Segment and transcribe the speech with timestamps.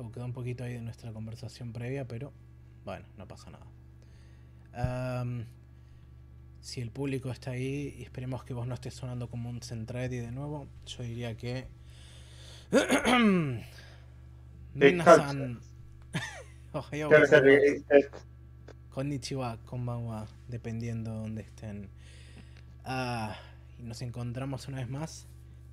[0.00, 2.32] O quedó un poquito ahí de nuestra conversación previa, pero
[2.86, 3.66] bueno, no pasa nada.
[6.60, 10.16] si el público está ahí y esperemos que vos no estés sonando como un Centredi
[10.16, 11.68] de nuevo, yo diría que.
[14.74, 15.60] Minasan.
[18.90, 21.90] Konnichiwa, konbanwa, dependiendo de donde estén.
[22.84, 23.36] Ah,
[23.78, 25.26] y nos encontramos una vez más,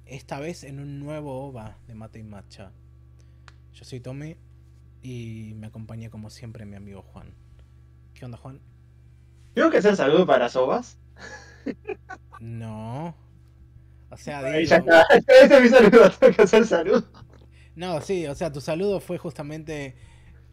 [0.06, 2.72] esta vez en un nuevo OVA de Mate y Matcha.
[3.78, 4.36] Yo soy Tommy
[5.04, 7.36] y me acompaña como siempre mi amigo Juan.
[8.16, 8.60] ¿Qué onda, Juan?
[9.54, 10.98] ¿Tengo que hacer saludo para las ovas?
[12.40, 13.16] No.
[14.12, 14.58] O sea, digo...
[14.58, 14.76] Ese
[15.28, 17.04] es mi saludo, tengo que hacer saludo.
[17.76, 19.96] No, sí, o sea, tu saludo fue justamente.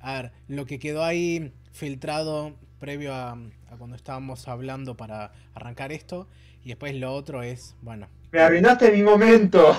[0.01, 3.39] A ver, lo que quedó ahí filtrado previo a,
[3.79, 6.27] cuando estábamos hablando para arrancar esto.
[6.63, 8.09] Y después lo otro es, bueno.
[8.33, 9.79] Me arruinaste mi momento.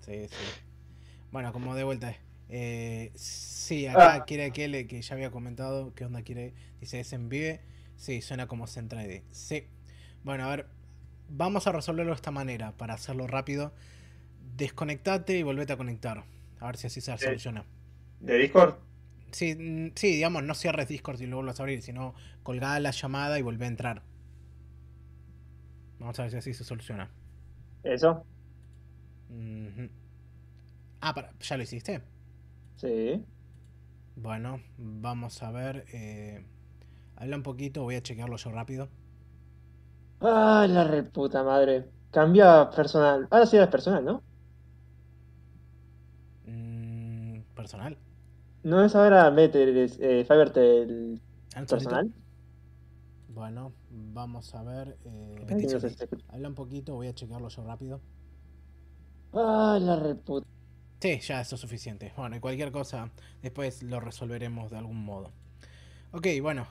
[0.00, 0.63] Sí, sí.
[1.34, 2.14] Bueno, como de vuelta.
[2.48, 4.24] Eh, sí, acá ah.
[4.24, 5.92] quiere aquel que ya había comentado.
[5.96, 6.54] ¿Qué onda quiere?
[6.80, 7.60] Dice, ¿es en vive?
[7.96, 9.22] Sí, suena como Centra ID.
[9.32, 9.66] Sí.
[10.22, 10.68] Bueno, a ver.
[11.28, 13.74] Vamos a resolverlo de esta manera para hacerlo rápido
[14.56, 16.22] desconectate y volvete a conectar.
[16.60, 17.64] A ver si así se soluciona.
[18.20, 18.76] ¿De Discord?
[19.32, 22.92] Sí, mm, sí, digamos, no cierres Discord y lo vuelvas a abrir, sino colgada la
[22.92, 24.02] llamada y volvé a entrar.
[25.98, 27.10] Vamos a ver si así se soluciona.
[27.82, 28.24] ¿Eso?
[31.06, 32.00] Ah, para, ¿ya lo hiciste?
[32.76, 33.22] Sí.
[34.16, 35.84] Bueno, vamos a ver.
[35.92, 36.42] Eh,
[37.16, 38.88] habla un poquito, voy a chequearlo yo rápido.
[40.22, 41.90] Ah, la reputa madre.
[42.10, 43.28] Cambia personal.
[43.30, 44.22] Ahora sí es personal, ¿no?
[47.54, 47.98] personal.
[48.62, 49.68] ¿No es ahora Meter,
[50.00, 51.20] eh, el
[51.68, 52.10] personal?
[53.34, 54.96] Bueno, vamos a ver.
[55.04, 55.86] Eh,
[56.32, 58.00] habla un poquito, voy a checarlo yo rápido.
[59.34, 60.53] Ah, la reputa.
[61.04, 62.14] Sí, ya eso es suficiente.
[62.16, 63.10] Bueno, y cualquier cosa,
[63.42, 65.32] después lo resolveremos de algún modo.
[66.12, 66.66] Ok, bueno.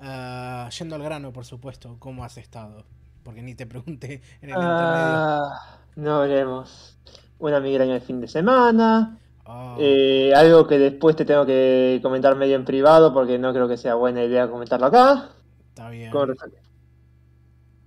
[0.00, 2.84] Uh, yendo al grano, por supuesto, ¿cómo has estado?
[3.22, 6.98] Porque ni te pregunté en el ah, No veremos.
[7.38, 9.20] Una migraña el fin de semana.
[9.46, 9.76] Ah.
[9.78, 13.76] Eh, algo que después te tengo que comentar medio en privado porque no creo que
[13.76, 15.30] sea buena idea comentarlo acá.
[15.68, 16.12] Está bien.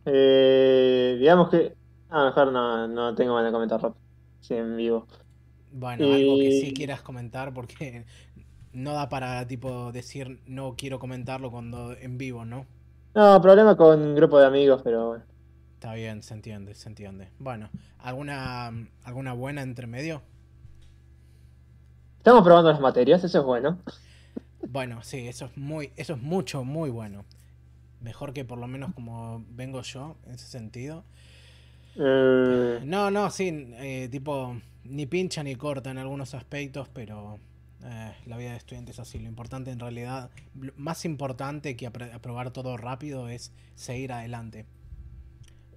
[0.06, 1.76] Eh, digamos que.
[2.10, 3.98] A lo mejor no, no tengo ganas de comentarlo.
[4.40, 5.06] Sí, en vivo.
[5.80, 8.06] Bueno, algo que sí quieras comentar porque
[8.74, 12.66] no da para tipo decir no quiero comentarlo cuando en vivo, ¿no?
[13.14, 15.24] No, problema con un grupo de amigos, pero bueno.
[15.76, 17.30] Está bien, se entiende, se entiende.
[17.38, 18.72] Bueno, ¿alguna,
[19.04, 20.24] alguna buena entre medio?
[22.18, 23.78] Estamos probando las materias, eso es bueno.
[24.68, 27.24] Bueno, sí, eso es muy, eso es mucho, muy bueno.
[28.02, 31.04] Mejor que por lo menos como vengo yo, en ese sentido.
[31.96, 32.82] Eh.
[32.84, 34.56] No, no, sí, eh, tipo,
[34.90, 37.40] ni pincha ni corta en algunos aspectos, pero
[37.84, 39.20] eh, la vida de estudiante es así.
[39.20, 40.30] Lo importante en realidad,
[40.76, 44.66] más importante que aprobar todo rápido es seguir adelante.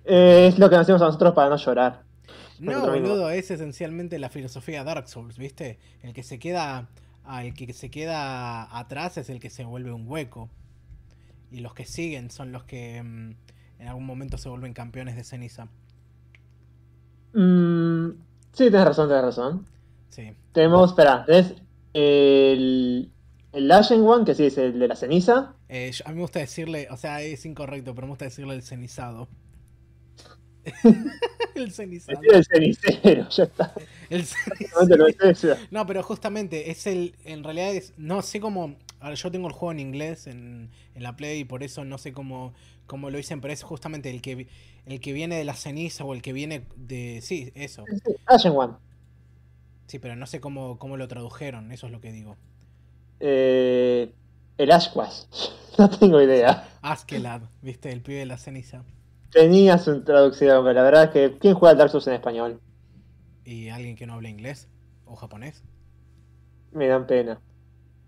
[0.05, 2.05] es lo que hacemos a nosotros para no llorar.
[2.59, 5.79] No, boludo, es esencialmente la filosofía Dark Souls, ¿viste?
[6.03, 6.89] El que se queda.
[7.43, 10.51] El que se queda atrás es el que se vuelve un hueco.
[11.51, 13.35] Y los que siguen son los que mm,
[13.81, 15.69] en algún momento se vuelven campeones de ceniza.
[17.33, 17.90] Mm,
[18.53, 19.67] sí, tienes razón, tienes razón.
[20.11, 20.33] Sí.
[20.53, 21.55] Tenemos, espera, es
[21.93, 23.11] el,
[23.53, 25.55] el Ashen One, que sí es el de la ceniza.
[25.69, 28.63] Eh, a mí me gusta decirle, o sea, es incorrecto, pero me gusta decirle el
[28.63, 29.29] cenizado.
[31.55, 32.21] el cenizado.
[32.23, 33.73] El cenicero, ya está.
[34.11, 35.57] El cenicero.
[35.71, 37.15] No, pero justamente es el.
[37.25, 37.95] En realidad es.
[37.97, 38.77] No sé cómo.
[38.99, 41.97] Ahora yo tengo el juego en inglés en, en la Play y por eso no
[41.97, 42.53] sé cómo,
[42.91, 44.49] cómo lo dicen, pero es justamente el que
[44.85, 47.21] el que viene de la ceniza o el que viene de.
[47.23, 47.85] Sí, eso.
[48.27, 48.75] Ashen One.
[49.87, 52.37] Sí, pero no sé cómo, cómo lo tradujeron, eso es lo que digo.
[53.21, 54.13] Eh,
[54.59, 55.23] el Ashquash.
[55.79, 56.69] No tengo idea.
[56.83, 58.85] Askelad, viste, el pibe de la ceniza.
[59.31, 62.61] Tenía su traducción, pero la verdad es que ¿quién juega Dark Souls en español?
[63.47, 64.69] ¿Y alguien que no habla inglés
[65.07, 65.63] o japonés?
[66.73, 67.41] Me dan pena.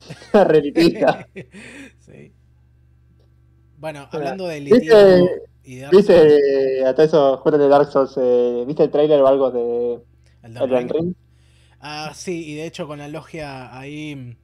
[0.35, 1.28] Repetida.
[2.00, 2.35] sí.
[3.82, 5.29] Bueno, hablando de litigio
[5.64, 9.99] y de ¿Viste hasta eso, de Dark Souls, eh, viste el trailer o algo de
[10.44, 11.14] El Ring?
[11.81, 14.37] Ah, sí, y de hecho con la logia ahí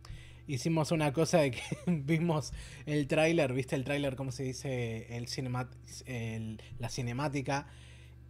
[0.49, 2.53] hicimos una cosa de que vimos
[2.85, 5.07] el tráiler, ¿viste el tráiler, cómo se dice?
[5.17, 7.69] El, la cinemática.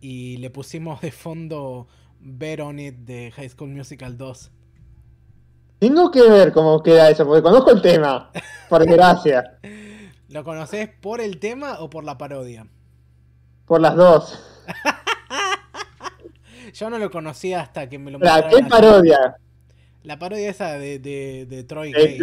[0.03, 1.87] Y le pusimos de fondo
[2.21, 4.51] Bet On It de High School Musical 2.
[5.79, 8.31] Tengo que ver cómo queda eso, porque conozco el tema,
[8.69, 9.59] por desgracia.
[10.29, 12.67] ¿Lo conoces por el tema o por la parodia?
[13.67, 14.39] Por las dos.
[16.75, 18.51] Yo no lo conocía hasta que me lo mostraron.
[18.51, 19.37] ¿Qué parodia?
[20.03, 22.19] La parodia esa de, de, Troy Gay.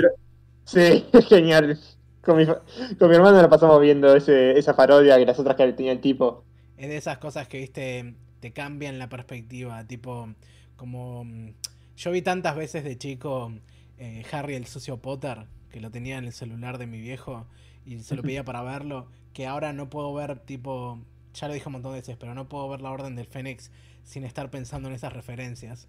[0.65, 1.79] Sí, es genial.
[2.21, 5.73] Con mi, con mi hermano la pasamos viendo ese, esa parodia que las otras que
[5.73, 6.43] tenía el tipo.
[6.77, 9.83] Es de esas cosas que, viste, te cambian la perspectiva.
[9.87, 10.29] Tipo,
[10.75, 11.23] como.
[11.23, 11.53] Mm,
[11.97, 13.51] yo vi tantas veces de chico
[13.97, 17.47] eh, Harry el sucio Potter, que lo tenía en el celular de mi viejo
[17.85, 20.99] y se lo pedía para verlo, que ahora no puedo ver, tipo.
[21.33, 23.69] Ya lo dije un montón de veces, pero no puedo ver la Orden del Fénix
[24.03, 25.87] sin estar pensando en esas referencias.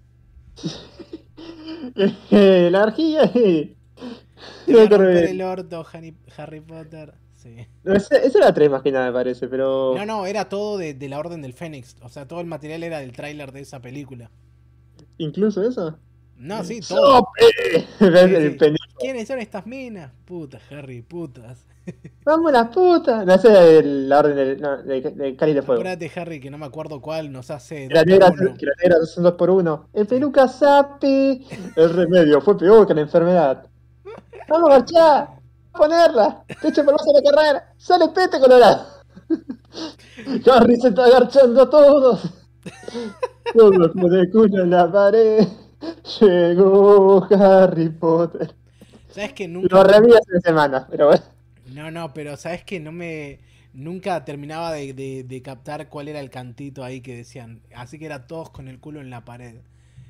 [2.30, 3.30] la arquilla.
[4.66, 5.86] el orto,
[6.36, 7.14] Harry, Potter.
[7.34, 7.66] Sí.
[7.84, 9.94] Eso era tres más que nada, me parece, pero.
[9.96, 11.96] No, no, era todo de, la Orden del Fénix.
[12.02, 14.30] O sea, todo el material era del tráiler de esa película.
[15.18, 15.98] ¿Incluso eso?
[16.36, 17.28] No, sí, todo.
[18.98, 20.10] ¿Quiénes son estas minas?
[20.24, 21.66] Putas, Harry, putas.
[22.24, 23.24] Vamos las putas.
[23.26, 25.80] No sé la orden del, no, de, Cali de Fuego.
[25.80, 27.88] Acuérdate, Harry, que no me acuerdo cuál nos hace.
[27.90, 29.88] La negra, que la negra son dos por uno.
[29.92, 31.46] El peluca sapi.
[31.76, 33.66] El remedio fue peor que la enfermedad.
[34.48, 35.28] Vamos a marchar.
[35.72, 36.44] Ponerla.
[36.60, 37.72] Te echo por la carrera.
[37.76, 38.86] Sale pete colorado.
[40.50, 42.32] Harry se está agarchando a todos.
[43.54, 45.46] Todos de culo en la pared.
[46.20, 48.54] Llegó Harry Potter.
[49.16, 49.74] ¿Sabes que nunca.
[49.74, 51.24] Lo reví hace semanas, pero bueno.
[51.72, 53.40] No, no, pero sabes que no me.
[53.72, 57.62] Nunca terminaba de, captar cuál era el cantito ahí que decían.
[57.74, 59.56] Así que era todos con el culo en la pared.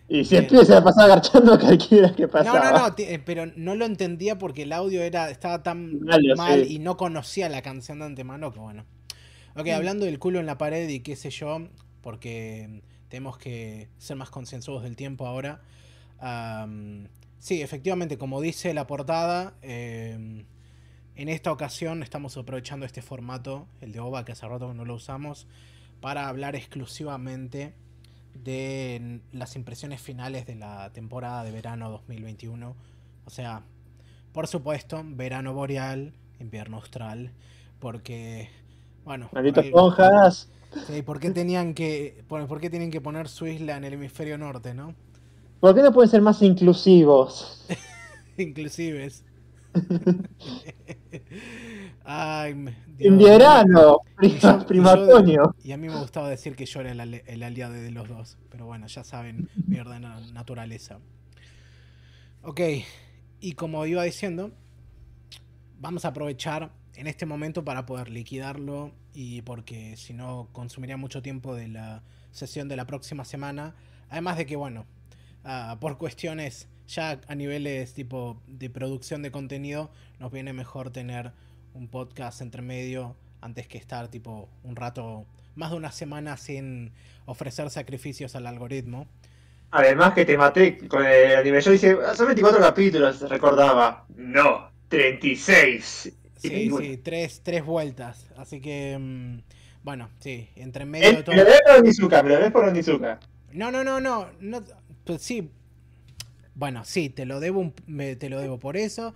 [0.08, 2.58] Y si el se la pasaba agarchando a cualquiera que pasaba.
[2.58, 6.64] No, no, no, eh, pero no lo entendía porque el audio era estaba tan mal
[6.68, 8.84] y no conocía la canción de antemano que bueno.
[9.54, 9.70] Ok, mm.
[9.70, 11.68] hablando del culo en la pared y qué sé yo,
[12.02, 15.60] porque tenemos que ser más concienzudos del tiempo ahora.
[17.38, 20.46] Sí, efectivamente, como dice la portada, em,
[21.14, 24.94] en esta ocasión estamos aprovechando este formato, el de OVA, que hace rato no lo
[24.94, 25.46] usamos,
[26.00, 27.74] para hablar exclusivamente
[28.34, 32.76] de las impresiones finales de la temporada de verano 2021.
[33.24, 33.62] O sea,
[34.32, 37.32] por supuesto, verano boreal, invierno austral,
[37.78, 38.50] porque,
[39.04, 39.30] bueno...
[39.32, 40.50] Malditos esponjas.
[40.86, 44.36] Sí, ¿por qué tenían que, por, qué tienen que poner su isla en el hemisferio
[44.36, 44.94] norte, no?
[45.60, 47.66] ¿Por qué no pueden ser más inclusivos?
[48.36, 49.24] Inclusives.
[52.04, 52.52] Ay,
[52.98, 54.64] en verano, prima,
[55.62, 58.38] Y, a mí me gustaba decir que yo era el, aliado de los dos.
[58.48, 60.98] Pero bueno, ya saben mi orden naturaleza.
[62.42, 62.60] Ok,
[63.40, 64.52] y como iba diciendo,
[65.80, 71.22] vamos a aprovechar en este momento para poder liquidarlo y porque si no consumiría mucho
[71.22, 73.74] tiempo de la sesión de la próxima semana.
[74.08, 74.86] Además de que, bueno,
[75.46, 81.32] ah, por cuestiones ya a niveles tipo de producción de contenido, nos viene mejor tener
[81.74, 86.92] un podcast entre medio antes que estar tipo un rato, más de una semana sin
[87.26, 89.06] ofrecer sacrificios al algoritmo.
[89.70, 91.60] Además que te maté con el anime.
[91.60, 94.06] Yo dije, son 24 capítulos, recordaba.
[94.16, 96.12] No, 36.
[96.36, 98.30] Sí, sí, tres, tres vueltas.
[98.36, 99.38] Así que, mm,
[99.82, 101.34] bueno, sí, entre medio de todo.
[101.34, 102.22] ¿Me lo ves por Onizuka?
[102.22, 103.20] ¿Me lo ves por Onizuka?
[103.52, 104.28] No, no, no, no.
[104.40, 104.62] no
[105.06, 105.50] pues sí.
[106.54, 107.72] Bueno, sí, te lo debo,
[108.18, 109.14] te lo debo por eso.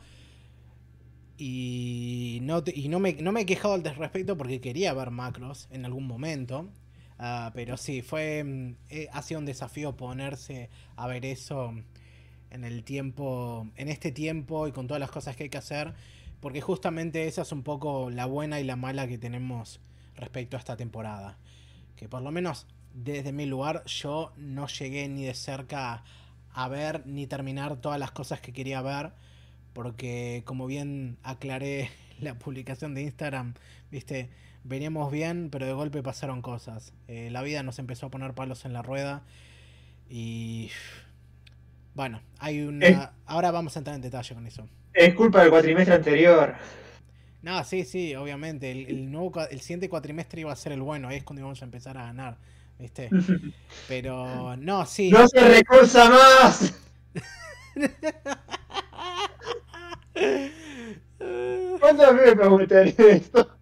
[1.37, 5.69] Y no, y no, me, no me he quejado al respecto porque quería ver macros
[5.71, 6.69] en algún momento.
[7.19, 11.75] Ah, pero sí, fue mm, eh, ha sido un desafío ponerse a ver eso
[12.51, 15.95] en el tiempo, en este tiempo y con todas las cosas que hay que hacer.
[16.41, 19.81] Porque justamente esa es un poco la buena y la mala que tenemos
[20.17, 21.39] respecto a esta temporada.
[21.97, 26.05] Que por lo menos desde mi lugar yo no llegué ni de cerca
[26.53, 29.13] a ver ni terminar todas las cosas que quería ver
[29.73, 33.55] porque como bien aclaré la publicación de Instagram,
[33.91, 34.31] viste,
[34.65, 36.93] veníamos bien, pero de golpe pasaron cosas.
[37.09, 39.23] Eh, la vida nos empezó a poner palos en la rueda
[40.09, 40.71] y
[41.95, 43.13] bueno, hay una...
[43.27, 44.69] Ahora vamos a entrar en detalle con eso.
[44.93, 46.55] Es culpa del cuatrimestre anterior.
[47.43, 48.71] No, sí, sí, obviamente.
[48.71, 51.65] El, nuevo, el siguiente cuatrimestre iba a ser el bueno, ahí es cuando íbamos a
[51.65, 52.39] empezar a ganar,
[52.81, 53.11] ¿viste?
[53.89, 55.11] Pero no, sí.
[55.11, 56.75] ¡No se recursa más!
[61.81, 63.57] ¿Cuántas veces me preguntaría esto?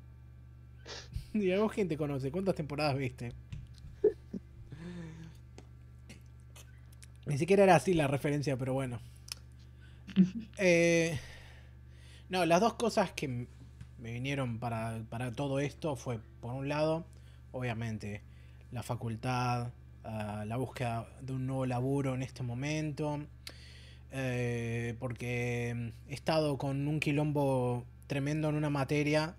[1.32, 2.30] Digamos, quién te conoce?
[2.30, 3.32] ¿Cuántas temporadas viste?
[7.26, 9.00] Ni siquiera era así la referencia, pero bueno.
[10.56, 11.18] Eh,
[12.28, 13.46] no, las dos cosas que
[13.98, 17.04] me vinieron para, para, todo esto fue, por un lado,
[17.52, 18.22] obviamente,
[18.70, 19.70] la facultad,
[20.04, 23.20] la búsqueda de un nuevo laburo en este momento.
[24.10, 29.36] Eh, porque he estado con un quilombo tremendo en una materia,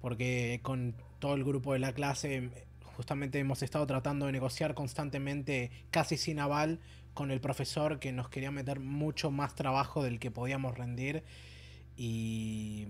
[0.00, 2.50] porque con todo el grupo de la clase
[2.96, 6.80] justamente hemos estado tratando de negociar constantemente, casi sin aval,
[7.14, 11.22] con el profesor que nos quería meter mucho más trabajo del que podíamos rendir.
[11.96, 12.86] Y.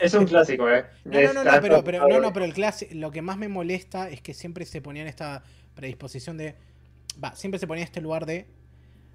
[0.00, 0.84] Es un clásico, ¿eh?
[1.04, 4.08] No, no, no, pero, pero, no, no, pero el clásico, lo que más me molesta
[4.10, 5.42] es que siempre se ponía en esta
[5.74, 6.54] predisposición de.
[7.22, 8.46] Va, siempre se ponía en este lugar de.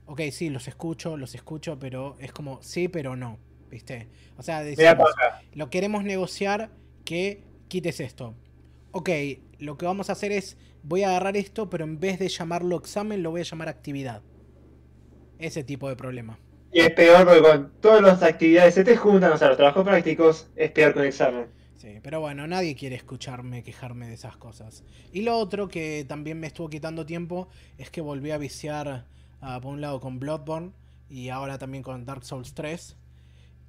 [0.05, 3.39] Ok, sí, los escucho, los escucho, pero es como sí, pero no.
[3.69, 4.09] ¿Viste?
[4.37, 5.09] O sea, decimos,
[5.53, 6.71] lo queremos negociar
[7.05, 8.35] que quites esto.
[8.91, 9.09] Ok,
[9.59, 12.77] lo que vamos a hacer es, voy a agarrar esto, pero en vez de llamarlo
[12.77, 14.21] examen, lo voy a llamar actividad.
[15.39, 16.37] Ese tipo de problema.
[16.71, 19.83] Y es peor porque con todas las actividades se te juntan, o sea, los trabajos
[19.83, 21.47] prácticos, es peor con examen.
[21.77, 24.83] Sí, pero bueno, nadie quiere escucharme quejarme de esas cosas.
[25.11, 29.05] Y lo otro que también me estuvo quitando tiempo es que volví a viciar,
[29.41, 30.71] uh, por un lado, con Bloodborne
[31.09, 32.95] y ahora también con Dark Souls 3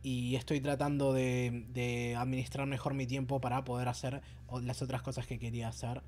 [0.02, 4.21] y estoy tratando de, administrar mejor mi tiempo para poder hacer
[4.62, 6.02] las otras cosas que quería hacer.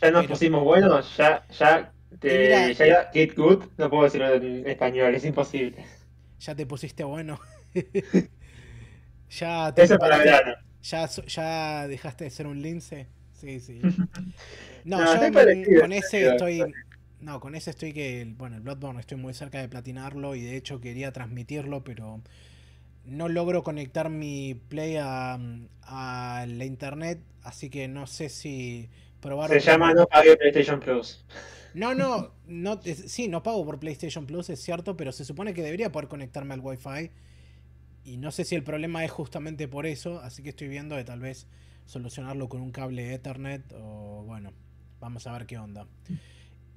[0.00, 5.14] Ya nos pusimos buenos, ya, ya, te, ya get good, no puedo decirlo en español,
[5.14, 5.84] es imposible.
[6.42, 7.40] Ya te pusiste bueno.
[9.30, 10.54] ya te Eso para verano.
[10.82, 13.06] Ya, ya dejaste de ser un lince.
[13.32, 13.80] Sí, sí.
[14.84, 16.60] No, yo con ese estoy.
[17.20, 18.26] No, con ese estoy que.
[18.36, 22.20] Bueno, el Bloodborne estoy muy cerca de platinarlo y de hecho quería transmitirlo, pero
[23.04, 25.38] no logro conectar mi Play a,
[26.48, 28.90] la internet, así que no sé si
[29.22, 29.48] probar.
[29.48, 31.24] Se llama no pague PlayStation Plus.
[31.72, 35.62] No, no, no, sí, no pago por PlayStation Plus, es cierto, pero se supone que
[35.62, 37.10] debería poder conectarme al Wi-Fi.
[38.04, 41.04] Y no sé si el problema es justamente por eso, así que estoy viendo de
[41.04, 41.46] tal vez
[41.86, 44.52] solucionarlo con un cable Ethernet o bueno,
[45.00, 45.86] vamos a ver qué onda.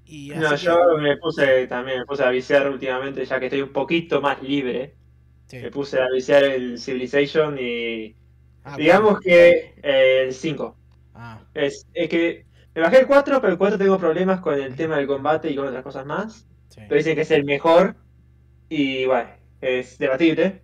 [0.05, 3.73] Y no, yo me puse también, me puse a viciar últimamente, ya que estoy un
[3.73, 4.95] poquito más libre
[5.51, 8.15] me puse a viciar el Civilization y.
[8.63, 10.75] Ah, digamos que el 5.
[11.15, 11.41] Ah.
[11.53, 15.07] Es, que me bajé el 4, pero el 4 tengo problemas con el tema del
[15.07, 16.47] combate y con otras cosas más.
[16.75, 17.95] Pero dicen que es el mejor.
[18.69, 19.29] Y bueno,
[19.61, 20.61] es debatible.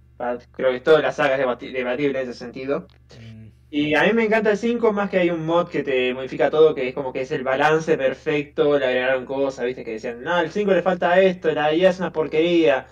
[0.52, 2.88] Creo que toda la saga es debatible en ese sentido.
[3.20, 3.48] Mm.
[3.74, 6.50] Y a mí me encanta el 5 más que hay un mod que te modifica
[6.50, 10.22] todo, que es como que es el balance perfecto, le agregaron cosas, viste, que decían,
[10.22, 12.86] no, el 5 le falta esto, la IA es una porquería,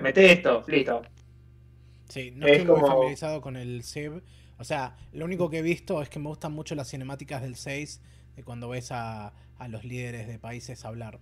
[0.00, 1.02] mete esto, listo,
[2.10, 4.22] Sí, no estoy muy familiarizado con el Civ.
[4.60, 7.56] O sea, lo único que he visto es que me gustan mucho las cinemáticas del
[7.56, 8.02] 6,
[8.36, 9.32] de cuando ves a,
[9.68, 11.18] los líderes de países hablar.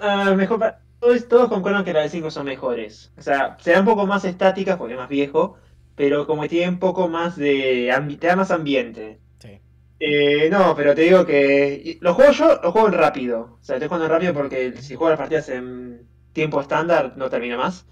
[0.00, 3.12] Ah, mejor todos, todos, concuerdan que las del 5 son mejores.
[3.16, 5.56] O sea, serán un poco más estáticas porque es más viejo,
[5.94, 7.94] pero como tiene un poco más de...
[8.18, 9.20] te da más ambiente.
[9.38, 9.60] Sí.
[10.00, 13.58] Eh, no, pero te digo que los juego yo, los juego rápido.
[13.60, 17.56] O sea, estoy jugando rápido porque si juego las partidas en tiempo estándar no termina
[17.56, 17.86] más.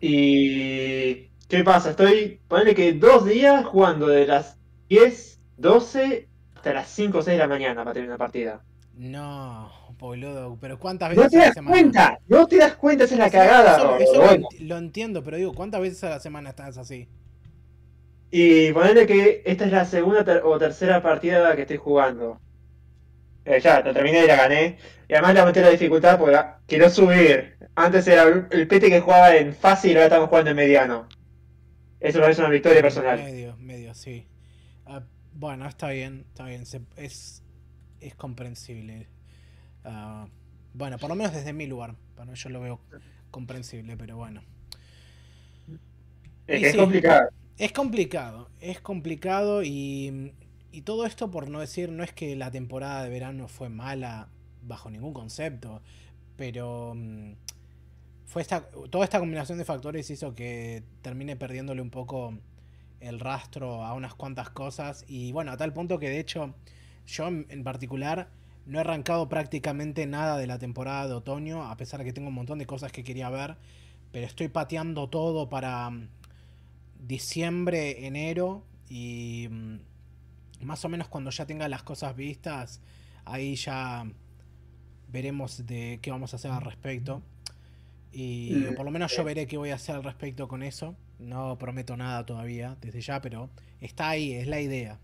[0.00, 1.28] Y.
[1.48, 1.90] ¿Qué pasa?
[1.90, 2.40] Estoy.
[2.46, 4.58] Ponele que dos días jugando de las
[4.90, 8.62] 10, 12 hasta las 5 o 6 de la mañana para tener una partida.
[8.94, 13.20] No, boludo, pero ¿cuántas veces no te das cuenta, no te das cuenta, esa es
[13.20, 13.96] la cagada.
[13.98, 14.22] Eso,
[14.60, 17.08] lo, entiendo, pero digo, ¿cuántas veces a la semana estás así?
[18.30, 22.40] Y ponele que esta es la segunda o tercera partida que estoy jugando.
[23.44, 24.78] Eh, ya, la terminé y la gané.
[25.08, 27.56] Y además le aumenté la dificultad porque quiero subir.
[27.74, 31.08] Antes era el PT que jugaba en fácil y ahora estamos jugando en mediano.
[32.00, 33.18] Eso es una victoria personal.
[33.18, 34.26] Medio, medio, sí.
[34.86, 35.02] Ah,
[35.32, 36.62] bueno, está bien, está bien.
[36.96, 37.42] es,
[38.00, 39.08] es comprensible.
[39.84, 40.28] Ah,
[40.74, 41.94] bueno, por lo menos desde mi lugar.
[42.16, 42.80] Bueno, yo lo veo
[43.30, 44.42] comprensible, pero bueno.
[46.46, 47.28] Es, complicado.
[47.58, 50.32] Es complicado, es complicado y
[50.70, 54.28] y todo esto por no decir, no es que la temporada de verano fue mala
[54.62, 55.82] bajo ningún concepto,
[56.36, 57.32] pero mm,
[58.28, 62.34] fue esta, toda esta combinación de factores hizo que termine perdiéndole un poco
[63.00, 66.54] el rastro a unas cuantas cosas y bueno, a tal punto que de hecho
[67.06, 68.28] yo en particular
[68.66, 72.28] no he arrancado prácticamente nada de la temporada de otoño, a pesar de que tengo
[72.28, 73.56] un montón de cosas que quería ver,
[74.12, 76.08] pero estoy pateando todo para mm,
[77.00, 82.82] diciembre, enero y mm, más o menos cuando ya tenga las cosas vistas,
[83.24, 84.04] ahí ya
[85.10, 87.22] veremos de qué vamos a hacer al respecto.
[88.12, 90.96] Y mm, por lo menos yo veré qué voy a hacer al respecto con eso.
[91.18, 93.50] No prometo nada todavía desde ya, pero
[93.80, 94.98] está ahí, es la idea.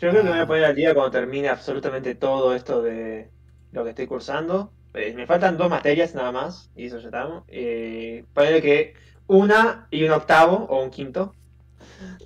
[0.00, 0.46] Yo creo que me voy a ah.
[0.46, 3.30] poner al día cuando termine absolutamente todo esto de
[3.72, 4.72] lo que estoy cursando.
[4.94, 7.44] Eh, me faltan dos materias nada más, y eso ya estamos.
[7.48, 8.94] Eh, que
[9.26, 11.34] una y un octavo o un quinto.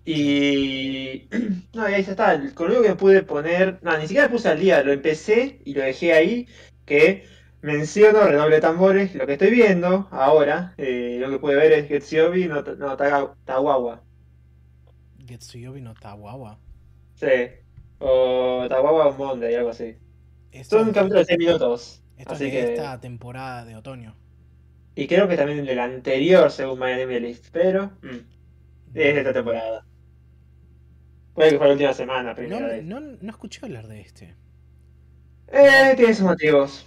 [0.05, 1.29] Y.
[1.75, 2.41] No, y ahí está.
[2.55, 3.79] Con lo único que pude poner.
[3.83, 4.83] No, ni siquiera puse al día.
[4.83, 6.49] Lo empecé y lo dejé ahí.
[6.87, 7.25] Que
[7.63, 9.15] menciono, redoble tambores.
[9.15, 10.75] Lo que estoy viendo ahora.
[10.77, 12.97] Eh, lo que pude ver es Getsuyobi no, no
[13.45, 14.03] Tawawa.
[15.27, 16.59] Getsuyobi no Tawawa.
[17.15, 17.27] Sí.
[17.99, 19.97] O Tawawa o Monday, algo así.
[20.63, 22.03] Son capítulos de 6 minutos.
[22.17, 24.15] Esto así es de esta temporada de otoño.
[24.95, 28.17] Y creo que también del anterior, según My Enemy List, pero mm,
[28.95, 29.85] es de esta temporada.
[31.35, 34.35] Puede que fue la última semana, primera no, No, no escuché hablar de este.
[35.53, 36.85] Eh, tiene sus motivos.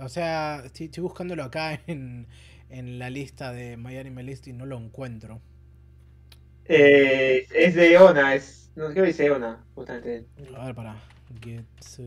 [0.00, 2.26] O sea, estoy, buscándolo acá en,
[2.68, 5.40] en, la lista de My Anime List y no lo encuentro.
[6.64, 8.70] Eh, es de Ona, es.
[8.76, 10.26] No sé qué dice Ona, justamente.
[10.56, 10.96] A ver, para.
[11.40, 12.02] Getsu.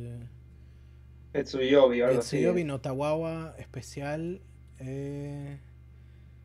[1.34, 4.42] Getsuyobi o algo Getsuyobi no Tawawa, especial.
[4.80, 5.58] Eh...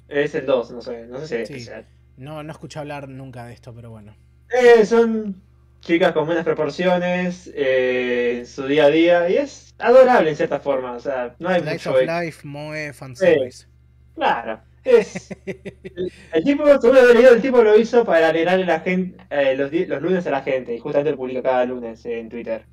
[0.09, 1.87] Es el 2, no sé, no sé si es especial.
[2.17, 4.17] No, no escuché hablar nunca de esto, pero bueno.
[4.51, 5.43] Eh, son
[5.81, 10.93] chicas con buenas proporciones eh, su día a día y es adorable en cierta forma.
[10.93, 13.67] O sea, no hay Life of Life, Moe, fanservice.
[14.15, 14.61] claro.
[14.85, 15.37] Es,
[16.33, 20.03] el, tipo, según leído, el tipo lo hizo para alegrarle la gente, eh, los, los,
[20.03, 20.75] lunes a la gente.
[20.75, 22.65] Y justamente lo publica cada lunes en Twitter.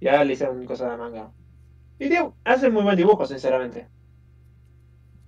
[0.00, 1.32] Y ahora le hicieron cosas de manga.
[1.98, 3.88] Y tío, hace muy buen dibujo, sinceramente.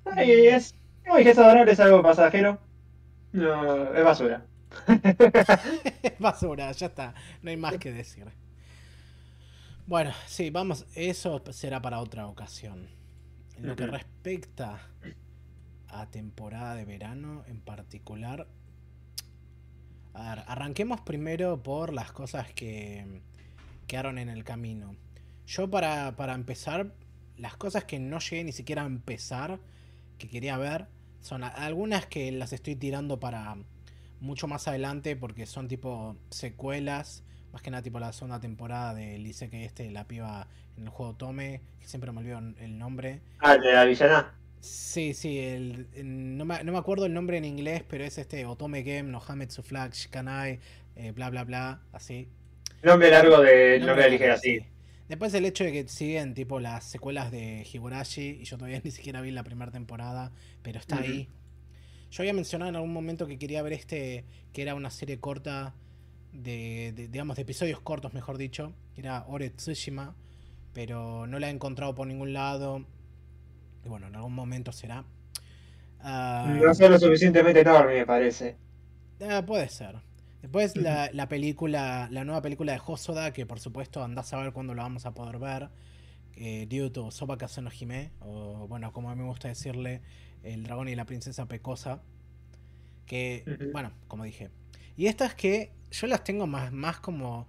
[0.04, 0.74] Ay, es,
[1.18, 2.58] es adorable, es algo pasajero.
[3.32, 4.46] No, es basura.
[6.18, 7.14] Basura, ya está.
[7.42, 8.26] No hay más que decir.
[9.86, 10.86] Bueno, sí, vamos.
[10.94, 12.88] Eso será para otra ocasión.
[13.56, 14.80] En lo que respecta
[15.88, 18.48] a temporada de verano en particular.
[20.12, 23.22] A ver, arranquemos primero por las cosas que
[23.86, 24.96] quedaron en el camino.
[25.46, 26.92] Yo para, para empezar,
[27.36, 29.60] las cosas que no llegué ni siquiera a empezar,
[30.18, 30.88] que quería ver,
[31.20, 33.56] son algunas que las estoy tirando para
[34.20, 37.24] mucho más adelante porque son tipo secuelas.
[37.52, 40.90] Más que nada tipo la segunda temporada de Lice que este, la piba en el
[40.90, 43.20] juego Tome, que siempre me olvido el nombre.
[43.38, 44.34] Ah, de la villana.
[44.60, 48.46] Sí, sí, el, no, me, no, me, acuerdo el nombre en inglés, pero es este
[48.46, 50.58] Otome Game, Nohametsu Flag, Shikanai,
[50.96, 52.28] eh, bla bla bla, así.
[52.82, 54.60] Nombre largo de nombre, ligera, sí.
[55.08, 58.90] Después el hecho de que siguen tipo las secuelas de Higurashi, y yo todavía ni
[58.90, 61.28] siquiera vi la primera temporada, pero está ahí,
[62.10, 65.74] yo había mencionado en algún momento que quería ver este, que era una serie corta
[66.32, 70.14] de, digamos, de episodios cortos, mejor dicho, que era Ore Tsushima,
[70.72, 72.84] pero no la he encontrado por ningún lado.
[73.84, 75.04] Y bueno, en algún momento será.
[76.00, 78.56] Uh, no sea lo suficientemente enorme, me parece.
[79.20, 79.96] Ah, puede ser.
[80.42, 84.52] Después la, la, película, la nueva película de Hosoda, que por supuesto andás a ver
[84.52, 85.70] cuándo la vamos a poder ver.
[86.36, 90.02] Eh, Ryuto Soba no Hime, o bueno, como a mí me gusta decirle,
[90.46, 92.00] el dragón y la princesa pecosa.
[93.06, 94.50] Que, bueno, como dije.
[94.96, 97.46] Y estas que yo las tengo más, más como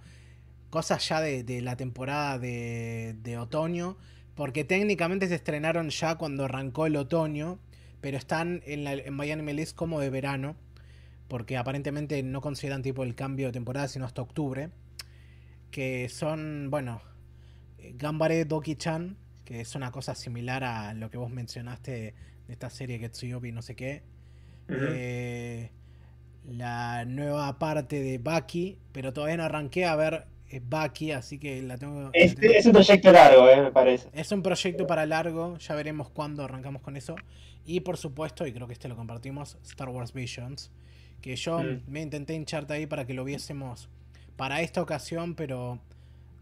[0.69, 3.97] cosas ya de, la temporada de, de, otoño.
[4.35, 7.59] Porque técnicamente se estrenaron ya cuando arrancó el otoño.
[8.01, 10.55] Pero están en, la, en Miami List como de verano.
[11.27, 14.69] Porque aparentemente no consideran tipo el cambio de temporada sino hasta octubre.
[15.71, 17.01] Que son, bueno,
[17.95, 19.17] Gambare Doki-chan.
[19.43, 22.13] Que es una cosa similar a lo que vos mencionaste de
[22.47, 24.03] esta serie Getsuyobi no sé qué.
[24.69, 25.69] Eh,
[26.47, 31.61] la nueva parte de Baki, pero todavía no arranqué a ver eh, Baki, así que
[31.61, 32.09] la tengo.
[32.13, 34.09] Es, un proyecto largo, eh, me parece.
[34.13, 37.15] Es un proyecto para largo, ya veremos cuándo arrancamos con eso.
[37.65, 40.71] Y por supuesto, y creo que este lo compartimos, Star Wars Visions,
[41.21, 41.81] que yo mm.
[41.87, 43.89] me intenté hincharte ahí para que lo viésemos
[44.37, 45.79] para esta ocasión, pero.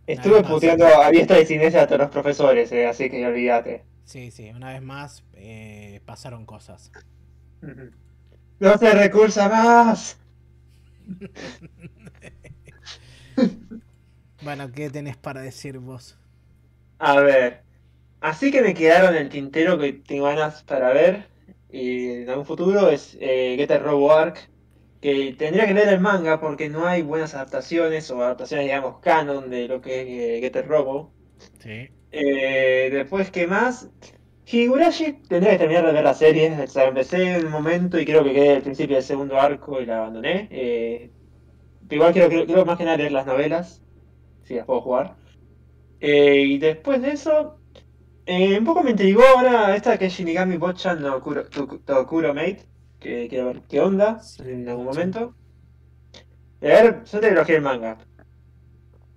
[0.06, 3.82] Estuve puteando a diestra de cines a todos los profesores, así que olvídate.
[4.06, 6.92] Sí, sí, una vez más eh, pasaron cosas.
[8.60, 10.18] ¡No se recursa más!
[14.42, 16.18] bueno, ¿qué tenés para decir vos?
[17.00, 17.64] A ver,
[18.22, 21.28] así que me quedaron el tintero que tengo ganas para ver
[21.70, 24.50] y en algún futuro es eh, Getter Robo Arc,
[25.02, 29.50] que tendría que leer el manga porque no hay buenas adaptaciones o adaptaciones, digamos, canon
[29.50, 31.12] de lo que es eh, Getter Robo.
[31.60, 31.90] Sí.
[32.18, 33.90] Eh, después, ¿qué más?
[34.46, 36.50] Higurashi tendría que terminar de ver la serie.
[36.64, 39.82] O sea, empecé en un momento y creo que quedé al principio del segundo arco
[39.82, 40.48] y la abandoné.
[40.50, 41.12] Eh,
[41.90, 43.84] igual quiero, quiero, más que nada leer las novelas.
[44.44, 45.18] Si las puedo jugar.
[46.00, 47.60] Eh, y después de eso,
[48.28, 52.66] un poco me intrigó ahora esta que es Shinigami Bochan no Kuro, Mate.
[53.00, 55.36] Que quiero ver qué onda en algún momento.
[56.62, 57.98] a ver, yo te el manga.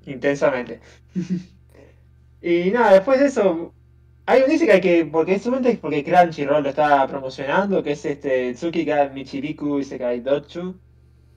[0.05, 0.81] Intensamente.
[2.41, 3.73] Y nada, después de eso,
[4.27, 5.49] hay un dice que hay que, porque es
[5.81, 10.79] porque Crunchyroll lo está promocionando, que es este Tsukika Michiriku Isekai Dochu,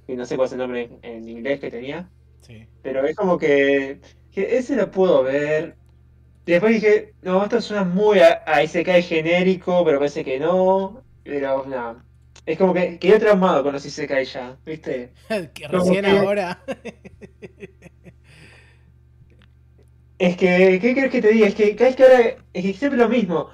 [0.07, 2.09] y no sé cuál es el nombre en, inglés que tenía.
[2.41, 2.67] Sí.
[2.81, 5.77] Pero es como que, que, ese lo puedo ver.
[6.45, 11.01] después dije, no, esto suena muy a, a Isekai genérico, pero parece que no.
[11.23, 12.03] Pero nada.
[12.45, 15.13] Es como que quedé traumado con los Isekai ya, ¿viste?
[15.53, 16.61] que recién ahora.
[20.21, 21.47] Es que, ¿qué crees que te diga?
[21.47, 23.49] Es que, es que ahora es siempre lo mismo.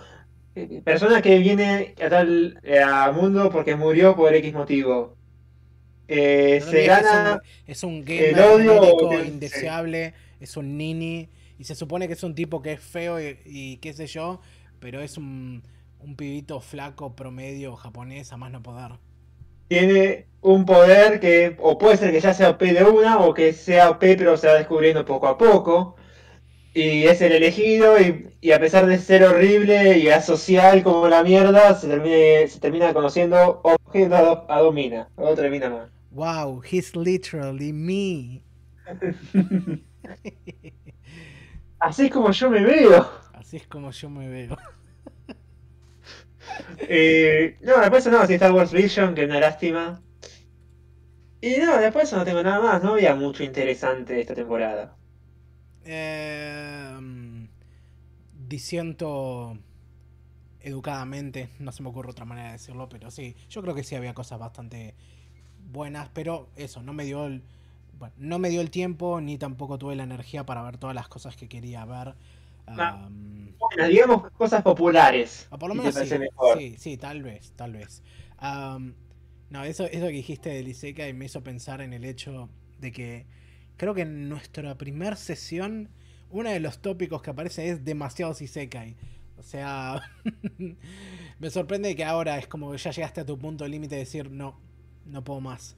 [0.83, 5.15] Persona que viene a tal a mundo porque murió por X motivo.
[6.09, 7.39] Eh, se gana.
[7.65, 11.29] Es un, es un odio indeseable, es un nini.
[11.57, 14.41] Y se supone que es un tipo que es feo y, qué sé yo,
[14.81, 15.63] pero es un,
[16.01, 18.91] un pibito flaco promedio japonés a más no poder.
[19.69, 23.53] Tiene un poder que o puede ser que ya sea OP de una o que
[23.53, 25.95] sea OP pero se va descubriendo poco a poco.
[26.77, 31.73] Y es el elegido y, a pesar de ser horrible y asocial como la mierda,
[31.73, 35.09] se, termina, se termina conociendo objeto a, Domina.
[35.15, 35.89] Otra mina más.
[36.11, 38.43] Wow, he's literally me.
[41.79, 43.09] Así es como yo me veo.
[43.33, 44.55] Así es como yo me veo.
[46.81, 49.99] eh, no, después no, si Star Wars Vision, que es una lástima.
[51.41, 54.96] Y no, después no tengo nada más, no había mucho interesante esta temporada.
[55.89, 57.47] Eh,
[58.47, 59.57] diciendo
[60.59, 63.95] educadamente, no se me ocurre otra manera de decirlo, pero sí, yo creo que sí
[63.95, 64.95] había cosas bastante
[65.71, 67.41] buenas, pero eso, no me dio el,
[67.97, 71.07] bueno, no me dio el tiempo ni tampoco tuve la energía para ver todas las
[71.07, 72.15] cosas que quería ver.
[72.65, 75.47] bueno, digamos cosas populares.
[75.57, 75.95] por lo menos
[76.57, 78.03] sí, sí, tal vez, tal vez.
[79.49, 82.91] no, eso, eso que dijiste de Liseca y me hizo pensar en el hecho de
[82.91, 83.25] que
[83.77, 85.89] creo que en nuestra primera sesión
[86.29, 88.95] uno de los tópicos que aparece es demasiado Isekai.
[89.37, 90.01] O sea,
[91.39, 94.31] me sorprende que ahora es como que ya llegaste a tu punto límite de decir
[94.31, 94.59] no,
[95.05, 95.77] no puedo más.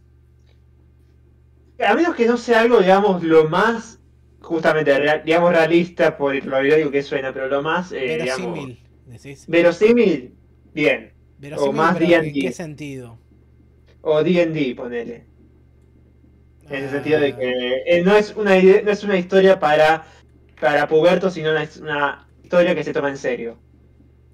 [1.85, 3.99] A menos que no sea algo, digamos, lo más,
[4.41, 4.91] justamente,
[5.23, 9.45] digamos, realista por lo digo que suena, pero lo más, eh, verosímil, decís.
[9.47, 10.35] Verosímil,
[10.73, 11.13] bien.
[11.57, 13.17] o más ¿En qué sentido?
[14.01, 15.28] O D&D, ponele.
[16.69, 20.05] En el sentido de que eh, no, es una, no es una historia para,
[20.59, 23.57] para pubertos, sino es una historia que se toma en serio.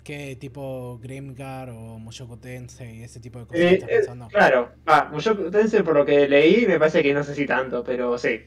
[0.04, 4.28] ¿Qué tipo Grimgar o Mushoku Tensei, ese tipo de cosas eh, estás eh, pensando?
[4.28, 7.84] claro, ah, Mushoku Tensei por lo que leí me parece que no sé si tanto,
[7.84, 8.42] pero sí.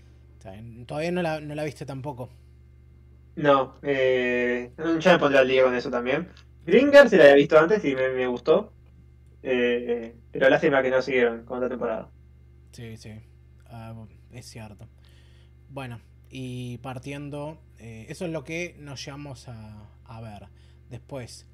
[0.87, 2.31] Todavía no la, no la viste tampoco.
[3.37, 6.29] No, eh, ya me pondré al día con eso también.
[6.67, 8.73] Grimgar se la había visto antes y me, me gustó.
[9.43, 12.11] Eh, pero lástima que no siguieron con otra temporada.
[12.73, 13.11] Sí, sí,
[13.71, 13.95] ah,
[14.33, 14.89] es cierto.
[15.71, 16.01] Bueno,
[16.31, 20.49] y partiendo, eso es lo que nos llevamos a, a ver.
[20.91, 21.47] Después,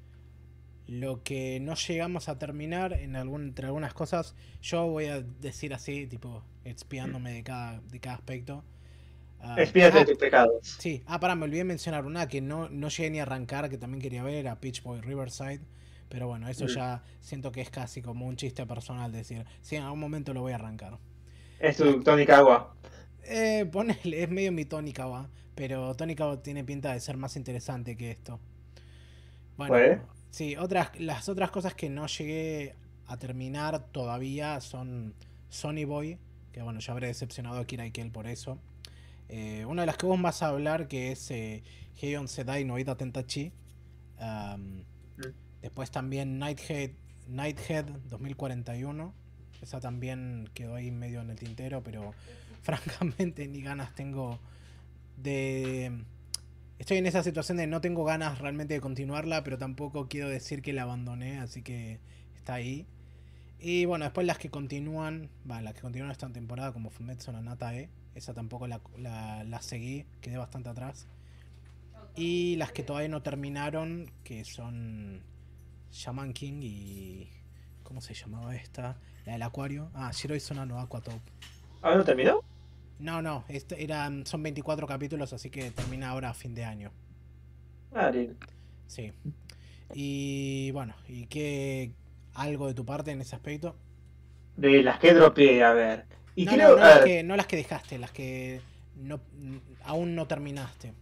[0.87, 5.73] lo que no llegamos a terminar en algún, entre algunas cosas, yo voy a decir
[5.73, 8.63] así, tipo, expiándome de cada, de cada aspecto.
[9.39, 10.77] Uh, Expíate de ah, tus pecados.
[10.79, 13.77] Sí, ah, pará, me olvidé mencionar una que no, no llegué ni a arrancar, que
[13.77, 15.61] también quería ver, a Pitch Boy Riverside.
[16.09, 16.69] Pero bueno, eso mm.
[16.69, 20.41] ya siento que es casi como un chiste personal decir, sí, en algún momento lo
[20.41, 20.99] voy a arrancar.
[21.59, 22.75] ¿Es tu Tony Kawa?
[23.23, 27.35] Eh, ponele, es medio mi Tony Kawa, pero Tony Kawa tiene pinta de ser más
[27.35, 28.39] interesante que esto.
[29.57, 32.75] Bueno, sí, otras, las otras cosas que no llegué
[33.07, 35.15] a terminar todavía son
[35.49, 36.19] Sony Boy,
[36.51, 38.59] que bueno, ya habré decepcionado a Kira Ikel por eso.
[39.29, 41.63] Eh, una de las que vos vas a hablar, que es eh,
[42.01, 43.51] Heion Sedai no Ida Tentachi.
[44.19, 44.81] Mm.
[45.61, 46.91] Después también Nighthead,
[47.27, 49.24] Nighthead 2041.
[49.61, 52.13] Esa también quedó ahí medio en el tintero, pero
[52.61, 54.39] francamente ni ganas tengo
[55.17, 56.05] de
[56.79, 60.61] estoy en esa situación de no tengo ganas realmente de continuarla, pero tampoco quiero decir
[60.61, 61.99] que la abandoné, así que
[62.35, 62.85] está ahí.
[63.59, 67.41] Y bueno, después las que continúan, va, las que continúan esta temporada, como Fumetsu no
[67.41, 71.07] Natae, esa tampoco la, la, seguí, quedé bastante atrás.
[72.15, 75.21] Y las que todavía no terminaron, que son
[75.91, 77.29] Shaman King y.
[77.85, 78.97] ¿Cómo se llamaba esta?
[79.25, 79.89] La del Acuario.
[79.93, 81.21] Ah, Shiroi Sona no Aquatop.
[81.83, 82.41] ¿Ah, no terminó?
[82.99, 86.91] No, no, este eran, son 24 capítulos, así que termina ahora a fin de año.
[87.93, 88.11] Ah,
[88.87, 89.13] Sí.
[89.93, 91.91] Y bueno, ¿y qué
[92.33, 93.75] algo de tu parte en ese aspecto?
[94.57, 96.05] De las que dropeé, a ver.
[96.35, 98.61] Y no, no, Las que, no las que dejaste, las que
[98.95, 99.19] no,
[99.83, 100.93] aún no terminaste.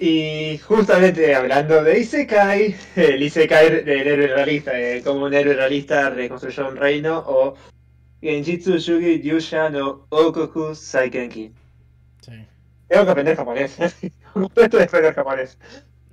[0.00, 6.10] Y justamente hablando de Isekai, el Isekai del héroe realista, eh, como un héroe realista
[6.10, 7.54] reconstruyó un reino o
[8.20, 11.52] Genjitsu Shugi Yusha no Okoku Saikenki.
[12.20, 12.32] Sí.
[12.86, 13.76] Tengo que aprender japonés.
[13.80, 15.58] Esto de aprender japonés.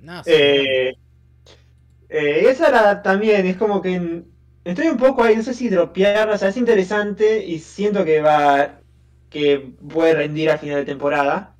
[0.00, 0.96] No, sí, eh,
[2.08, 4.22] eh, esa era también, es como que
[4.64, 8.20] estoy un poco ahí, no sé si dropearla, o sea, es interesante y siento que
[8.20, 8.80] va,
[9.30, 11.55] que puede rendir a final de temporada.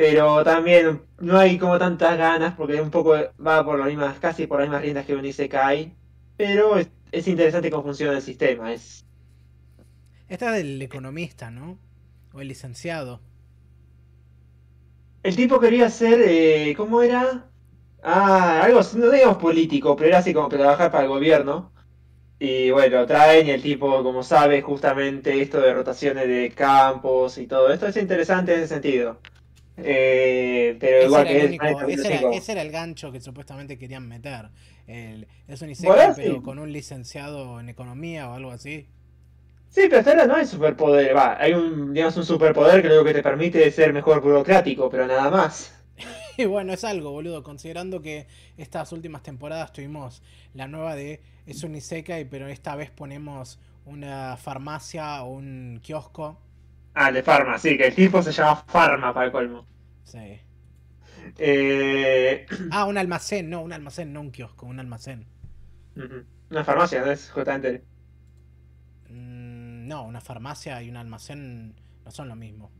[0.00, 3.12] Pero también no hay como tantas ganas porque un poco
[3.46, 5.94] va por las mismas, casi por las mismas riendas que un Isekai.
[6.38, 9.04] Pero es, es interesante cómo funciona el sistema, es
[10.30, 11.76] esta es del economista, ¿no?
[12.32, 13.20] O el licenciado.
[15.22, 17.50] El tipo quería ser, eh, ¿cómo era?
[18.02, 21.72] Ah, algo, no digamos político, pero era así como para trabajar para el gobierno.
[22.38, 27.46] Y bueno, traen y el tipo, como sabe, justamente esto de rotaciones de campos y
[27.46, 29.18] todo esto es interesante en ese sentido.
[29.76, 31.94] Eh, pero ese igual que
[32.36, 34.48] ese, era, el gancho que supuestamente querían meter.
[34.86, 35.72] El, es un
[36.16, 38.86] pero con un licenciado en economía o algo así.
[39.70, 41.16] Sí, pero hasta ahora no hay superpoder.
[41.16, 45.06] Va, hay un, digamos, un superpoder que lo que te permite ser mejor burocrático, pero
[45.06, 45.74] nada más.
[46.36, 47.42] Y bueno, es algo, boludo.
[47.42, 50.22] Considerando que estas últimas temporadas tuvimos
[50.54, 56.38] la nueva de es un Isekai, pero esta vez ponemos una farmacia o un kiosco.
[56.94, 59.66] Ah, de farma, sí, que el tipo se llama Farma para el colmo.
[60.04, 60.40] Sí.
[61.38, 62.46] Eh...
[62.72, 65.26] Ah, un almacén, no, un almacén, no un kiosco, un almacén.
[66.50, 67.84] Una farmacia, ¿no es justamente?
[69.08, 71.74] Mm, no, una farmacia y un almacén
[72.04, 72.70] no son lo mismo.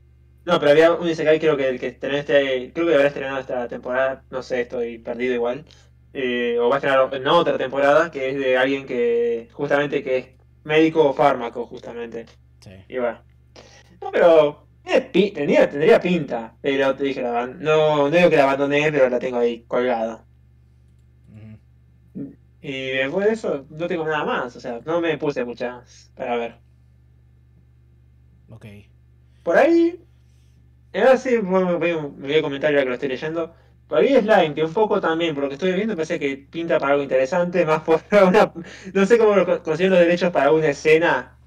[0.45, 3.69] No, pero había un Isekai creo que el que este, creo que habrá estrenado esta
[3.69, 5.65] temporada, no sé, estoy perdido igual.
[6.13, 10.19] Eh, o va a estrenar en otra temporada, que es de alguien que justamente que
[10.19, 10.27] es
[10.65, 12.27] médico o fármaco, justamente.
[12.61, 12.73] Sí.
[12.89, 13.30] Y bueno.
[14.01, 14.67] No, pero
[15.13, 19.19] tendría, tendría pinta, pero te dije, la, no, no digo que la abandoné, pero la
[19.19, 20.27] tengo ahí colgada.
[22.63, 26.37] Y después de eso, no tengo nada más, o sea, no me puse muchas para
[26.37, 26.61] ver.
[28.49, 28.67] Ok.
[29.43, 30.05] Por ahí,
[30.95, 33.55] ahora sí, me voy a comentar ya que lo estoy leyendo.
[33.89, 36.79] Por ahí Slime, que un poco también, por lo que estoy viendo, parece que pinta
[36.81, 38.53] para algo interesante, más por una.
[38.95, 39.35] No sé cómo
[39.65, 41.40] consiguen los derechos para una escena,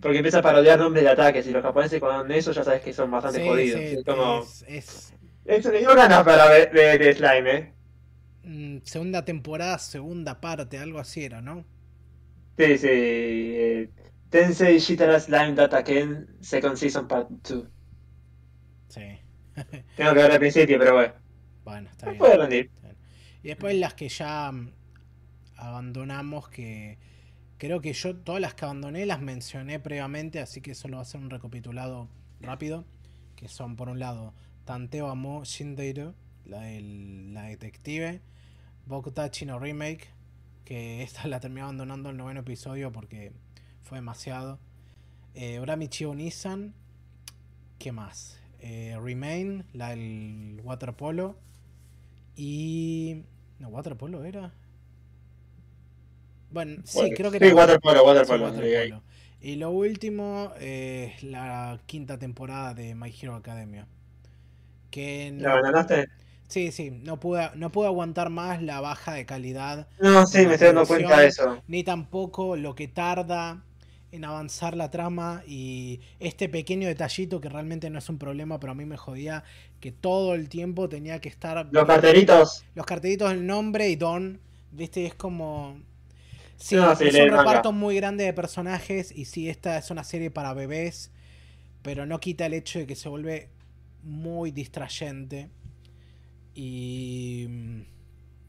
[0.00, 2.92] porque empieza a parodiar nombres de ataques, y los japoneses con eso ya sabes que
[2.92, 3.80] son bastante jodidos.
[3.80, 4.40] es como.
[4.66, 5.86] Es, es...
[5.86, 7.72] ganas para ver, de Slime, ¿eh?
[8.44, 11.64] Mm, segunda temporada, segunda parte, algo así era, ¿no?
[12.56, 12.88] Sí, sí.
[12.90, 13.90] Eh,
[14.30, 17.64] Tensei Shitara Slime Data Ken, Second Season Part 2.
[18.88, 19.00] Sí.
[19.96, 21.14] Tengo que ver al principio, pero bueno.
[21.64, 22.70] Bueno, está bien.
[23.42, 24.72] Y después las que ya mm,
[25.56, 26.98] abandonamos, que
[27.64, 31.06] creo que yo todas las que abandoné las mencioné previamente, así que solo va a
[31.06, 32.10] ser un recapitulado
[32.42, 32.84] rápido.
[33.36, 34.34] Que son, por un lado,
[34.66, 38.20] Tanteo Amo Shindeiro, la, la detective,
[38.84, 40.08] Bokutachi no Remake,
[40.66, 43.32] que esta la terminé abandonando el noveno episodio porque
[43.82, 44.58] fue demasiado.
[45.34, 46.74] Eh, Oramichi Nissan,
[47.78, 48.38] ¿qué más?
[48.60, 51.38] Eh, Remain, la del waterpolo.
[52.36, 53.24] Y.
[53.58, 54.52] No, waterpolo era.
[56.54, 57.52] Bueno, sí, creo que sí.
[57.52, 59.02] Waterpolo, waterpolo, waterpolo.
[59.40, 63.88] Y lo último es la quinta temporada de My Hero Academia.
[64.92, 66.08] Que no, ¿La abandonaste?
[66.46, 69.88] Sí, sí, no pude, no pude aguantar más la baja de calidad.
[69.98, 71.60] No, sí, me estoy dando cuenta de eso.
[71.66, 73.64] Ni tampoco lo que tarda
[74.12, 78.70] en avanzar la trama y este pequeño detallito que realmente no es un problema, pero
[78.70, 79.42] a mí me jodía
[79.80, 81.66] que todo el tiempo tenía que estar...
[81.72, 82.64] Los carteritos.
[82.76, 84.40] Los carteritos del nombre y Don,
[84.70, 85.82] viste, es como...
[86.56, 90.54] Sí, es un reparto muy grande de personajes y sí, esta es una serie para
[90.54, 91.10] bebés,
[91.82, 93.50] pero no quita el hecho de que se vuelve
[94.02, 95.50] muy distrayente.
[96.54, 97.48] Y...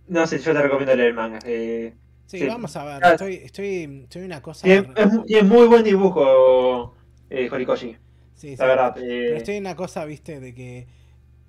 [0.07, 1.39] No sé, yo te recomiendo leer el manga.
[1.45, 1.95] Eh,
[2.27, 3.05] Sí, vamos a ver.
[3.05, 3.11] Ah.
[3.11, 4.67] Estoy, estoy, estoy una cosa.
[4.67, 6.95] Y es, muy buen dibujo,
[7.29, 7.97] eh, Horikoshi.
[8.33, 8.97] Sí, la verdad.
[8.97, 9.37] Eh.
[9.37, 10.87] estoy en una cosa, viste, de que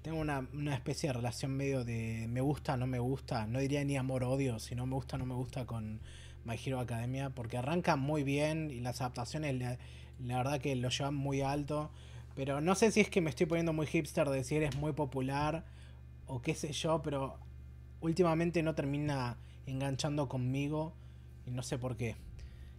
[0.02, 3.46] tengo una, especie de relación medio de me gusta, no me gusta.
[3.46, 6.00] No diría ni amor odio, sino me gusta, no me gusta con
[6.46, 7.30] My Hero Academia.
[7.30, 11.90] Porque arranca muy bien y las adaptaciones, la, verdad que lo llevan muy alto.
[12.34, 14.92] Pero no sé si es que me estoy poniendo muy hipster de decir es muy
[14.92, 15.64] popular
[16.26, 17.38] o qué sé yo, pero
[18.00, 20.92] últimamente no termina enganchando conmigo
[21.46, 22.16] y no sé por qué.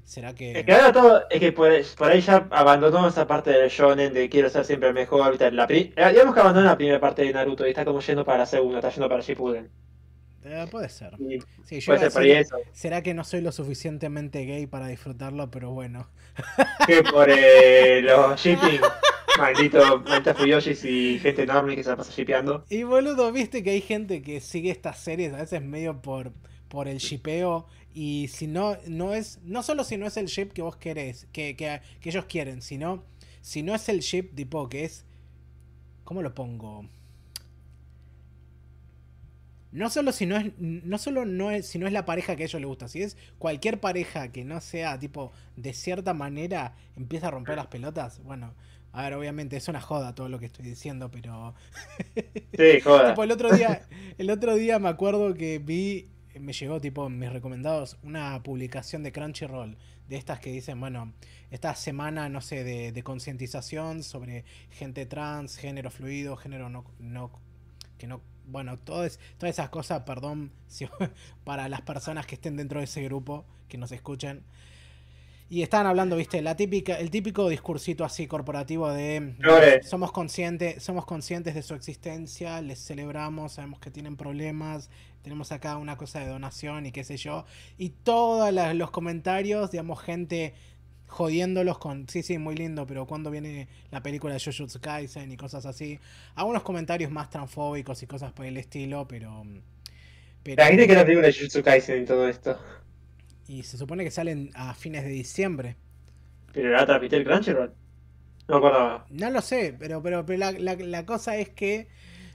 [0.03, 0.59] ¿Será que.?
[0.59, 1.29] Es que ahora todo.
[1.29, 5.41] Es que por, ahí ya abandonó esa parte del shonen de quiero ser siempre mejor.
[5.51, 5.65] La.
[5.69, 8.45] Eh, digamos que abandonó la primera parte de Naruto y está como yendo para la
[8.45, 9.69] segunda, está yendo para Shippuden.
[10.47, 11.15] Eh, puede ser.
[11.65, 12.57] Sí, puede ser por eso.
[12.73, 16.07] Será que no soy lo suficientemente gay para disfrutarlo, pero bueno.
[16.85, 18.79] Que por eh, los shipping.
[19.37, 22.65] Maldito, maldita Fuyoshis y gente enorme que se la pasa shipeando.
[22.69, 26.31] Y boludo, viste que hay gente que sigue estas series a veces medio por
[26.67, 30.51] por el shipeo y si no, no es, no solo si no es el ship
[30.51, 33.03] que vos querés, que, que, ellos quieren, sino
[33.41, 35.05] si no es el ship tipo que es,
[36.03, 36.85] ¿cómo lo pongo?
[39.71, 42.43] No solo si no es, no solo no es, si no es la pareja que
[42.43, 46.75] a ellos les gusta, si es cualquier pareja que no sea tipo de cierta manera
[46.95, 48.53] empieza a romper las pelotas, bueno,
[48.93, 51.53] a ver, obviamente es una joda todo lo que estoy diciendo, pero
[52.57, 53.13] Sí, joda.
[53.13, 56.07] el otro día, el otro día me acuerdo que vi
[56.39, 59.77] me llegó tipo en mis recomendados una publicación de Crunchyroll
[60.07, 61.13] de estas que dicen, bueno,
[61.51, 67.31] esta semana, no sé, de, concientización sobre gente trans, género fluido, género no, no,
[67.97, 70.51] que no, bueno, todas, todas esas cosas, perdón,
[71.43, 74.43] para las personas que estén dentro de ese grupo, que nos escuchen.
[75.49, 79.33] Y estaban hablando, viste, la típica, el típico discursito así corporativo de
[79.83, 84.89] somos conscientes, somos conscientes de su existencia, les celebramos, sabemos que tienen problemas,
[85.21, 87.45] tenemos acá una cosa de donación y qué sé yo.
[87.77, 90.53] Y todos los comentarios, digamos, gente
[91.07, 95.37] jodiéndolos con, sí, sí, muy lindo, pero cuando viene la película de Jujutsu Kaisen y
[95.37, 95.99] cosas así.
[96.35, 99.43] Algunos comentarios más transfóbicos y cosas por el estilo, pero...
[100.43, 102.59] pero la gente que la película de Jujutsu Kaisen y todo esto.
[103.47, 105.77] Y se supone que salen a fines de diciembre.
[106.51, 107.73] ¿Pero la transmitió el Crunchyroll?
[108.47, 109.05] No acordaba.
[109.09, 111.87] No lo sé, pero, pero, pero la, cosa es que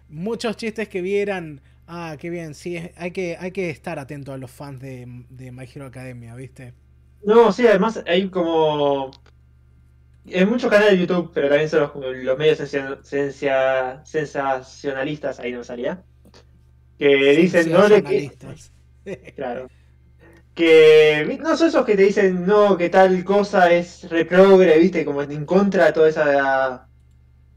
[0.08, 1.60] muchos chistes que vieran.
[1.86, 5.52] Ah, qué bien, sí, hay que, hay que estar atento a los fans de, de
[5.52, 6.72] My Hero Academia, ¿viste?
[7.24, 9.10] No, sí, además hay como.
[10.24, 11.90] En muchos canales de YouTube, pero también son
[12.24, 12.58] los, medios
[14.04, 16.02] sensacionalistas, ahí no salía.
[16.98, 18.30] Que dicen, no le.
[19.34, 19.68] claro
[20.54, 25.22] que no son esos que te dicen no que tal cosa es reprogre viste como
[25.22, 26.88] en contra de toda esa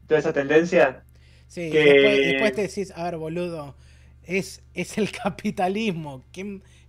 [0.07, 1.03] toda esa tendencia
[1.47, 3.75] sí después, te decís a ver boludo
[4.23, 6.23] es, es el capitalismo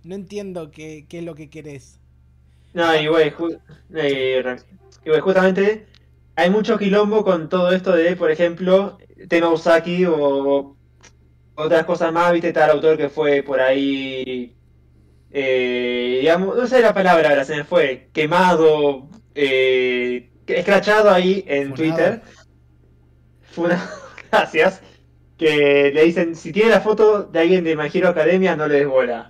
[0.03, 1.99] no entiendo qué, qué, es lo que querés
[2.77, 3.33] no y güey
[5.19, 5.87] justamente
[6.35, 10.75] hay mucho quilombo con todo esto de por ejemplo tema Usaki o
[11.55, 14.57] otras cosas más viste tal autor que fue por ahí
[15.31, 21.73] eh, digamos, no sé la palabra, ahora se me fue, quemado, eh, escrachado ahí en
[21.73, 22.21] Twitter.
[24.31, 24.81] gracias.
[25.37, 28.87] Que le dicen, si tiene la foto de alguien de My Academia, no le des
[28.87, 29.29] bola.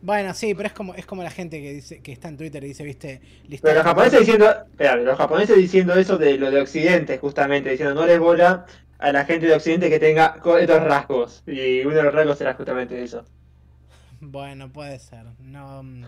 [0.00, 2.62] Bueno, sí, pero es como, es como la gente que dice que está en Twitter
[2.62, 3.20] y dice, viste,
[3.60, 4.46] Pero los japoneses diciendo,
[4.78, 8.66] los japoneses diciendo eso de lo de Occidente, justamente, diciendo no les bola
[8.98, 11.42] a la gente de Occidente que tenga estos rasgos.
[11.46, 13.24] Y uno de los rasgos era justamente eso.
[14.20, 15.26] Bueno, puede ser.
[15.40, 16.04] No, mm,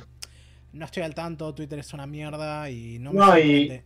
[0.72, 3.82] no estoy al tanto, Twitter es una mierda y no me No, y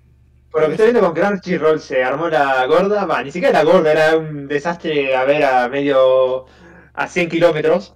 [0.50, 3.70] por lo que estoy viendo con Crunchyroll se armó la gorda, va, ni siquiera la
[3.70, 6.46] gorda, era un desastre a ver a medio,
[6.92, 7.94] a 100 kilómetros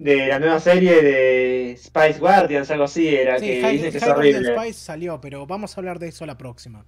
[0.00, 4.56] de la nueva serie de Spice Guardians, algo así, era que dice que es horrible.
[4.56, 6.86] Spice salió, pero vamos a hablar de eso la próxima.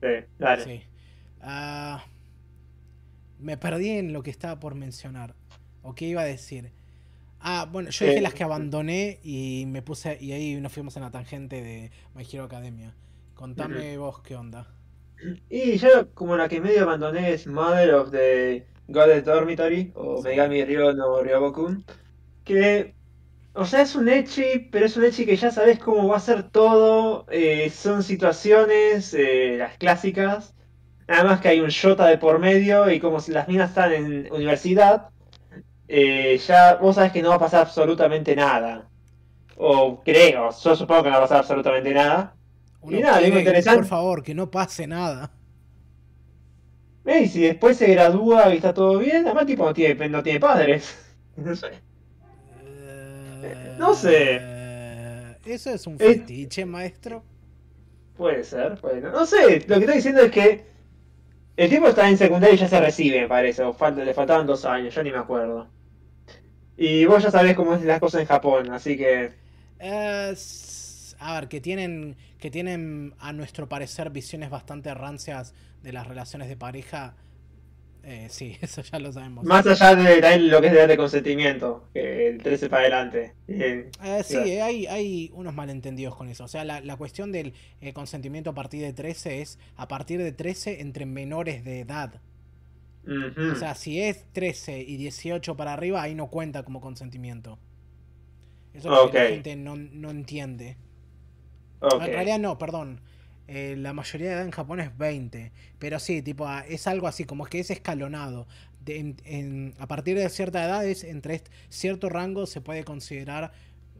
[0.00, 0.08] Sí,
[0.40, 0.64] dale.
[0.64, 0.82] Sí.
[1.40, 2.04] Ah,
[3.38, 5.36] me perdí en lo que estaba por mencionar.
[5.82, 6.72] ¿O qué iba a decir?
[7.38, 10.18] Ah, bueno, yo dije las que abandoné y me puse.
[10.20, 12.92] Y ahí nos fuimos en la tangente de My Hero Academia.
[13.34, 14.68] Contame vos qué onda.
[15.48, 20.64] Y yo, como la que medio abandoné es Mother of the Goddess Dormitory o Megami
[20.64, 21.84] Ryo no Ryobokun.
[22.44, 22.94] Que,
[23.54, 26.20] o sea, es un Echi, pero es un Echi que ya sabes cómo va a
[26.20, 27.26] ser todo.
[27.30, 30.54] Eh, son situaciones, eh, las clásicas.
[31.08, 33.92] Nada más que hay un Shota de por medio y como si las minas están
[33.92, 35.12] en universidad
[35.94, 38.88] eh, ya vos sabés que no va a pasar absolutamente nada.
[39.58, 42.34] O creo, yo supongo que no va a pasar absolutamente nada.
[42.88, 43.80] y nada, lo interesante.
[43.80, 45.30] Por favor, que no pase nada.
[47.04, 50.40] Y si después se gradúa y está todo bien, además tipo no tiene, no tiene
[50.40, 50.98] padres.
[51.34, 51.68] No sé.
[53.78, 54.38] No sé.
[54.40, 57.22] Eh, ¿Eso es un fetiche, maestro?
[58.16, 59.26] Puede ser, puede no.
[59.26, 60.64] sé, lo que estoy diciendo es que
[61.56, 63.62] el tipo está en secundaria y ya se recibe, me parece.
[63.62, 65.68] O le faltaban dos años, yo ni me acuerdo.
[66.76, 69.32] Y vos ya sabés cómo es las cosas en Japón, así que.
[69.80, 76.48] a ver, que tienen, que tienen, a nuestro parecer, visiones bastante rancias de las relaciones
[76.48, 77.14] de pareja.
[78.04, 79.44] Eh, sí, eso ya lo sabemos.
[79.44, 83.34] Más allá de lo que es de consentimiento, que el 13 para adelante.
[83.48, 83.90] Eh,
[84.24, 86.44] sí, hay, hay unos malentendidos con eso.
[86.44, 90.22] O sea, la, la cuestión del eh, consentimiento a partir de 13 es a partir
[90.22, 92.20] de 13 entre menores de edad.
[93.04, 97.58] O sea, si es 13 y 18 para arriba, ahí no cuenta como consentimiento.
[98.74, 99.74] Eso es lo que la gente no,
[100.10, 100.76] entiende.
[101.80, 103.00] En realidad no, perdón.
[103.54, 105.52] Eh, la mayoría de edad en Japón es 20.
[105.78, 108.46] Pero sí, tipo, ah, es algo así, como que es escalonado.
[109.78, 113.52] a partir de cierta edad, es, entre cierto rango se puede considerar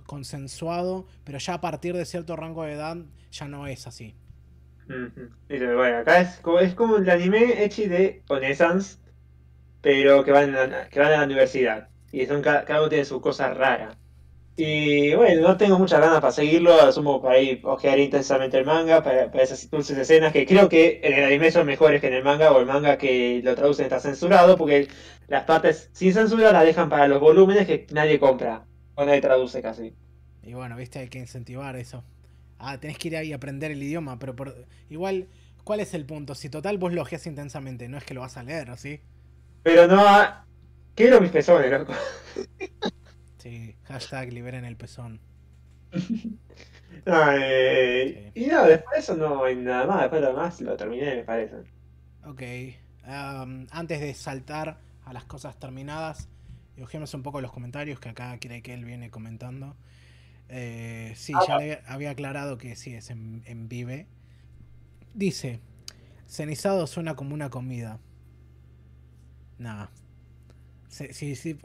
[0.07, 2.97] consensuado, pero ya a partir de cierto rango de edad
[3.31, 4.15] ya no es así
[4.89, 9.01] bueno, acá es como, es como el anime hecho de Onesans,
[9.81, 11.89] pero que van, a, que van a la universidad.
[12.11, 13.97] Y son, cada, uno tiene su cosa rara.
[14.65, 19.03] Y bueno, no tengo muchas ganas para seguirlo, asumo para ir ojear intensamente el manga,
[19.03, 22.23] para, esas dulces escenas que creo que en el anime son mejores que en el
[22.23, 24.87] manga, o el manga que lo traducen está censurado, porque
[25.27, 29.61] las partes sin censura las dejan para los volúmenes que nadie compra, o nadie traduce
[29.63, 29.95] casi.
[30.45, 32.05] Y bueno, viste, hay que incentivar eso
[32.63, 34.55] ah, tenés que ir ahí a aprender el idioma, pero por,
[34.89, 35.27] igual,
[35.65, 36.35] ¿cuál es el punto?
[36.35, 39.01] Si total vos lo intensamente, no es que lo vas a leer, ¿o sí?
[39.63, 40.03] Pero no.
[40.95, 41.93] Quiero mis pezones, loco.
[43.43, 45.21] Sí, hashtag liberen el pezón.
[47.05, 50.03] Eh, y no, después de eso no hay nada más.
[50.03, 51.57] Después de lo demás lo terminé, me parece.
[52.25, 52.43] Ok.
[53.73, 56.29] antes de saltar a las cosas terminadas,
[56.77, 59.77] Dibujemos un poco los comentarios que acá cree que él viene comentando.
[60.49, 64.07] Eh, sí, ya le había aclarado que sí, es en, Vive.
[65.15, 65.61] Dice,
[66.27, 67.99] cenizado suena como una comida.
[69.59, 69.91] Nada.
[70.93, 71.57] Si, si,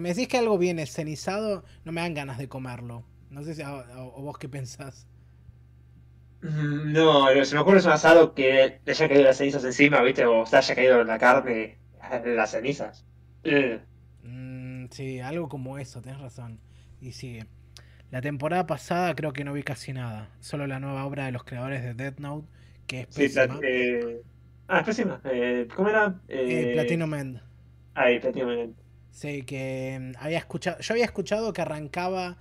[0.00, 3.04] me decís que algo viene cenizado, no me dan ganas de comerlo.
[3.28, 5.08] No sé si o, vos qué pensás.
[6.42, 9.38] Mm, no, lo que se me ocurre es un asado que le haya caído las
[9.38, 10.24] cenizas encima, ¿viste?
[10.26, 11.78] O se haya caído la carne
[12.12, 13.04] en las cenizas.
[14.22, 16.60] Mm, sí, algo como eso, tenés razón.
[17.00, 17.46] Y sigue.
[18.12, 20.30] La temporada pasada creo que no vi casi nada.
[20.38, 22.46] Solo la nueva obra de los creadores de Death Note,
[22.86, 23.58] que es pésima.
[23.64, 24.22] Eh,
[24.68, 25.20] ah, es pésima.
[25.24, 26.20] Eh, ¿Cómo era?
[26.28, 27.51] Eh, Platinum End.
[27.94, 28.74] Ahí, End.
[29.10, 30.78] Sí, que mm, había escuchado.
[30.80, 32.38] Yo había escuchado que arrancaba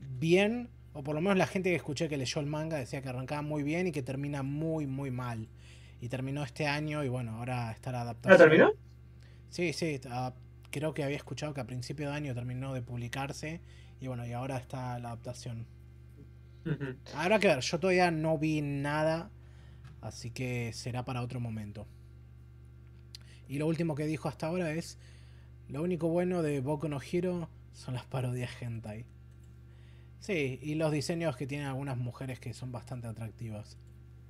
[0.00, 3.08] bien, o por lo menos la gente que escuché que leyó el manga decía que
[3.08, 5.48] arrancaba muy bien y que termina muy, muy mal.
[6.00, 8.34] Y terminó este año y bueno, ahora está la adaptación.
[8.34, 8.72] ¿Ah, terminó?
[9.50, 10.00] Sí, sí,
[10.70, 13.60] creo que había escuchado que a principio de año terminó de publicarse
[14.00, 15.66] y bueno, y ahora está la adaptación.
[17.14, 19.30] Habrá que ver, yo todavía no vi nada,
[20.02, 21.86] así que será para otro momento.
[23.48, 24.98] Y lo último que dijo hasta ahora es,
[25.68, 29.06] lo único bueno de Boku no Hero son las parodias hentai.
[30.20, 33.78] Sí, y los diseños que tienen algunas mujeres que son bastante atractivas.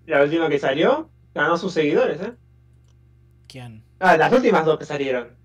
[0.06, 2.34] La última que salió ganó sus seguidores, ¿eh?
[3.46, 3.82] ¿Quién?
[3.98, 5.38] Ah, las últimas dos que salieron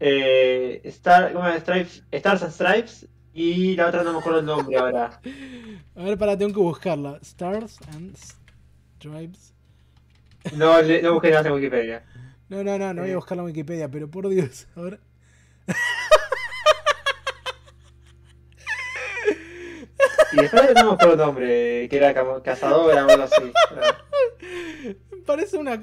[0.00, 4.76] eh, Star, ¿cómo Stripes, Stars and Stripes y la otra no me acuerdo el nombre
[4.76, 5.20] ahora.
[5.96, 7.18] A ver, para, tengo que buscarla.
[7.22, 8.16] Stars and
[8.96, 9.54] Stripes.
[10.56, 12.04] No, no busqué nada en Wikipedia.
[12.48, 13.16] No, no, no, no voy a eh.
[13.16, 14.98] buscarla en Wikipedia, pero por Dios, ahora.
[20.32, 23.52] Y después no me acuerdo el nombre, que era cazadora o algo así.
[25.26, 25.80] Parece una,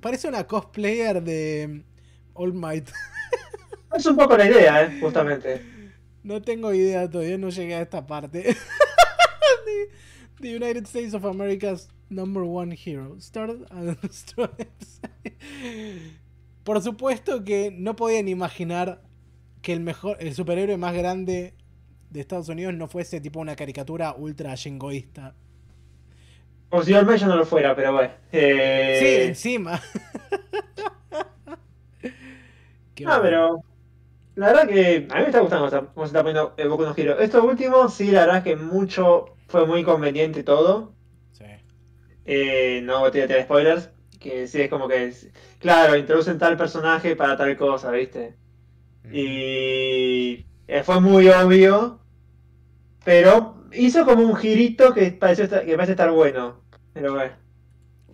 [0.00, 1.84] parece una cosplayer de
[2.34, 2.90] All Might.
[3.94, 4.98] Es un poco la idea, ¿eh?
[5.00, 5.62] justamente.
[6.24, 8.42] No tengo idea todavía, no llegué a esta parte.
[10.40, 13.16] the, United States of America's number one hero.
[13.20, 13.98] Start and.
[16.64, 19.02] Por supuesto que no podían imaginar
[19.60, 21.54] que el mejor, el superhéroe más grande
[22.10, 25.34] de Estados Unidos no fuese tipo una caricatura ultra jingoísta.
[26.70, 28.14] O si al menos no lo fuera, pero bueno.
[28.32, 28.96] Eh...
[28.98, 29.74] Sí, encima.
[33.06, 33.62] ah, pero
[34.36, 36.94] la verdad que a mí me está gustando cómo se está poniendo el Boku no
[36.96, 37.18] Hero.
[37.20, 40.93] Esto último, sí, la verdad es que mucho fue muy conveniente todo.
[42.24, 43.90] Eh, no voy a tirar spoilers.
[44.18, 45.12] Que sí, es como que,
[45.58, 48.34] claro, introducen tal personaje para tal cosa, ¿viste?
[49.12, 52.00] Y eh, fue muy obvio.
[53.04, 56.62] Pero hizo como un girito que, pareció que parece estar bueno.
[56.94, 57.34] Pero bueno.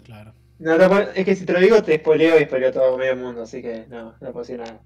[0.03, 0.35] Claro.
[0.59, 3.63] No, es que si te lo digo, te spoileo y spoileo todo medio mundo, así
[3.63, 4.81] que no, no puedo decir nada.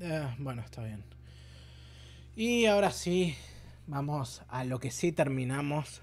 [0.00, 1.02] Eh, bueno, está bien.
[2.36, 3.34] Y ahora sí,
[3.86, 6.02] vamos a lo que sí terminamos,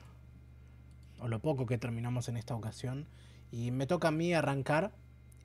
[1.19, 3.07] o lo poco que terminamos en esta ocasión.
[3.51, 4.91] Y me toca a mí arrancar,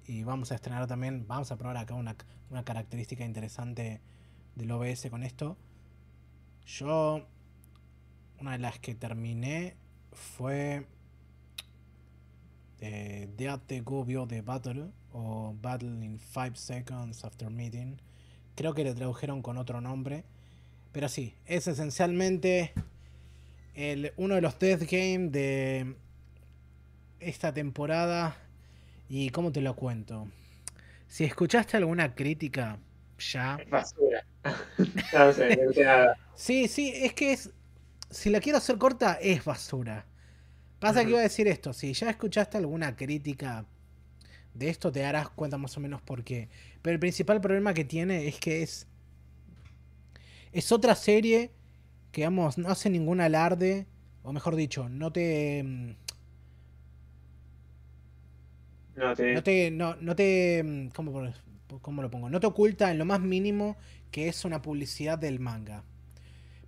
[0.07, 2.17] y vamos a estrenar también, vamos a probar acá una,
[2.51, 4.01] una característica interesante
[4.57, 5.57] del OBS con esto.
[6.67, 7.27] Yo,
[8.41, 9.77] una de las que terminé
[10.13, 10.87] fue
[12.81, 17.97] eh, Deate Gubio de Battle o Battle in 5 Seconds After Meeting
[18.61, 20.25] Creo que le tradujeron con otro nombre.
[20.93, 22.75] Pero sí, es esencialmente
[23.75, 25.95] el, uno de los Death Game de
[27.21, 28.37] esta temporada.
[29.09, 30.29] ¿Y cómo te lo cuento?
[31.09, 32.79] Si escuchaste alguna crítica,
[33.19, 33.59] ya.
[33.69, 34.25] basura.
[35.13, 36.17] no sé, no nada.
[36.35, 37.51] Sí, sí, es que es.
[38.11, 40.07] Si la quiero hacer corta, es basura.
[40.79, 43.67] Pasa que iba a decir esto: si ya escuchaste alguna crítica
[44.55, 46.49] de esto, te darás cuenta más o menos por qué.
[46.83, 48.87] Pero el principal problema que tiene es que es.
[50.53, 51.51] Es otra serie
[52.13, 53.87] que, vamos, no hace ningún alarde.
[54.23, 55.63] O mejor dicho, no te.
[55.65, 55.95] Mm,
[58.97, 59.35] no te.
[59.35, 59.71] No te.
[59.71, 61.33] No, te mm, ¿cómo,
[61.81, 62.29] ¿Cómo lo pongo?
[62.29, 63.77] No te oculta en lo más mínimo
[64.11, 65.85] que es una publicidad del manga.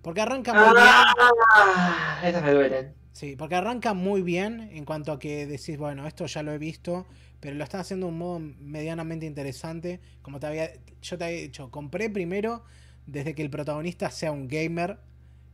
[0.01, 2.29] Porque arranca muy ah, bien.
[2.29, 2.93] Esas me duelen.
[3.13, 6.57] Sí, porque arranca muy bien en cuanto a que decís, bueno, esto ya lo he
[6.57, 7.05] visto,
[7.39, 10.01] pero lo están haciendo de un modo medianamente interesante.
[10.21, 10.71] Como te había,
[11.01, 12.63] yo te había dicho, compré primero
[13.05, 14.97] desde que el protagonista sea un gamer.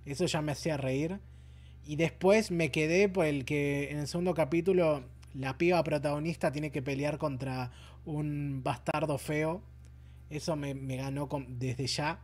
[0.05, 1.19] Eso ya me hacía reír.
[1.85, 6.71] Y después me quedé por el que en el segundo capítulo la piba protagonista tiene
[6.71, 7.71] que pelear contra
[8.05, 9.61] un bastardo feo.
[10.29, 12.19] Eso me, ganó desde ya.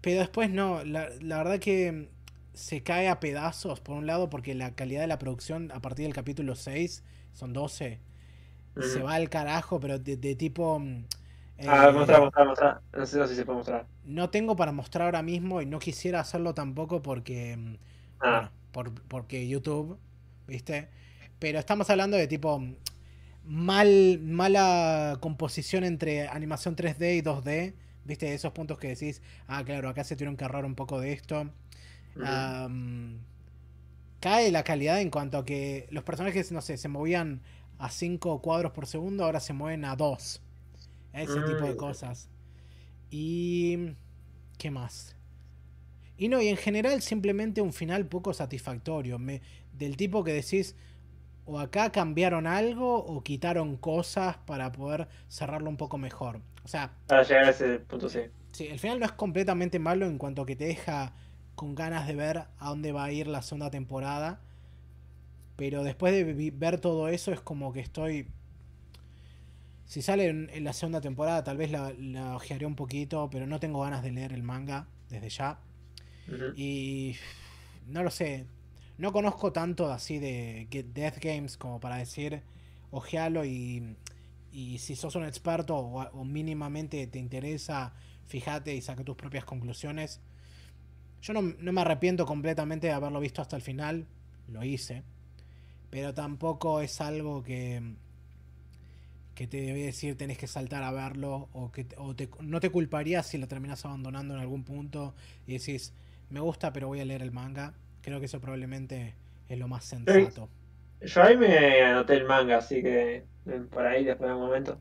[0.00, 2.08] Pero después no, la, verdad que
[2.52, 6.04] se cae a pedazos, por un lado, porque la calidad de la producción a partir
[6.04, 8.00] del capítulo 6, son 12,
[8.80, 10.82] se va al carajo, pero de, tipo...
[11.58, 12.80] Mm, ah, mostrar, mostrar, mostrar.
[12.96, 13.86] No sé, si se puede mostrar.
[14.04, 17.56] No tengo para mostrar ahora mismo y no quisiera hacerlo tampoco porque...
[17.56, 17.74] Mm,
[18.20, 18.50] ah.
[18.72, 19.98] por, porque YouTube,
[20.46, 20.88] ¿viste?
[21.38, 22.76] Pero estamos hablando de tipo mm,
[23.44, 27.74] mal, mala composición entre animación 3D y 2D.
[28.04, 28.32] ¿Viste?
[28.32, 31.50] Esos puntos que decís, ah, claro, acá se tuvieron que ahorrar un poco de esto.
[34.20, 37.42] cae la calidad en cuanto a que los personajes, no sé, se movían
[37.78, 40.40] a 5 cuadros por segundo, ahora se mueven a 2.
[41.12, 41.76] Ese tipo de mm.
[41.76, 42.28] cosas.
[43.10, 43.94] Y...
[44.58, 45.16] ¿Qué más?
[46.16, 49.18] Y no, y en general simplemente un final poco satisfactorio.
[49.18, 49.40] Me,
[49.72, 50.74] del tipo que decís,
[51.46, 56.40] o acá cambiaron algo o quitaron cosas para poder cerrarlo un poco mejor.
[56.64, 56.92] O sea...
[57.06, 58.20] Para llegar a ese punto, sí.
[58.52, 61.14] Sí, el final no es completamente malo en cuanto que te deja
[61.54, 64.40] con ganas de ver a dónde va a ir la segunda temporada.
[65.56, 68.28] Pero después de ver todo eso es como que estoy...
[69.88, 73.58] Si sale en, la segunda temporada tal vez la, la, ojearé un poquito, pero no
[73.58, 75.58] tengo ganas de leer el manga desde ya.
[76.54, 77.16] Y
[77.86, 78.44] no lo sé,
[78.98, 82.42] no conozco tanto así de Death Games como para decir,
[82.90, 83.96] ojealo y,
[84.52, 87.94] y si sos un experto o, mínimamente te interesa,
[88.26, 90.20] fíjate y saca tus propias conclusiones.
[91.22, 94.06] Yo no, me arrepiento completamente de haberlo visto hasta el final,
[94.48, 95.02] lo hice,
[95.90, 97.94] pero tampoco es algo que,
[99.38, 101.86] que te debe decir tenés que saltar a verlo o que
[102.40, 105.14] no te culparías si lo terminas abandonando en algún punto
[105.46, 105.92] y decís,
[106.28, 107.72] me gusta pero voy a leer el manga
[108.02, 109.14] Creo que eso probablemente
[109.48, 110.48] es lo más sensato.
[111.00, 113.22] Yo ahí me anoté el manga, así que
[113.70, 114.80] por ahí después de un momento.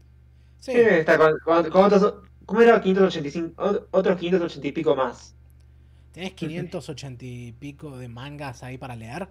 [0.59, 0.71] Sí.
[0.71, 1.35] Está con,
[1.83, 2.81] otros, ¿Cómo era?
[2.81, 5.35] 585, otros 580 y pico más.
[6.13, 9.27] ¿Tenés 580 y pico de mangas ahí para leer?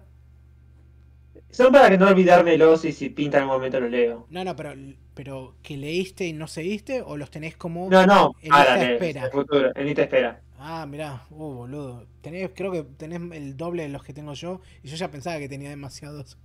[1.49, 4.27] Son para que no olvidármelos y si pinta en un momento los leo.
[4.29, 4.73] No, no, pero,
[5.13, 9.25] pero ¿que leíste y no seguiste o los tenés como no, no, en lista espera?
[9.25, 10.41] En futuro, en lista espera.
[10.59, 12.05] Ah, mirá, uh, boludo.
[12.21, 14.61] Tenés, creo que tenés el doble de los que tengo yo.
[14.83, 16.37] Y yo ya pensaba que tenía demasiados.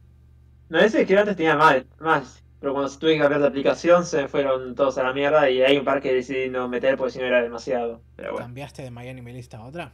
[0.68, 2.42] No, ese que antes tenía mal, más.
[2.60, 5.76] Pero cuando tuve que cambiar de aplicación se fueron todos a la mierda y hay
[5.76, 8.00] un par que decidí no meter porque si no era demasiado.
[8.36, 9.92] ¿Cambiaste de MyAnimeList a otra?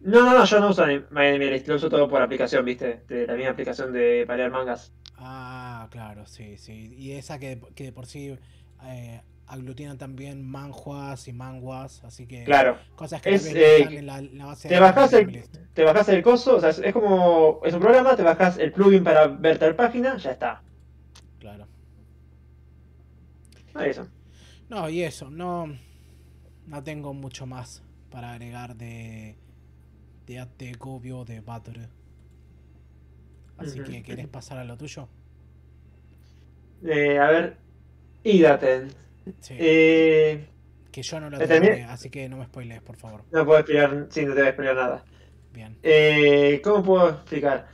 [0.00, 3.34] No, no, no, yo no uso MyAnimeList, lo uso todo por aplicación, viste, de la
[3.34, 4.92] misma aplicación de para leer mangas.
[5.16, 6.94] Ah, claro, sí, sí.
[6.96, 8.38] Y esa que, que de por sí
[8.84, 12.78] eh, aglutinan también manjuas y manguas, así que claro.
[12.94, 15.42] cosas que eh, en la, base te bajas el,
[15.74, 19.02] te bajas el coso, o sea, es como es un programa, te bajas el plugin
[19.02, 20.62] para ver tal página, ya está.
[21.40, 21.66] Claro.
[23.74, 24.06] Ah, eso.
[24.68, 25.66] No, y eso, no
[26.66, 29.36] no tengo mucho más para agregar de
[30.28, 31.88] de Ategobio de Battle.
[33.56, 35.08] Así que, ¿querés pasar a lo tuyo?
[36.84, 37.56] Eh, a ver,
[38.22, 38.88] Idaten.
[39.50, 40.46] Eh,
[40.92, 43.24] que yo no lo terminé, así que no me spoilees, por favor.
[43.32, 45.04] No puedo explicar, sí, no te voy a explicar nada.
[45.52, 45.78] Bien.
[45.82, 47.68] Eh, ¿Cómo puedo explicar?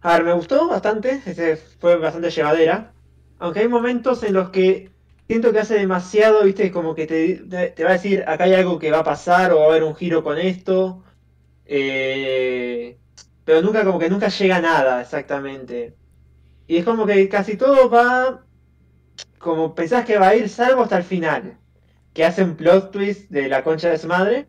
[0.00, 2.92] A ver, me gustó bastante, este fue bastante llevadera.
[3.38, 4.90] Aunque hay momentos en los que
[5.26, 7.36] siento que hace demasiado, viste, como que te,
[7.70, 9.84] te, va a decir, acá hay algo que va a pasar o va a haber
[9.84, 11.04] un giro con esto.
[11.72, 12.98] Eh,
[13.44, 15.96] pero nunca, como que nunca llega a nada exactamente.
[16.66, 18.44] Y es como que casi todo va
[19.38, 21.58] como pensás que va a ir, salvo hasta el final.
[22.12, 24.48] Que hace un plot twist de la concha de su madre.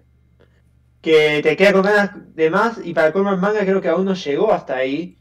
[1.02, 2.80] Que te queda con ganas de más.
[2.84, 5.20] Y para el manga creo que aún no llegó hasta ahí.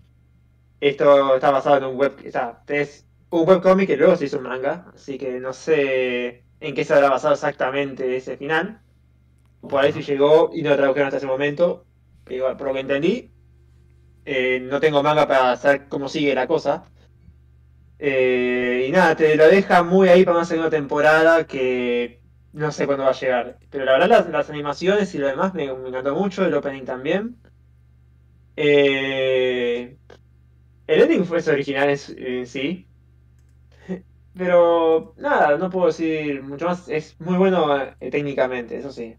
[0.80, 2.16] Esto está basado en un web.
[2.26, 4.90] O sea, es un webcomic que luego se hizo un manga.
[4.94, 8.80] Así que no sé en qué se habrá basado exactamente ese final.
[9.60, 11.86] Por ahí si llegó y no lo tradujeron hasta ese momento.
[12.28, 13.30] Igual, por lo que entendí.
[14.24, 16.84] Eh, no tengo manga para saber cómo sigue la cosa.
[17.98, 22.20] Eh, y nada, te lo deja muy ahí para una segunda temporada que
[22.52, 23.58] no sé cuándo va a llegar.
[23.70, 27.36] Pero la verdad las, animaciones y lo demás me, encantó mucho, el opening también.
[28.56, 29.96] Eh,
[30.86, 32.86] el ending fue original en, sí.
[34.36, 36.88] Pero nada, no puedo decir mucho más.
[36.88, 37.68] Es muy bueno
[37.98, 39.16] técnicamente, eso sí.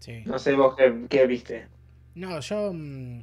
[0.00, 0.22] Sí.
[0.24, 0.74] No sé vos
[1.08, 1.66] qué, viste.
[2.14, 2.72] No, yo...
[2.72, 3.22] Mm,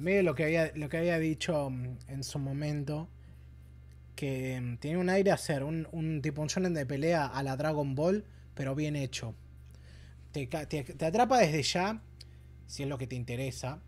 [0.00, 3.08] medio lo que había, lo que había dicho mm, en su momento,
[4.16, 7.42] que mm, tiene un aire a ser un, un tipo un shonen de pelea a
[7.42, 8.24] la Dragon Ball,
[8.54, 9.34] pero bien hecho.
[10.32, 12.02] Te, te, atrapa desde ya,
[12.66, 13.80] si es lo que te interesa,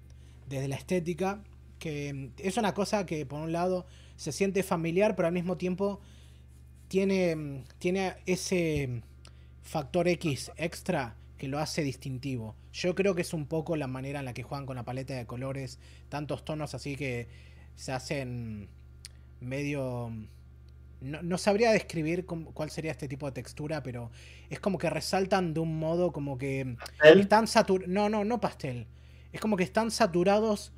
[0.49, 1.43] desde la estética,
[1.79, 3.87] que es una cosa que por un lado
[4.17, 6.01] se siente familiar, pero al mismo tiempo
[6.89, 9.03] tiene, tiene ese
[9.63, 12.55] factor X extra que lo hace distintivo.
[12.73, 15.15] Yo creo que es un poco la manera en la que juegan con la paleta
[15.15, 17.27] de colores, tantos tonos así que
[17.75, 18.69] se hacen
[19.41, 20.13] medio...
[21.01, 24.13] No, sabría describir cuál sería este tipo de textura, pero
[24.51, 27.93] es como que resaltan de un modo como que están saturados.
[27.93, 28.87] No, no, no pastel.
[29.33, 30.73] Es como que están saturados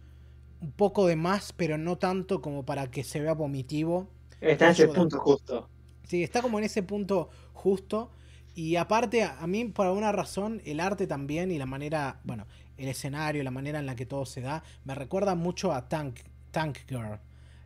[0.62, 4.08] un poco de más, pero no tanto como para que se vea vomitivo.
[4.40, 5.68] Está en ese punto justo.
[6.04, 8.10] Sí, está como en ese punto justo.
[8.54, 12.46] Y aparte, a mí por alguna razón, el arte también y la manera, bueno,
[12.76, 16.20] el escenario, la manera en la que todo se da, me recuerda mucho a Tank,
[16.50, 17.18] Tank Girl,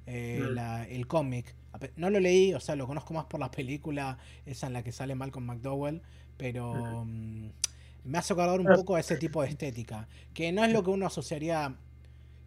[0.07, 0.93] eh, mm.
[0.93, 1.55] el cómic.
[1.97, 4.91] No lo leí, o sea, lo conozco más por la película, esa en la que
[4.91, 6.01] sale Malcolm McDowell,
[6.37, 7.49] pero mm,
[8.05, 10.91] me hace acordar un poco a ese tipo de estética, que no es lo que
[10.91, 11.75] uno asociaría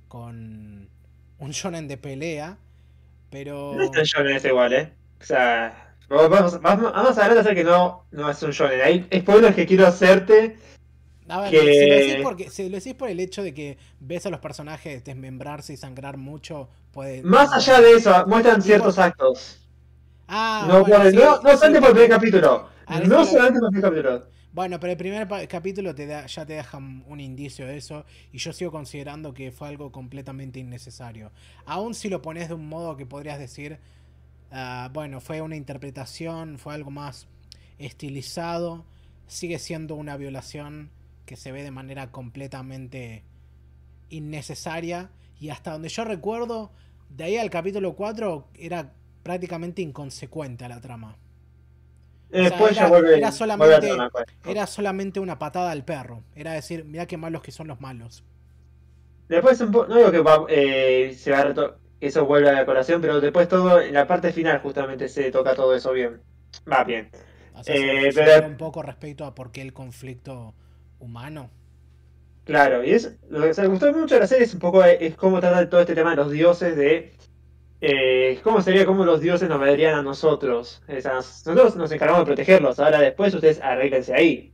[0.07, 0.89] con
[1.39, 2.57] un shonen de pelea,
[3.29, 3.75] pero...
[3.75, 4.91] No es shonen es igual, ¿eh?
[5.21, 8.81] O sea, Vamos, vamos, vamos a hacer que no, no es un shonen.
[8.81, 10.57] Hay spoilers que quiero hacerte.
[11.29, 11.59] A ver, que...
[11.59, 14.41] si, lo decís porque, si lo decís por el hecho de que ves a los
[14.41, 17.23] personajes desmembrarse y sangrar mucho, puede.
[17.23, 19.59] Más allá de eso, muestran ciertos actos.
[20.27, 22.69] Ah, no, bueno, no, no solamente por el primer capítulo.
[22.85, 24.25] Ah, no solamente por el primer capítulo.
[24.53, 28.03] Bueno, pero el primer capítulo te da, ya te deja un indicio de eso
[28.33, 31.31] y yo sigo considerando que fue algo completamente innecesario.
[31.65, 33.79] Aún si lo pones de un modo que podrías decir,
[34.51, 37.27] Ah, bueno, fue una interpretación, fue algo más
[37.79, 38.85] estilizado.
[39.27, 40.91] Sigue siendo una violación
[41.25, 43.23] que se ve de manera completamente
[44.09, 45.09] innecesaria.
[45.39, 46.71] Y hasta donde yo recuerdo,
[47.09, 48.93] de ahí al capítulo 4 era
[49.23, 51.17] prácticamente inconsecuente a la trama.
[52.29, 53.89] Después ya vuelve, era, solamente,
[54.45, 56.23] era solamente una patada al perro.
[56.33, 58.23] Era decir, mira qué malos que son los malos.
[59.27, 63.47] Después, no digo que eh, se va a eso vuelve a la colación, pero después
[63.47, 66.21] todo, en la parte final justamente se toca todo eso bien.
[66.69, 67.09] Va bien.
[67.67, 68.47] eh, pero...
[68.47, 70.53] Un poco respecto a por qué el conflicto
[70.99, 71.49] humano.
[72.43, 75.15] Claro, y es lo que me gustó mucho de la serie es un poco es
[75.15, 77.13] cómo trata todo este tema de los dioses de
[77.81, 80.83] eh, cómo sería cómo los dioses nos verían a nosotros.
[80.87, 84.53] nosotros nos encargamos de protegerlos, ahora después ustedes arréglense ahí.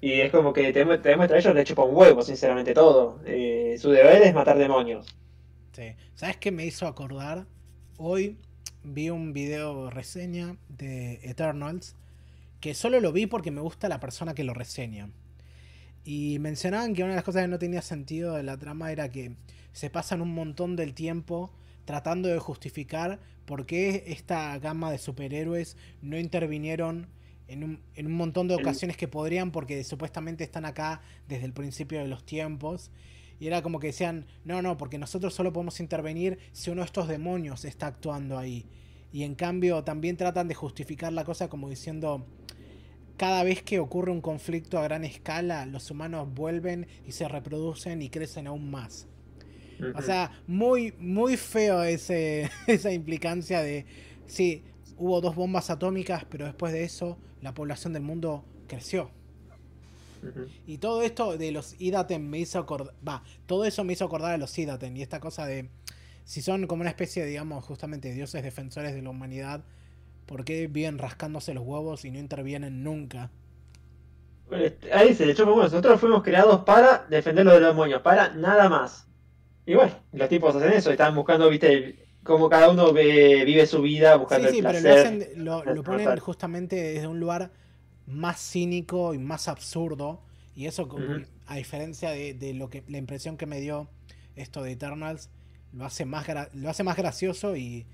[0.00, 3.20] Y es como que te, demuestra a ellos le chupa un huevo, sinceramente todo.
[3.26, 5.16] Eh, su deber es matar demonios.
[5.76, 7.46] Este, ¿Sabes qué me hizo acordar?
[7.98, 8.38] Hoy
[8.82, 11.94] vi un video reseña de Eternals
[12.60, 15.10] que solo lo vi porque me gusta la persona que lo reseña.
[16.02, 19.10] Y mencionaban que una de las cosas que no tenía sentido de la trama era
[19.10, 19.36] que
[19.74, 21.52] se pasan un montón del tiempo
[21.84, 27.06] tratando de justificar por qué esta gama de superhéroes no intervinieron
[27.48, 31.52] en un, en un montón de ocasiones que podrían porque supuestamente están acá desde el
[31.52, 32.90] principio de los tiempos
[33.38, 36.86] y era como que decían, no, no, porque nosotros solo podemos intervenir si uno de
[36.86, 38.66] estos demonios está actuando ahí.
[39.12, 42.26] Y en cambio también tratan de justificar la cosa como diciendo,
[43.16, 48.02] cada vez que ocurre un conflicto a gran escala, los humanos vuelven y se reproducen
[48.02, 49.08] y crecen aún más.
[49.94, 53.84] O sea, muy, muy feo ese, esa implicancia de,
[54.26, 54.64] sí,
[54.96, 59.10] hubo dos bombas atómicas, pero después de eso la población del mundo creció.
[60.66, 62.94] Y todo esto de los Idaten me hizo acordar.
[63.06, 64.96] Va, todo eso me hizo acordar a los Idaten.
[64.96, 65.68] Y esta cosa de.
[66.24, 69.64] Si son como una especie, digamos, justamente dioses defensores de la humanidad,
[70.26, 73.30] ¿por qué viven rascándose los huevos y no intervienen nunca?
[74.92, 79.06] Ahí se le echó bueno, nosotros fuimos creados para defender los demonios, para nada más.
[79.66, 84.16] Y bueno, los tipos hacen eso, están buscando, viste, como cada uno vive su vida
[84.16, 84.78] buscando sí, sí, pero
[85.36, 87.50] lo, lo ponen justamente desde un lugar
[88.06, 90.22] más cínico y más absurdo.
[90.54, 90.88] Y eso,
[91.46, 93.88] a diferencia de, lo que la impresión que me dio
[94.36, 95.30] esto de Eternals,
[95.72, 97.86] lo hace más, lo hace más gracioso y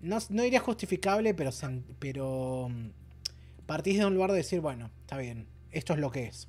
[0.00, 1.50] no, no diría justificable, pero,
[1.98, 2.90] pero mm,
[3.66, 6.48] partís de un lugar de decir, bueno, está bien, esto es lo que es.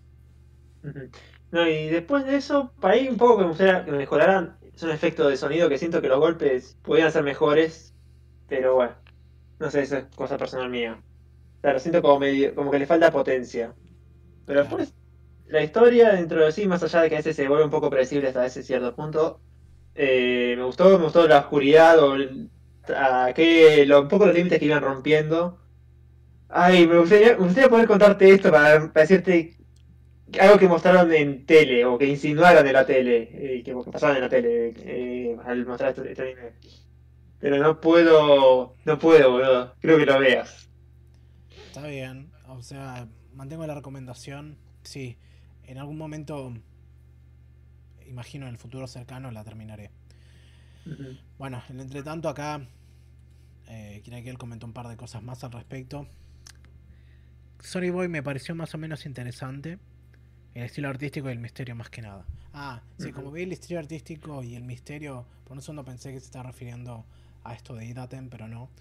[1.51, 4.83] No, y después de eso, para ahí un poco que me gustaría que mejoraran, es
[4.83, 7.93] un efecto de sonido que siento que los golpes podrían ser mejores,
[8.47, 8.93] pero bueno,
[9.59, 11.01] no sé, eso es cosa personal mía.
[11.61, 13.73] Claro, siento como, medio, como que le falta potencia.
[14.45, 14.93] Pero después,
[15.47, 17.89] la historia dentro de sí, más allá de que a veces se vuelve un poco
[17.89, 19.39] predecible hasta ese cierto punto,
[19.95, 22.15] eh, me gustó, me gustó la oscuridad o
[23.33, 25.59] que, un poco los límites que iban rompiendo.
[26.49, 29.55] Ay, me gustaría, me gustaría poder contarte esto para, decirte
[30.39, 34.23] algo que mostraron en tele o que insinuaron en la tele, eh, que, pasaban en
[34.23, 36.53] la tele eh, al mostrar este, este anime.
[37.39, 39.75] Pero no puedo, no puedo, boludo.
[39.79, 40.66] Creo que lo veas.
[41.77, 42.31] Está bien.
[42.47, 44.57] O sea, mantengo la recomendación.
[44.81, 45.15] Sí,
[45.63, 46.51] en algún momento,
[48.07, 49.91] imagino en el futuro cercano, la terminaré.
[51.37, 52.67] Bueno, en entretanto acá
[53.67, 56.07] Eh, él comentó un par de cosas más al respecto.
[57.59, 59.77] Sony Boy me pareció más o menos interesante.
[60.55, 62.25] El estilo artístico y el misterio más que nada.
[62.53, 66.19] Ah, sí, como vi el estilo artístico y el misterio, por un segundo pensé que
[66.19, 67.05] se estaba refiriendo
[67.43, 68.71] a esto de Idaten, pero no.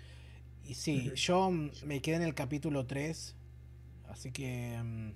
[0.67, 3.37] Y sí, yo me quedé en el capítulo 3,
[4.09, 4.81] así que...
[4.83, 5.13] Mm,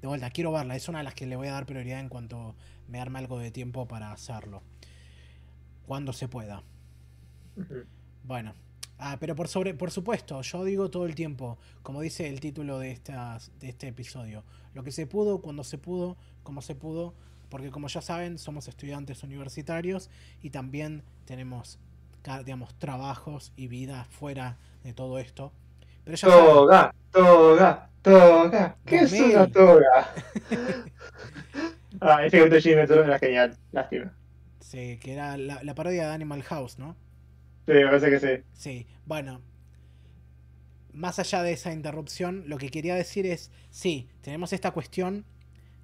[0.00, 2.08] de vuelta, quiero verla, es una de las que le voy a dar prioridad en
[2.08, 2.56] cuanto
[2.88, 4.60] me arme algo de tiempo para hacerlo.
[5.86, 6.64] Cuando se pueda.
[8.24, 8.52] Bueno,
[9.04, 12.78] Ah, pero por, sobre, por supuesto, yo digo todo el tiempo, como dice el título
[12.78, 17.12] de, estas, de este episodio, lo que se pudo, cuando se pudo, como se pudo,
[17.48, 20.08] porque como ya saben, somos estudiantes universitarios
[20.40, 21.80] y también tenemos,
[22.44, 25.52] digamos, trabajos y vida fuera de todo esto.
[26.04, 28.76] Pero toga, toga, toga.
[28.84, 30.14] ¿Qué es una toga?
[32.00, 34.12] ah, ese todo era genial, lástima.
[34.60, 36.96] Sí, que era la, la parodia de Animal House, ¿no?
[37.66, 38.44] Sí, me parece que sí.
[38.52, 39.40] Sí, bueno.
[40.92, 45.24] Más allá de esa interrupción, lo que quería decir es, sí, tenemos esta cuestión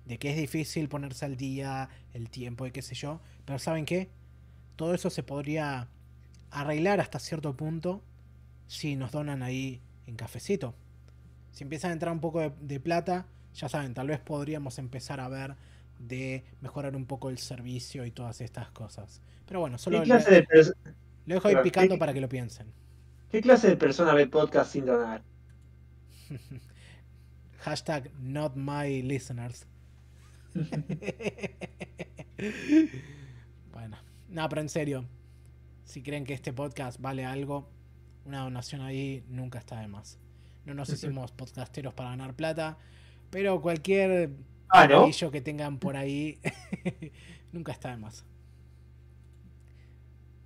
[0.05, 3.85] de que es difícil ponerse al día, el tiempo y qué sé yo, pero ¿saben
[3.85, 4.11] qué?
[4.77, 5.89] Todo eso se podría
[6.51, 8.03] arreglar hasta cierto punto
[8.67, 10.75] si nos donan ahí en cafecito.
[11.53, 15.29] Si empiezan a entrar un poco de, plata, ya saben, tal vez podríamos empezar a
[15.29, 15.57] ver
[15.99, 19.23] de mejorar un poco el servicio y todas estas cosas.
[19.47, 20.01] Pero bueno, solo...
[20.01, 20.47] ¿Qué clase de,
[21.27, 22.73] lo dejo ahí picando para que lo piensen.
[23.31, 25.23] ¿Qué clase de persona ve podcast sin donar?
[27.61, 29.67] Hashtag not my listeners.
[33.73, 35.05] bueno, no, pero en serio,
[35.89, 37.67] si creen que este podcast vale algo,
[38.27, 40.19] una donación ahí nunca está de más.
[40.67, 42.77] No nos hicimos podcasteros para ganar plata,
[43.31, 44.33] pero cualquier
[44.69, 44.87] ah,
[45.33, 46.39] que tengan por ahí
[47.53, 48.27] nunca está de más.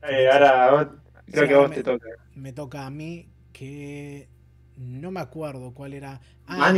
[0.09, 0.93] Eh, ahora
[1.27, 2.07] creo que a vos te toca.
[2.37, 4.29] Me toca a mí que
[4.77, 6.21] no me acuerdo cuál era.
[6.47, 6.73] Ah.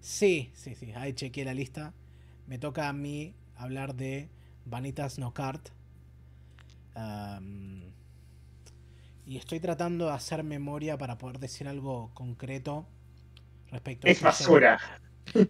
[0.00, 0.92] Sí, sí, sí.
[0.94, 1.92] Ahí chequeé la lista.
[2.46, 4.30] Me toca a mí hablar de
[4.64, 5.34] Vanitas No
[9.24, 12.86] Y estoy tratando de hacer memoria para poder decir algo concreto
[13.70, 14.78] respecto a Es basura.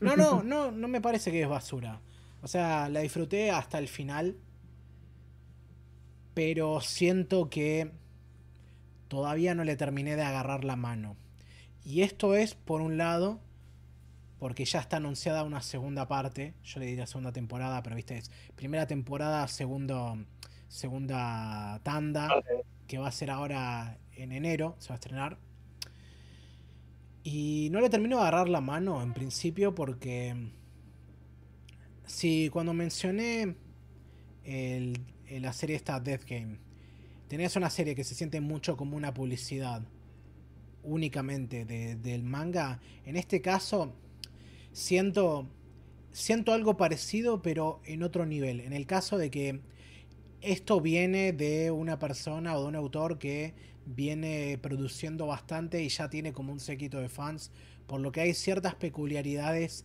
[0.00, 2.00] No, no, no, no me parece que es basura.
[2.42, 4.36] O sea, la disfruté hasta el final
[6.36, 7.92] pero siento que
[9.08, 11.16] todavía no le terminé de agarrar la mano.
[11.82, 13.40] Y esto es, por un lado,
[14.38, 18.30] porque ya está anunciada una segunda parte, yo le diría segunda temporada, pero viste, es
[18.54, 20.18] primera temporada, segundo,
[20.68, 22.28] segunda tanda,
[22.86, 25.38] que va a ser ahora en enero, se va a estrenar.
[27.22, 30.52] Y no le termino de agarrar la mano en principio porque...
[32.06, 33.56] Si cuando mencioné
[34.44, 35.00] el
[35.30, 36.58] la serie esta Death Game.
[37.28, 39.82] Tenías una serie que se siente mucho como una publicidad
[40.82, 42.80] únicamente del manga.
[43.04, 43.92] En este caso,
[44.72, 45.48] siento,
[46.12, 48.60] siento algo parecido, pero en otro nivel.
[48.60, 49.60] En el caso de que
[50.46, 56.08] esto viene de una persona o de un autor que viene produciendo bastante y ya
[56.08, 57.50] tiene como un séquito de fans,
[57.86, 59.84] por lo que hay ciertas peculiaridades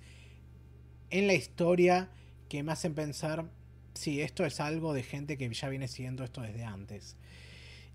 [1.09, 2.09] en la historia
[2.47, 3.49] que me hacen pensar
[3.93, 7.18] sí, esto es algo de gente que ya viene siguiendo esto desde antes.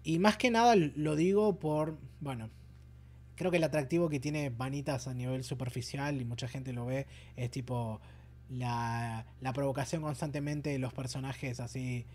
[0.02, 2.50] Y más que nada lo digo por, bueno,
[3.34, 7.06] creo que el atractivo que tiene Vanitas a nivel superficial y mucha gente lo ve
[7.36, 8.00] es tipo
[8.48, 12.06] la, la provocación constantemente de los personajes así,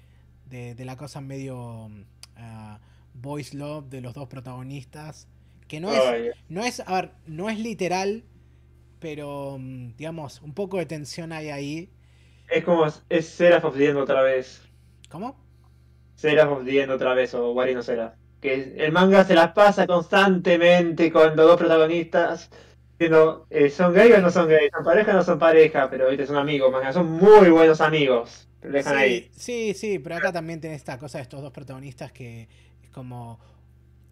[0.52, 2.78] de, la cosa medio uh,
[3.14, 5.28] boys love de los dos protagonistas.
[5.68, 8.26] Que no es, no es, a ver, no es literal,
[9.00, 11.90] pero mm, digamos, un poco de tensión hay ahí
[12.52, 14.62] es como, es Seraph of the otra vez.
[15.10, 15.38] ¿Cómo?
[16.16, 18.14] Seraph of the otra vez, o Warino Seraph.
[18.42, 22.50] Que el manga se las pasa constantemente con los dos protagonistas
[23.00, 24.70] diciendo, eh, ¿son gay o no son gay?
[24.74, 25.90] ¿Son pareja o no son pareja?
[25.90, 26.28] Pero ¿viste?
[26.28, 28.50] son amigos, manga, son muy buenos amigos.
[28.70, 29.32] Dejan sí, ahí.
[29.32, 32.48] Sí, sí, pero acá también tiene esta cosa de estos dos protagonistas que
[32.84, 33.40] es como,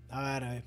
[0.10, 0.64] a ver,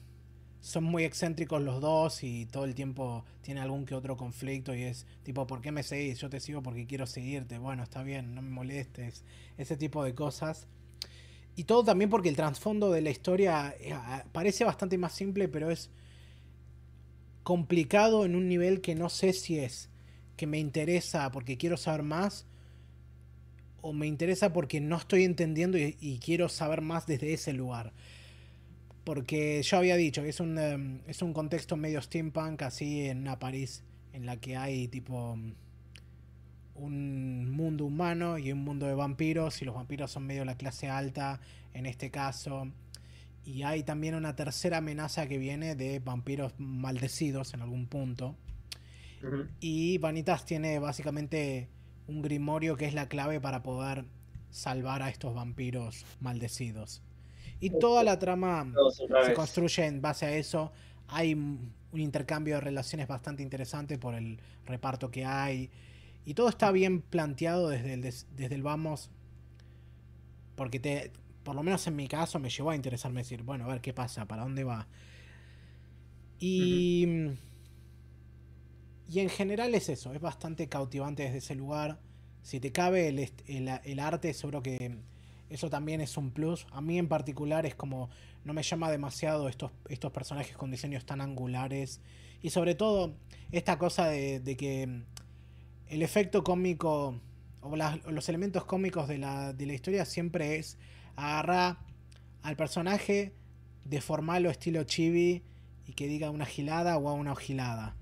[0.60, 4.82] son muy excéntricos los dos y todo el tiempo tiene algún que otro conflicto y
[4.82, 6.20] es tipo, ¿por qué me seguís?
[6.20, 7.58] Yo te sigo porque quiero seguirte.
[7.58, 9.24] Bueno, está bien, no me molestes.
[9.58, 10.68] Ese tipo de cosas.
[11.56, 13.94] Y todo también porque el trasfondo de la historia eh,
[14.32, 15.90] parece bastante más simple, pero es
[17.42, 19.90] complicado en un nivel que no sé si es
[20.36, 22.46] que me interesa porque quiero saber más
[23.82, 27.92] o me interesa porque no estoy entendiendo y quiero saber más desde ese lugar.
[29.04, 33.18] Porque yo había dicho que es un, em, es un contexto medio steampunk, así en
[33.18, 35.36] una París en la que hay tipo
[36.74, 40.88] un mundo humano y un mundo de vampiros, y los vampiros son medio la clase
[40.88, 41.40] alta
[41.74, 42.68] en este caso.
[43.44, 48.36] Y hay también una tercera amenaza que viene de vampiros maldecidos en algún punto.
[49.60, 51.68] Y Vanitas tiene básicamente
[52.06, 54.04] un grimorio que es la clave para poder
[54.50, 57.02] salvar a estos vampiros maldecidos.
[57.60, 58.72] Y toda la trama
[59.24, 60.72] se construye en base a eso.
[61.08, 65.70] Hay un intercambio de relaciones bastante interesante por el reparto que hay.
[66.24, 69.10] Y todo está bien planteado desde el, desde el vamos.
[70.56, 73.68] Porque te, por lo menos en mi caso, me llevó a interesarme decir, bueno, a
[73.68, 74.86] ver qué pasa, para dónde va.
[76.38, 77.06] Y.
[79.08, 81.98] Y en general es eso, es bastante cautivante desde ese lugar.
[82.42, 84.96] Si te cabe el, el, arte, seguro que
[85.50, 86.66] eso también es un plus.
[86.70, 88.10] A mí en particular es como
[88.44, 92.00] no me llama demasiado estos, estos personajes con diseños tan angulares.
[92.42, 93.14] Y sobre todo
[93.52, 95.02] esta cosa de, de que
[95.88, 97.20] el efecto cómico
[97.62, 97.76] o
[98.10, 100.78] los elementos cómicos de la, de la historia siempre es
[101.16, 101.78] agarrar
[102.42, 103.32] al personaje,
[103.84, 105.42] deformarlo estilo chibi
[105.86, 107.96] y que diga una gilada o a una ojilada.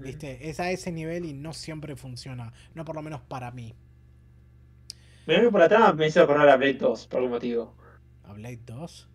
[0.00, 0.48] ¿Viste?
[0.48, 2.52] Es a ese nivel y no siempre funciona.
[2.74, 3.74] No por lo menos para mí.
[5.26, 7.74] Me que por la trama me hizo acordar a Blade 2 por algún motivo.
[8.24, 9.08] ¿A Blade 2?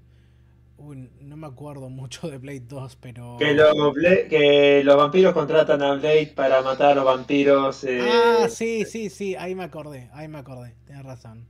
[0.77, 3.37] Uy, no me acuerdo mucho de Blade 2, pero.
[3.39, 7.83] Que, que los vampiros contratan a Blade para matar a los vampiros.
[7.83, 11.47] Eh, ah, sí, sí, sí, ahí me acordé, ahí me acordé, tienes razón.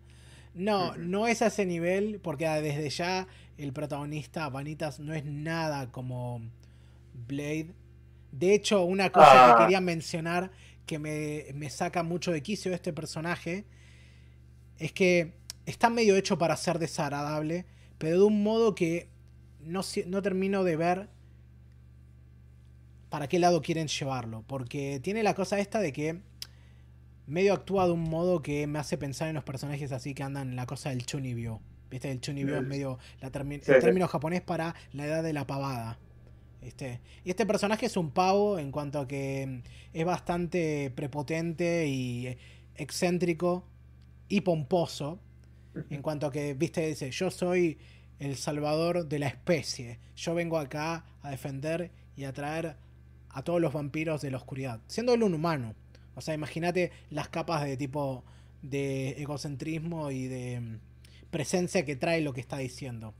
[0.54, 5.92] No, no es a ese nivel, porque desde ya el protagonista, Vanitas, no es nada
[5.92, 6.42] como
[7.28, 7.74] Blade.
[8.34, 9.56] De hecho, una cosa que ah.
[9.60, 10.50] quería mencionar
[10.88, 13.64] que me, saca mucho de quicio de este personaje
[14.80, 15.34] es que
[15.68, 17.68] está medio hecho para ser desagradable,
[18.00, 19.08] pero de un modo que
[19.62, 21.10] no, no termino de ver
[23.10, 24.44] para qué lado quieren llevarlo.
[24.48, 26.20] Porque tiene la cosa esta de que
[27.28, 30.50] medio actúa de un modo que me hace pensar en los personajes así que andan
[30.50, 31.60] en la cosa del chunibyo.
[31.92, 32.10] ¿Viste?
[32.10, 36.00] El chunibyo es medio la el término japonés para la edad de la pavada.
[36.64, 37.02] ¿Viste?
[37.26, 42.38] Y este personaje es un pavo en cuanto a que es bastante prepotente y
[42.76, 43.66] excéntrico
[44.30, 45.20] y pomposo.
[45.90, 47.80] En cuanto a que, viste, dice, yo soy
[48.20, 50.00] el salvador de la especie.
[50.16, 52.78] Yo vengo acá a defender y a traer
[53.30, 54.80] a todos los vampiros de la oscuridad.
[54.88, 55.76] Siendo él un humano.
[56.16, 58.24] O sea, imagínate las capas de tipo
[58.62, 60.80] de egocentrismo y de mm,
[61.32, 63.14] presencia que trae lo que está diciendo.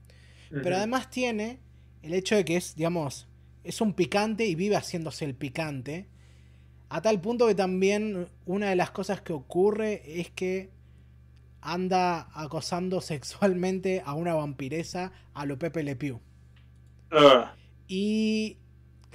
[0.50, 1.58] Pero además tiene
[2.02, 3.26] el hecho de que es, digamos,
[3.64, 6.06] es un picante y vive haciéndose el picante.
[6.90, 10.70] A tal punto que también una de las cosas que ocurre es que
[11.60, 16.20] anda acosando sexualmente a una vampiresa a lo Pepe Le Pew.
[17.10, 17.54] Ah.
[17.88, 18.58] Y.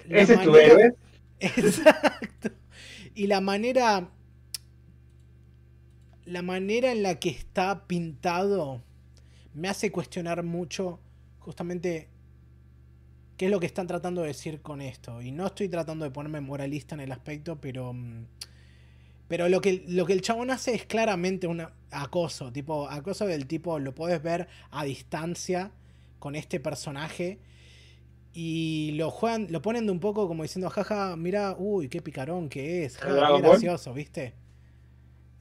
[0.10, 0.96] ¿Ese es tu héroe?
[1.40, 2.50] Exacto.
[3.14, 4.10] Y la manera.
[6.26, 8.84] La manera en la que está pintado
[9.56, 11.00] me hace cuestionar mucho
[11.40, 12.08] justamente
[13.40, 15.22] qué es lo que están tratando de decir con esto.
[15.22, 17.94] Y no estoy tratando de ponerme moralista en el aspecto, pero.
[17.94, 18.26] Mm,
[19.30, 22.52] pero lo que, lo que el chabón hace es claramente un acoso.
[22.52, 25.72] Tipo, acoso del tipo, lo puedes ver a distancia
[26.20, 27.40] con este personaje
[28.34, 32.50] y lo juegan, lo ponen de un poco como diciendo, jaja, mira, uy, qué picarón
[32.50, 34.34] que es, qué gracioso, ¿viste?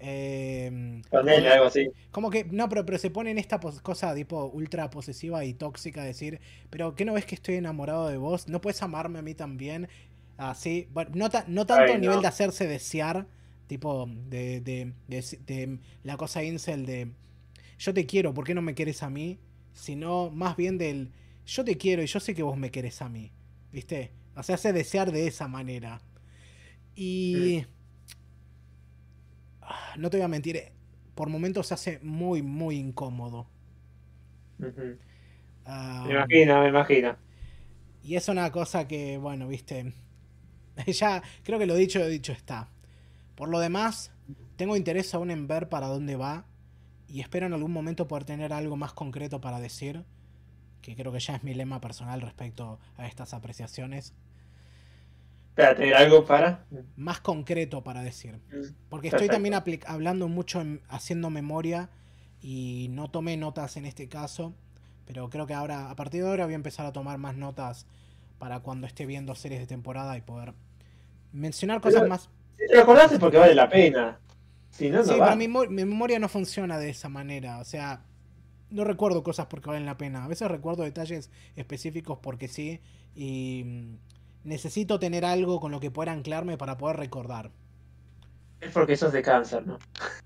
[0.01, 1.91] Eh, algo así.
[2.11, 6.05] Como que, no, pero, pero se pone en esta cosa tipo ultra posesiva y tóxica,
[6.05, 6.41] decir,
[6.71, 8.49] pero ¿qué no ves que estoy enamorado de vos?
[8.49, 9.89] ¿No puedes amarme a mí también?
[10.37, 13.27] Así, bueno, no, no tanto a nivel de hacerse desear,
[13.67, 17.13] tipo de, de, de, la cosa incel de
[17.79, 19.39] yo te quiero, ¿por qué no me quieres a mí?
[19.73, 21.13] Sino más bien del
[21.47, 23.31] yo te quiero y yo sé que vos me querés a mí.
[23.73, 24.13] ¿Viste?
[24.35, 26.01] O sea, hace desear de esa manera.
[26.95, 27.65] Y...
[29.97, 30.73] no te voy a mentir, eh,
[31.15, 33.47] por momentos se hace muy, muy incómodo.
[35.65, 37.17] Ah, me imagino, me imagino.
[38.03, 39.93] Y es una cosa que, bueno, viste,
[40.87, 42.69] ya creo que lo dicho, dicho está.
[43.35, 44.13] Por lo demás,
[44.57, 46.45] tengo interés aún en ver para dónde va
[47.09, 50.05] y espero en algún momento poder tener algo más concreto para decir
[50.83, 54.15] que creo que ya es mi lema personal respecto a estas apreciaciones.
[55.59, 56.65] Espérate, ¿algo para?
[56.95, 58.39] Más concreto para decir.
[58.53, 59.55] Mm, Porque estoy también
[59.87, 61.91] hablando mucho, haciendo memoria
[62.41, 64.55] y no tomé notas en este caso,
[65.05, 67.87] pero creo que ahora, a partir de ahora voy a empezar a tomar más notas
[68.39, 70.55] para cuando esté viendo series de temporada y poder
[71.33, 72.31] mencionar cosas más.
[72.57, 74.21] Si te acordaste porque vale la pena.
[74.71, 77.59] Si no, no sí, pero mi memoria no funciona de esa manera.
[77.59, 78.05] O sea,
[78.71, 80.25] no recuerdo cosas porque valen la pena.
[80.25, 82.81] A veces recuerdo detalles específicos porque sí.
[83.17, 83.97] Y mm,
[84.45, 87.51] necesito tener algo con lo que pueda anclarme para poder recordar.
[88.61, 89.79] Es porque sos de cáncer, ¿no?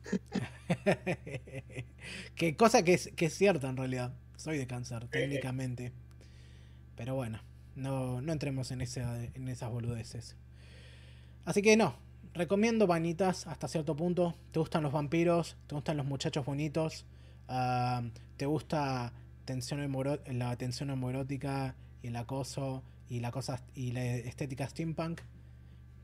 [2.35, 4.15] que cosa que es, que es cierta en realidad.
[4.37, 5.93] soy de cáncer, técnicamente.
[6.97, 7.41] Pero bueno,
[7.77, 10.37] no, no entremos en, en esas boludeces.
[11.45, 11.95] Así que no,
[12.35, 14.35] recomiendo vanitas hasta cierto punto.
[14.53, 15.57] ¿Te gustan los vampiros?
[15.67, 17.05] ¿Te gustan los muchachos bonitos?
[17.49, 18.03] Ah,
[18.37, 19.13] ¿Te gusta
[19.45, 19.81] tensión
[20.27, 25.21] la tensión homoerótica y el acoso y la cosa y la estética steampunk?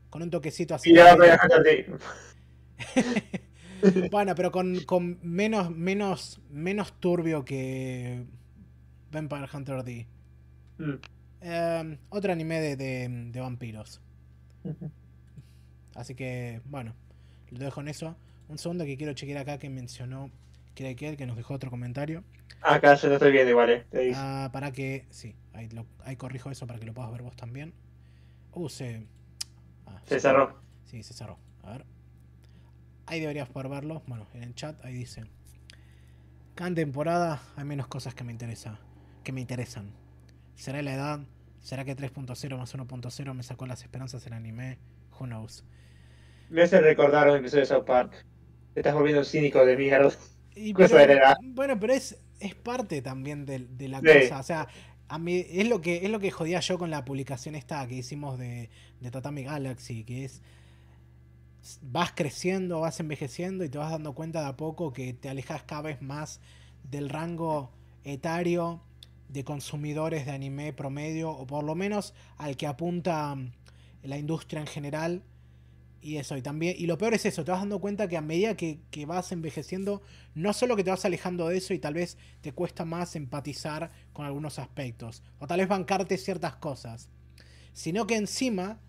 [0.09, 0.93] Con un toquecito así.
[4.11, 8.25] bueno, pero con, con, menos, menos, menos turbio que
[9.11, 10.07] Vampire Hunter D.
[10.77, 10.93] Mm.
[11.41, 14.01] Em, otro anime de, de, vampiros.
[15.95, 16.93] Así que, bueno,
[17.51, 18.15] lo dejo en eso.
[18.47, 20.31] Un segundo que quiero chequear acá que mencionó
[20.75, 22.23] que que nos dejó otro comentario.
[22.61, 24.13] Acá se lo estoy viendo igual, eh.
[24.15, 25.05] Ah, para que.
[25.09, 25.69] Sí, ahí,
[26.03, 27.73] ahí corrijo eso para que lo puedas ver vos también.
[28.51, 29.05] Uh, se.
[29.85, 30.59] Ah, se cerró.
[30.85, 31.37] Sí, se cerró.
[31.63, 31.85] A ver.
[33.05, 34.01] Ahí deberías poder verlo.
[34.07, 35.25] Bueno, en el chat ahí dice.
[36.55, 38.79] Cada temporada hay menos cosas que me interesa,
[39.23, 39.93] que me interesan.
[40.55, 41.19] ¿Será la edad?
[41.61, 44.77] ¿Será que 3.0 más 1.0 me sacó las esperanzas en anime?
[45.17, 45.63] Who knows?
[46.49, 48.25] Me hace recordar un episodio de South Park.
[48.73, 50.11] Te estás volviendo cínico de mierda.
[51.53, 54.39] bueno, pero es, es parte también de, la cosa.
[54.39, 54.67] O sea,
[55.09, 57.95] a mí es lo que es lo que jodía yo con la publicación esta que
[57.95, 58.69] hicimos de,
[59.01, 60.41] de Tatami Galaxy, que es
[61.81, 65.63] vas creciendo, vas envejeciendo y te vas dando cuenta de a poco que te alejas
[65.63, 66.39] cada vez más
[66.83, 67.71] del rango
[68.03, 68.81] etario
[69.27, 73.35] de consumidores de anime promedio, o por lo menos al que apunta
[74.03, 75.23] la industria en general.
[76.01, 78.21] Y eso, y también, y lo peor es eso, te vas dando cuenta que a
[78.21, 80.01] medida que, que, vas envejeciendo,
[80.33, 83.91] no solo que te vas alejando de eso y tal vez te cuesta más empatizar
[84.13, 87.09] con algunos aspectos, o tal vez bancarte ciertas cosas,
[87.73, 88.79] sino que encima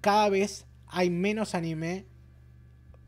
[0.00, 2.06] cada vez hay menos anime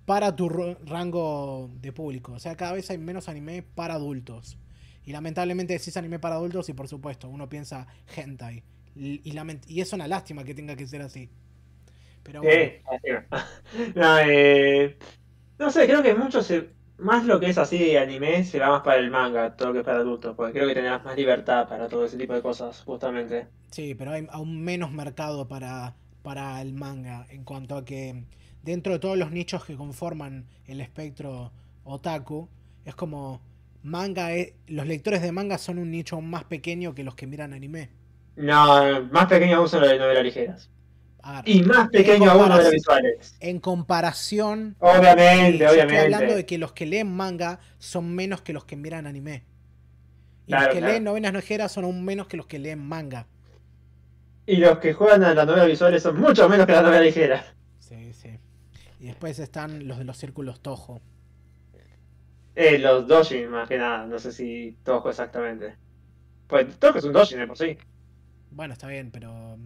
[0.07, 2.33] para tu rango de público.
[2.33, 4.57] O sea, cada vez hay menos anime para adultos.
[5.05, 8.63] Y lamentablemente decís anime para adultos y por supuesto uno piensa hentai.
[8.95, 9.21] Y,
[9.69, 11.29] y es una lástima que tenga que ser así.
[12.27, 12.43] Pero
[13.95, 14.99] no, eh,
[15.59, 16.41] no sé, creo que mucho
[16.99, 19.75] más lo que es así de anime se va más para el manga, todo lo
[19.75, 22.43] que es para adultos, porque creo que tendrás más libertad para todo ese tipo de
[22.43, 23.47] cosas, justamente.
[23.71, 25.95] Sí, pero hay aún menos mercado para
[26.27, 28.25] para el manga en cuanto a que
[28.65, 31.53] dentro de todos los nichos que conforman el espectro
[31.85, 32.49] otaku,
[32.85, 33.41] es como
[33.85, 34.31] manga,
[34.67, 37.91] los lectores de manga son un nicho más pequeño que los que miran anime.
[38.35, 40.71] No, más pequeño son los de novelas ligeras.
[41.45, 43.37] Y más pequeño aún los visuales.
[43.41, 44.77] En comparación.
[44.79, 45.97] Obviamente, obviamente.
[45.97, 49.45] Estoy hablando de que los que leen manga son menos que los que miran anime.
[50.47, 53.27] Y los que leen novelas ligeras son aún menos que los que leen manga.
[54.47, 57.45] Y los que juegan a las novelas visuales son mucho menos que las novelas ligeras.
[57.81, 58.39] Sí, sí.
[59.01, 61.01] Y después están los de los círculos Tojo.
[62.55, 64.07] Eh, los Dojin, más que nada.
[64.07, 65.75] No sé si Tojo exactamente.
[66.47, 67.77] Pues Tojo es un Dojin por sí.
[68.51, 69.59] Bueno, está bien, pero.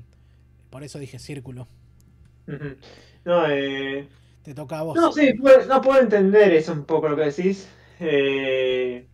[0.70, 1.68] Por eso dije círculo.
[3.24, 4.08] No, eh.
[4.42, 4.96] Te toca a vos.
[4.96, 5.34] No, sí,
[5.68, 7.68] no puedo entender eso un poco lo que decís.
[7.98, 9.06] Eh.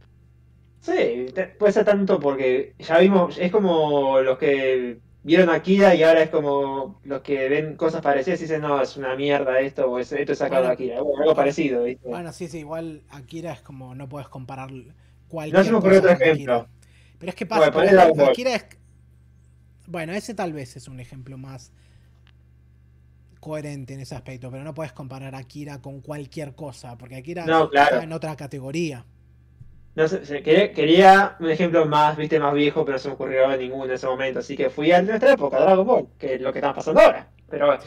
[0.80, 1.26] Sí,
[1.59, 6.30] puede ser tanto porque ya vimos, es como los que vieron Akira y ahora es
[6.30, 10.14] como los que ven cosas parecidas y dicen, no, es una mierda esto, o esto
[10.14, 10.98] es sacado de Akira.
[10.98, 12.09] algo parecido, ¿viste?
[12.09, 14.70] Bueno, sí, sí, igual Akira es como, no puedes comparar
[15.26, 16.68] cualquier no, cosa otro ejemplo.
[17.18, 18.66] Pero es que pasa, bueno, Akira es...
[19.87, 21.72] Bueno, ese tal vez es un ejemplo más
[23.41, 28.03] coherente en ese aspecto, pero no puedes comparar Akira con cualquier cosa, porque Akira está
[28.03, 29.05] en otra categoría.
[29.95, 33.87] No sé, quería, un ejemplo más, viste, más viejo, pero no se me ocurrió ninguno
[33.87, 34.41] en ese momento.
[34.41, 37.30] Así que fui a nuestra época, Dragon Ball, que es lo que está pasando ahora.
[37.49, 37.78] Pero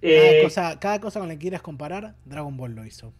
[0.00, 3.12] eh, cada, cosa, cada, cosa, con la que quieras comparar, Dragon Ball lo hizo.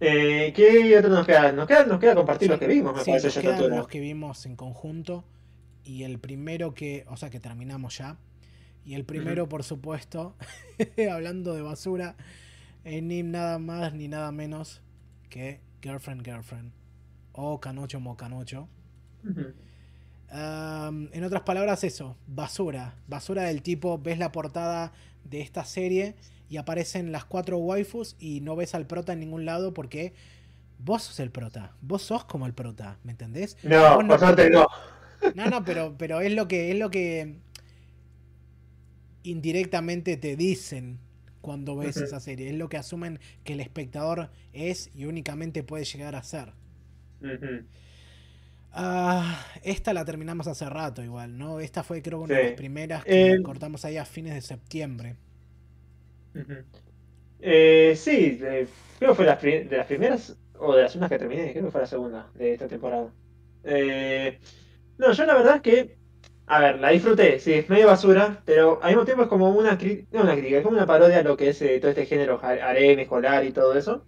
[0.00, 1.52] eh, ¿Qué otro nos queda?
[1.52, 3.28] Nos queda, nos queda compartir los que vimos, me sí, parece.
[3.28, 5.24] Nos quedan los que vimos en conjunto.
[5.84, 8.16] Y el primero que, o sea, que terminamos ya.
[8.84, 10.34] Y el primero, por supuesto,
[11.10, 12.16] hablando de basura,
[12.84, 14.82] ni nada más ni nada menos
[15.30, 16.72] que Girlfriend, Girlfriend.
[17.32, 18.68] O Canocho, Mocanocho.
[20.30, 22.94] en otras palabras, eso, basura.
[23.08, 24.92] Basura del tipo, ves la portada
[25.24, 26.14] de esta serie
[26.48, 30.14] y aparecen las cuatro waifus y no ves al prota en ningún lado porque
[30.78, 31.72] vos sos el prota.
[31.80, 33.56] Vos sos como el prota, ¿me entendés?
[33.62, 34.66] No, no, no.
[35.34, 37.36] No, no, pero, pero es lo que es lo que
[39.22, 40.98] indirectamente te dicen
[41.40, 42.50] cuando ves esa serie.
[42.50, 46.52] Es lo que asumen que el espectador es y únicamente puede llegar a ser.
[48.72, 51.60] Ah, esta la terminamos hace rato igual, ¿no?
[51.60, 55.16] Esta fue creo una de las primeras que eh, cortamos ahí a fines de septiembre.
[57.40, 58.38] Eh, sí,
[58.98, 61.80] creo que fue de las primeras o de las unas que terminé, creo que fue
[61.82, 63.12] la segunda de esta temporada.
[63.64, 64.38] Eh,
[64.98, 65.96] no, yo la verdad es que,
[66.46, 69.78] a ver, la disfruté, sí, es medio basura, pero al mismo tiempo es como una,
[70.12, 72.38] no una crítica, es como una parodia a lo que es eh, todo este género
[72.42, 74.04] harem, escolar y todo eso.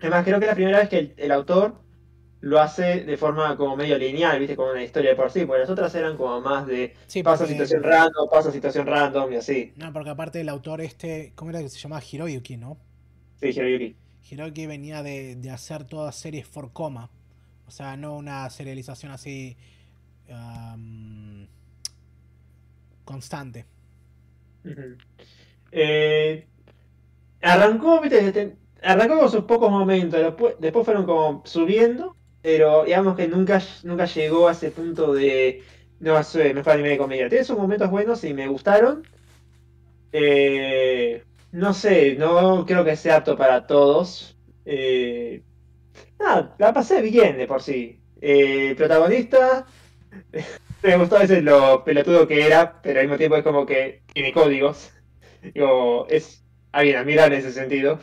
[0.00, 1.74] Además, creo que es la primera vez que el, autor
[2.40, 4.54] lo hace de forma como medio lineal, ¿viste?
[4.54, 6.94] Como una historia de por sí, porque las otras eran como más de
[7.24, 9.72] pasa situación random, pasa situación random y así.
[9.74, 12.00] No, porque aparte el autor este, ¿cómo era que se llamaba?
[12.08, 12.78] Hiroyuki, ¿no?
[13.40, 13.96] Sí, Hiroyuki.
[14.30, 17.10] Hiroyuki venía de, de hacer todas series for coma.
[17.66, 19.56] O sea, no una serialización así
[23.04, 23.64] constante.
[25.70, 26.46] Eh,
[27.42, 28.56] arrancó, ¿viste?
[28.82, 30.20] arrancó con sus pocos momentos,
[30.58, 35.62] después, fueron como subiendo, pero digamos que nunca, nunca llegó a ese punto de
[36.00, 37.28] no sé, mejor anime de comedia.
[37.28, 39.02] Tiene sus momentos buenos y me gustaron.
[40.12, 44.36] Eh, no sé, no creo que sea apto para todos.
[44.64, 45.42] Eh,
[46.58, 48.00] la pasé bien de por sí.
[48.20, 49.66] Eh, protagonista,
[50.82, 54.02] me gustó a veces lo pelotudo que era, pero al mismo tiempo es como que
[54.12, 54.92] tiene códigos.
[55.54, 57.98] Digo, es alguien admirable en ese sentido.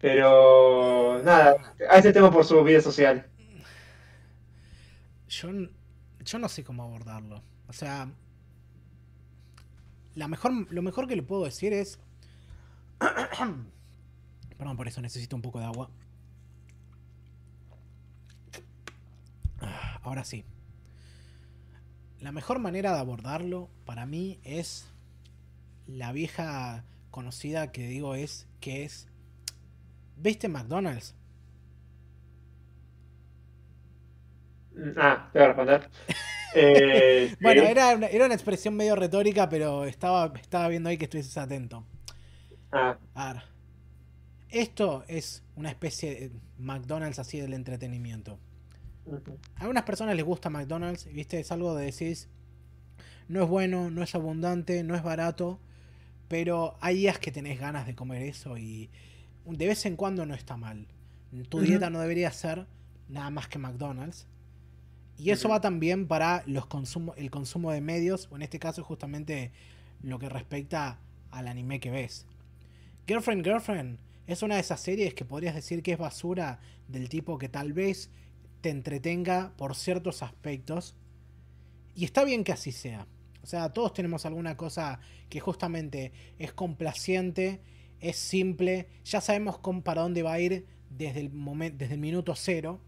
[0.00, 1.56] Pero nada,
[1.88, 3.26] a ese tema por su vida social.
[5.28, 5.48] Yo,
[6.24, 7.42] yo no sé cómo abordarlo.
[7.68, 8.08] O sea,
[10.14, 11.98] la mejor, lo mejor que le puedo decir es...
[14.58, 15.90] Perdón, por eso necesito un poco de agua.
[19.60, 20.44] Ah, ahora sí.
[22.20, 24.90] La mejor manera de abordarlo para mí es
[25.86, 29.08] la vieja conocida que digo es que es
[30.16, 31.14] ¿Viste McDonald's?
[34.96, 35.90] Ah, te voy a responder.
[36.56, 41.06] Eh, bueno, era una, era una, expresión medio retórica, pero estaba, estaba viendo ahí que
[41.06, 41.84] estuvieses atento.
[42.70, 42.96] Ah.
[43.12, 43.42] A ver.
[44.50, 48.38] Esto es una especie de McDonald's así del entretenimiento.
[49.56, 51.40] A algunas personas les gusta McDonald's, ¿viste?
[51.40, 52.16] Es algo de decir,
[53.28, 55.60] no es bueno, no es abundante, no es barato,
[56.28, 58.90] pero hay días que tenés ganas de comer eso y
[59.44, 60.86] de vez en cuando no está mal.
[61.48, 62.66] Tu dieta no debería ser
[63.08, 64.26] nada más que McDonald's.
[65.16, 68.82] Y eso va también para los consumo, el consumo de medios, o en este caso
[68.82, 69.52] justamente
[70.02, 70.98] lo que respecta
[71.30, 72.26] al anime que ves.
[73.06, 77.38] Girlfriend, Girlfriend es una de esas series que podrías decir que es basura del tipo
[77.38, 78.10] que tal vez
[78.64, 80.96] te entretenga por ciertos aspectos.
[81.94, 83.06] Y está bien que así sea.
[83.42, 87.60] O sea, todos tenemos alguna cosa que justamente es complaciente
[88.00, 92.34] es simple, ya sabemos para dónde va a ir desde el, momento, desde el minuto
[92.34, 92.80] cero.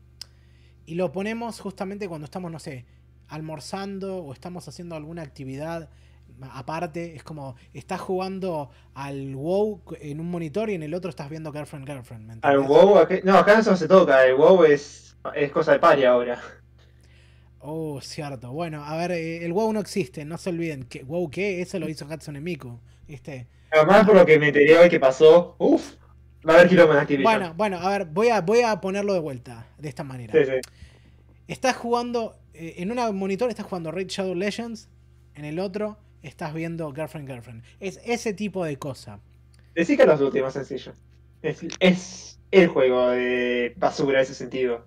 [0.87, 2.87] Y lo ponemos justamente cuando estamos, no sé,
[3.29, 5.91] almorzando o estamos haciendo alguna actividad
[6.53, 7.14] aparte.
[7.14, 11.53] Es como, estás jugando al WoW en un monitor y en el otro estás viendo
[11.53, 12.39] Girlfriend Girlfriend.
[12.43, 16.41] al WoW, no, acá no se toca, el WoW es, es cosa de paria ahora.
[17.68, 18.53] Oh, cierto.
[18.53, 20.84] Bueno, a ver, eh, el WoW no existe, no se olviden.
[20.84, 21.61] que ¿WoW qué?
[21.61, 22.78] Eso lo hizo Hatsune Miku,
[23.09, 23.49] ¿viste?
[23.72, 25.95] Además, por lo que me enteré hoy que pasó, uff,
[26.49, 27.24] va a haber kilómetros Activision.
[27.24, 30.33] Bueno, bueno, a ver, voy a, voy a ponerlo de vuelta, de esta manera.
[30.33, 30.61] Sí, sí.
[31.49, 34.88] Estás jugando, eh, en un monitor estás jugando Raid Shadow Legends,
[35.34, 37.63] en el otro estás viendo Girlfriend Girlfriend.
[37.80, 39.21] Es ese tipo de cosa.
[39.75, 40.93] Decí que los últimos sencillo.
[41.43, 44.87] Es, es el juego de basura en ese sentido.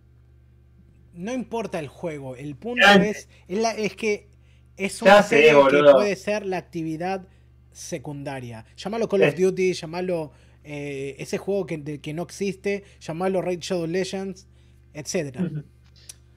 [1.14, 4.30] No importa el juego, el punto es, es, que
[4.78, 7.28] es una serie que puede ser la actividad
[7.72, 8.66] secundaria.
[8.78, 10.32] Llámalo Call of Duty, llámalo
[10.64, 14.48] eh, ese juego que, que, no existe, llámalo Raid Shadow Legends,
[14.94, 15.40] etc.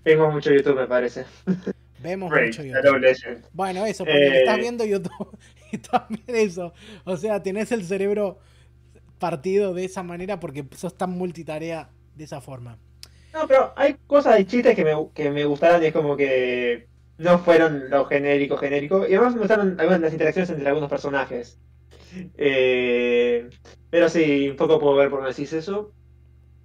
[0.04, 1.24] Vemos mucho YouTube, me parece.
[2.02, 3.42] Vemos mucho YouTube.
[3.52, 5.38] Bueno, eso, porque estás eh, viendo YouTube
[5.72, 6.72] y también eso.
[7.04, 8.38] O sea, tenés el cerebro
[9.18, 12.78] partido de esa manera porque sos tan multitarea de esa forma.
[13.32, 16.88] No, pero hay cosas y chistes que me, que me gustaron y es como que
[17.18, 19.06] no fueron lo genérico, genérico.
[19.08, 21.58] Y además me gustaron algunas de las interacciones entre algunos personajes.
[22.36, 23.48] Eh,
[23.90, 25.92] pero sí, un poco puedo ver por qué decís eso.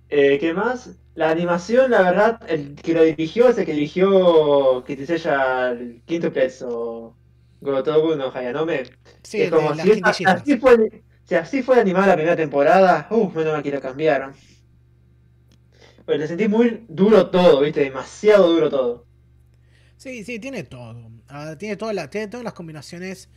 [0.10, 0.98] Eh, ¿Qué más?
[1.18, 6.32] La animación, la verdad, el que lo dirigió es el que dirigió Kitisella el quinto
[6.68, 7.16] o
[7.60, 8.84] Gotoku no Hayanome.
[9.24, 13.54] Sí, es como si, así fue, si así fue animada la primera temporada, uff, menos
[13.54, 14.36] mal que lo cambiaron.
[16.06, 19.08] Pues le sentí muy duro todo, viste, demasiado duro todo.
[19.96, 21.10] Sí, sí, tiene todo.
[21.58, 23.32] Tiene, toda la, tiene todas las combinaciones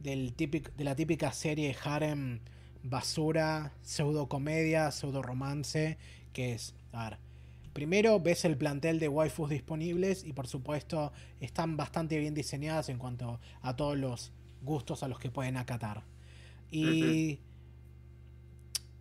[0.00, 2.40] del típico, de la típica serie harem
[2.82, 5.96] basura, pseudo comedia, pseudo romance,
[6.34, 7.18] que es, a ver,
[7.72, 12.98] primero ves el plantel de waifus disponibles y por supuesto están bastante bien diseñadas en
[12.98, 14.32] cuanto a todos los
[14.62, 16.04] gustos a los que pueden acatar.
[16.70, 17.40] Y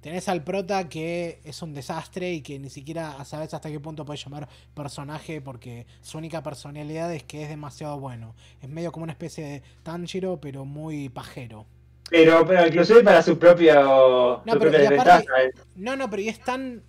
[0.02, 4.04] Tenés al prota que es un desastre y que ni siquiera sabes hasta qué punto
[4.04, 8.34] puedes llamar personaje porque su única personalidad es que es demasiado bueno.
[8.64, 11.68] Es medio como una especie de Tanjiro, pero muy pajero.
[12.10, 14.42] Pero, pero inclusive para su propio.
[14.44, 15.52] No, pero ¿eh?
[15.76, 16.82] no, no, pero es tan.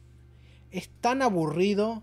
[0.72, 2.02] Es tan aburrido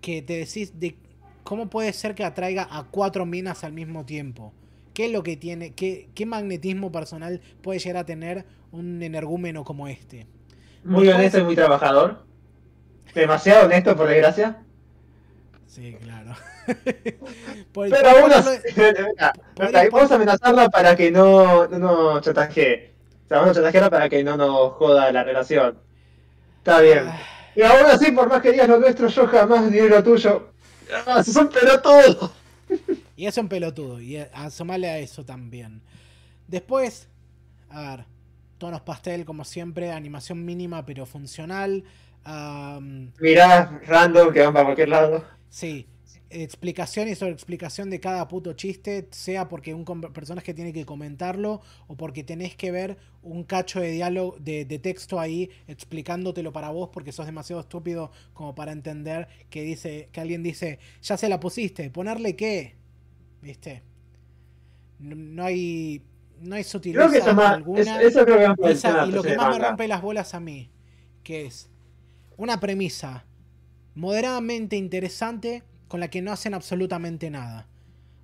[0.00, 0.96] que te decís de
[1.42, 4.52] cómo puede ser que atraiga a cuatro minas al mismo tiempo.
[4.92, 5.72] ¿Qué es lo que tiene?
[5.72, 10.26] ¿Qué, qué magnetismo personal puede llegar a tener un energúmeno como este?
[10.84, 12.24] Muy honesto y muy trabajador.
[13.14, 14.62] Demasiado honesto, por desgracia.
[15.66, 16.34] Sí, claro.
[17.72, 18.50] Pero aún así,
[19.90, 22.92] vamos a amenazarla para que no, no nos chantajee.
[23.24, 25.78] O sea, vamos a chantajearla para que no nos joda la relación.
[26.58, 27.08] Está bien.
[27.08, 27.33] Ah.
[27.56, 30.50] Y aún así, por más que digas lo nuestro, yo jamás diré lo tuyo.
[31.06, 32.32] Ah, sos un pelotudo.
[33.16, 34.00] Y es un pelotudo.
[34.00, 35.80] Y asomarle a eso también.
[36.48, 37.08] Después,
[37.70, 38.04] a ver,
[38.58, 41.84] tonos pastel como siempre, animación mínima pero funcional.
[43.20, 45.24] Mirá, random que van para cualquier lado.
[45.48, 45.86] Sí,
[46.42, 51.60] explicación y sobre explicación de cada puto chiste, sea porque un personaje tiene que comentarlo
[51.86, 56.90] o porque tenés que ver un cacho de diálogo, de, texto ahí explicándotelo para vos
[56.92, 61.38] porque sos demasiado estúpido como para entender que dice, que alguien dice, ya se la
[61.38, 62.74] pusiste, ponerle qué,
[63.40, 63.82] viste.
[64.98, 66.02] No, hay
[66.40, 68.02] no hay sutileza alguna.
[68.02, 68.72] Eso, creo que
[69.08, 70.70] y lo que más me rompe las bolas a mí,
[71.22, 71.70] que es
[72.36, 73.24] una premisa
[73.94, 75.62] moderadamente interesante
[75.94, 77.68] con la que no hacen absolutamente nada.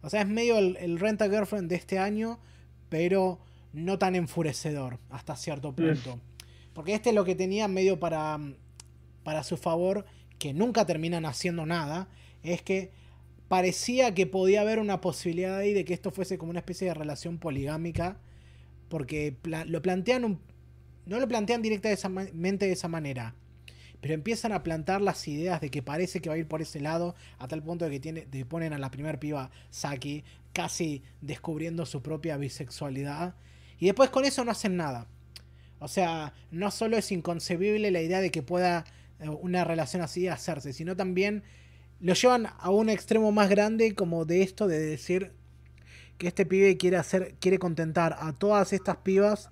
[0.02, 2.40] O sea, es medio el, el Rent a Girlfriend de este año,
[2.88, 3.38] pero
[3.72, 6.18] no tan enfurecedor hasta cierto punto.
[6.72, 8.40] Porque este es lo que tenía medio para,
[9.22, 10.04] para su favor,
[10.40, 12.08] que nunca terminan haciendo nada,
[12.42, 12.90] es que
[13.46, 16.94] parecía que podía haber una posibilidad ahí de que esto fuese como una especie de
[16.94, 18.18] relación poligámica,
[18.88, 20.40] porque lo plantean un,
[21.06, 23.36] no lo plantean directamente de esa manera,
[24.00, 26.80] pero empiezan a plantar las ideas de que parece que va a ir por ese
[26.80, 31.02] lado, a tal punto de que tiene, de ponen a la primer piba Saki casi
[31.20, 33.34] descubriendo su propia bisexualidad.
[33.78, 35.06] Y después con eso no hacen nada.
[35.78, 38.84] O sea, no solo es inconcebible la idea de que pueda
[39.18, 41.42] eh, una relación así hacerse, sino también
[42.00, 45.32] lo llevan a un extremo más grande como de esto de decir
[46.18, 49.50] que este pibe quiere hacer, quiere contentar a todas estas pibas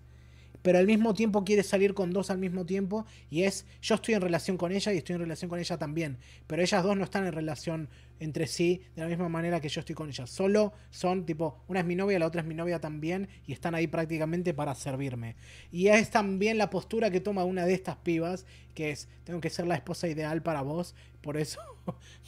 [0.63, 4.15] pero al mismo tiempo quiere salir con dos al mismo tiempo y es yo estoy
[4.15, 7.05] en relación con ella y estoy en relación con ella también, pero ellas dos no
[7.05, 7.89] están en relación
[8.21, 11.81] entre sí de la misma manera que yo estoy con ella, solo son tipo, una
[11.81, 15.37] es mi novia, la otra es mi novia también y están ahí prácticamente para servirme.
[15.71, 18.45] Y es también la postura que toma una de estas pibas,
[18.75, 21.61] que es, tengo que ser la esposa ideal para vos, por eso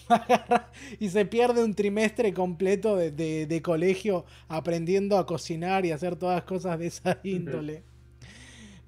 [1.01, 3.11] y se pierde un trimestre completo de,
[3.47, 7.90] de colegio aprendiendo a cocinar y hacer todas cosas de esa índole.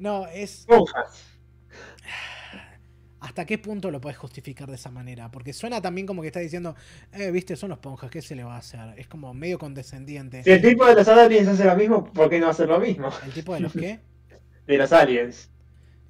[0.02, 0.66] No, es.
[3.20, 5.30] ¿Hasta qué punto lo puedes justificar de esa manera?
[5.30, 6.74] Porque suena también como que está diciendo,
[7.12, 8.80] eh, viste, son los ponjas, ¿qué se le va a hacer?
[8.96, 10.42] Es como medio condescendiente.
[10.42, 13.10] Si el tipo de los aliens hace lo mismo, ¿por qué no hacer lo mismo?
[13.24, 14.00] ¿El tipo de los qué?
[14.66, 15.48] de los aliens.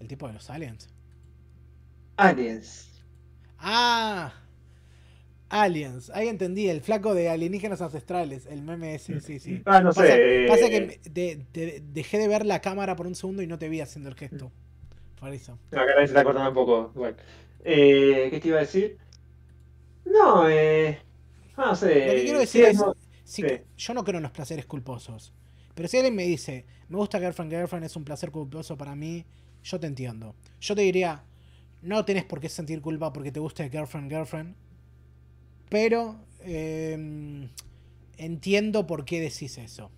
[0.01, 0.89] ¿El tipo de los aliens?
[2.17, 2.89] Aliens.
[3.59, 4.33] Ah,
[5.53, 9.61] Aliens, ahí entendí, el flaco de alienígenas ancestrales, el meme ese, sí, sí.
[9.67, 10.47] Ah, no sé.
[10.49, 10.99] Pasa que
[11.93, 14.51] dejé de ver la cámara por un segundo y no te vi haciendo el gesto.
[15.21, 15.59] Por eso.
[15.71, 16.93] acá se está cortando un poco.
[16.95, 17.19] Bueno.
[17.65, 18.97] Eh, ¿Qué te iba a decir?
[20.07, 20.99] No, eh.
[21.59, 22.07] No sé.
[22.07, 23.67] Lo que quiero decir es.
[23.77, 25.35] Yo no creo en los placeres culposos.
[25.75, 29.27] Pero si alguien me dice, me gusta Girlfriend Girlfriend, es un placer culposo para mí,
[29.63, 30.35] yo te entiendo.
[30.61, 31.25] Yo te diría,
[31.83, 34.57] no tenés por qué sentir culpa porque te guste Girlfriend Girlfriend
[35.73, 37.49] pero em,
[38.19, 39.91] entiendo por qué decís eso.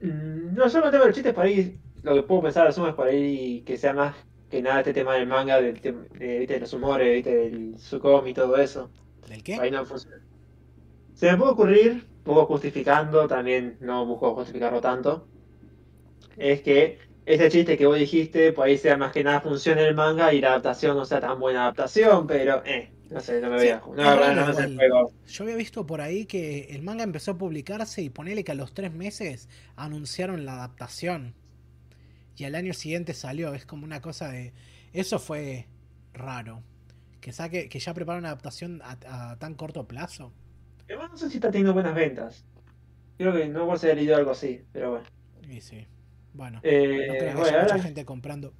[0.00, 1.80] Mm, no, solo el tema de los chistes para ir.
[2.04, 4.14] Lo que puedo pensar asumo es para ir que sea más
[4.48, 8.90] que nada este tema del manga, del de, los humores, del Sukom y todo eso.
[9.28, 9.56] ¿Del qué?
[9.56, 10.22] Ahí no funciona.
[11.14, 15.26] Se me puede ocurrir, poco justificando, también no busco justificarlo tanto.
[16.36, 19.94] Es que ese chiste que vos dijiste, por ahí sea más que nada funciona el
[19.94, 23.56] manga y la adaptación no sea tan buena adaptación, pero eh, no sé, no me
[23.56, 28.10] voy a no, Yo había visto por ahí que el manga empezó a publicarse y
[28.10, 31.34] ponele que a los tres meses anunciaron la adaptación.
[32.36, 33.54] Y al año siguiente salió.
[33.54, 34.52] Es como una cosa de.
[34.92, 35.68] Eso fue
[36.12, 36.62] raro.
[37.20, 40.32] Que saque, que ya prepara una adaptación a, tan corto plazo.
[40.86, 42.44] Además no sé si está teniendo buenas ventas.
[43.16, 45.06] Creo que no por ser leído algo así, pero bueno.
[45.48, 45.86] Y sí.
[46.34, 48.52] Bueno, eh, no creo que haya mucha gente comprando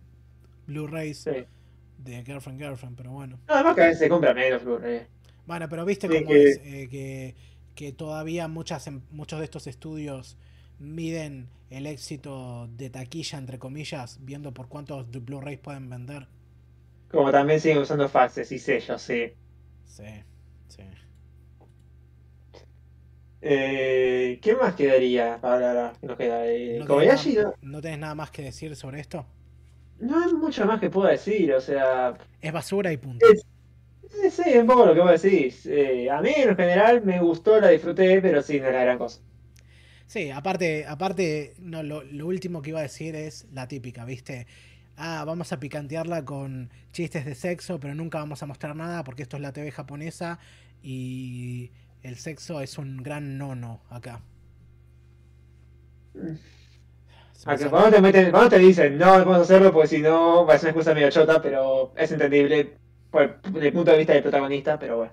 [0.67, 3.39] Blu-rays de Girlfriend Girlfriend, pero bueno.
[3.49, 5.03] No, además que a veces se compra menos Blu-ray.
[5.47, 7.35] Bueno, pero viste cómo es eh, que,
[7.75, 10.39] que, todavía muchas, em, muchos de estos estudios
[10.79, 16.29] miden el éxito de taquilla, entre comillas, viendo por cuántos Blu-rays pueden vender.
[17.11, 19.33] Como también siguen usando faxes y sellos, sí.
[19.85, 20.05] Sí,
[20.69, 20.83] sí.
[23.47, 26.47] Eh, ¿Qué más quedaría para nos queda?
[26.47, 29.27] Eh, ¿No, Kobayashi, no, ¿No tenés nada más que decir sobre esto?
[29.99, 33.27] no hay mucho más que puedo decir, o sea, Es basura y punto.
[33.27, 33.45] Es-
[34.11, 35.67] sí, sí, un poco lo que vos decís.
[35.67, 39.21] Eh, a mí en general me gustó, la disfruté, pero sí, no era gran cosa.
[40.07, 44.47] Sí, aparte, aparte, no, lo, lo último que iba a decir es la típica, ¿viste?
[44.97, 49.23] Ah, vamos a picantearla con chistes de sexo, pero nunca vamos a mostrar nada porque
[49.23, 50.39] esto es la TV japonesa
[50.83, 51.71] y
[52.05, 54.23] el sexo es un gran nono acá.
[57.47, 60.47] Aunque sale- cuando te meten, cuando te dicen no, vamos a hacerlo, porque si no,
[60.47, 62.79] va a ser una excusa medio chota, pero es entendible
[63.11, 65.13] por, desde el punto de vista del protagonista, pero bueno.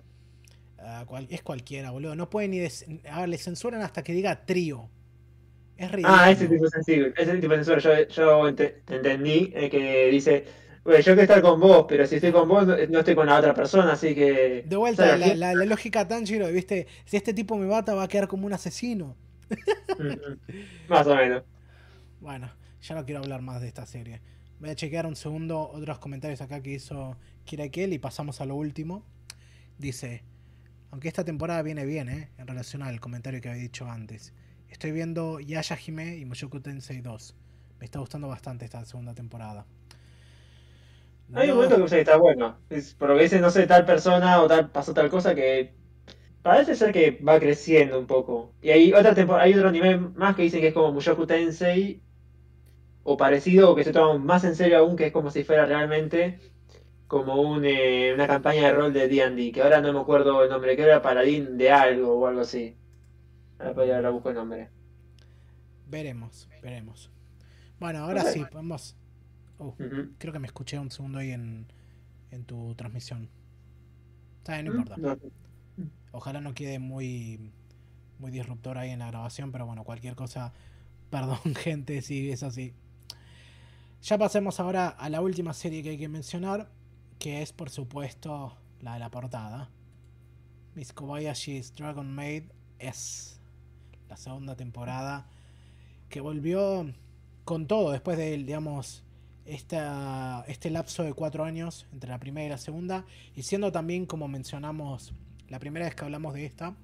[0.79, 2.15] Ah, cual- es cualquiera, boludo.
[2.15, 2.59] No pueden ni...
[2.59, 4.89] des- A ver, le censuran hasta que diga trío.
[5.77, 6.15] Es ridículo.
[6.17, 10.07] Ah, ese tipo de censura, ese tipo de censura, yo, yo ente- entendí eh, que
[10.11, 10.45] dice,
[10.83, 13.37] bueno, yo quiero estar con vos, pero si estoy con vos, no, estoy con la
[13.39, 14.63] otra persona, así que...
[14.67, 16.87] De vuelta, la, la- la lógica Tanjiro, ¿viste?
[17.05, 19.15] Si este tipo me mata, va a quedar como un asesino.
[19.97, 20.39] Mm, mm.
[20.87, 21.43] Más o menos.
[22.19, 22.51] Bueno,
[22.81, 24.21] ya no quiero hablar más de esta serie.
[24.59, 28.55] Voy a chequear un segundo otros comentarios acá que hizo Kirakel y pasamos a lo
[28.55, 29.03] último.
[29.77, 30.23] Dice,
[30.91, 32.29] aunque esta temporada viene bien, ¿eh?
[32.37, 34.33] En relación al comentario que había dicho antes.
[34.69, 37.35] Estoy viendo Yaya Hime y Mushoku Tensei 2.
[37.79, 39.65] Me está gustando bastante esta segunda temporada.
[41.33, 42.57] Hay un No- momento que está bueno.
[42.69, 45.73] Es por lo que dice, no sé, tal persona o tal pasó tal cosa que
[46.43, 48.55] parece ser que va creciendo un poco.
[48.61, 52.03] Y hay otra temporada, hay otro anime más que dicen que es como Mushoku Tensei
[53.11, 55.65] o parecido o que se toma más en serio aún que es como si fuera
[55.65, 56.19] realmente
[57.07, 60.49] como un, eh, una campaña de rol de D&D, que ahora no me acuerdo el
[60.49, 62.77] nombre, que era Paladín de algo o algo así.
[63.59, 64.71] Ahora, ahora busco el nombre.
[65.85, 67.09] Veremos, veremos.
[67.79, 68.95] Bueno, ahora sí, podemos...
[69.63, 69.75] Oh,
[70.17, 71.67] creo que me escuché un segundo ahí en,
[72.31, 73.29] en tu transmisión.
[74.39, 74.97] Está bien, no importa.
[74.97, 75.17] No.
[76.13, 77.51] Ojalá no quede muy,
[78.17, 80.51] muy disruptor ahí en la grabación, pero bueno, cualquier cosa,
[81.11, 82.73] perdón gente si es así.
[84.01, 86.71] Ya pasemos ahora a la última serie que hay que mencionar,
[87.19, 89.69] que es por supuesto la de la portada.
[90.73, 92.45] Miss Kobayashi's Dragon Maid
[92.79, 93.39] es
[94.09, 95.27] la segunda temporada
[96.09, 96.91] que volvió
[97.45, 99.03] con todo después de, digamos,
[99.45, 103.05] esta, este lapso de cuatro años entre la primera y la segunda,
[103.35, 105.13] y siendo también, como mencionamos
[105.49, 106.75] la primera vez que hablamos de esta,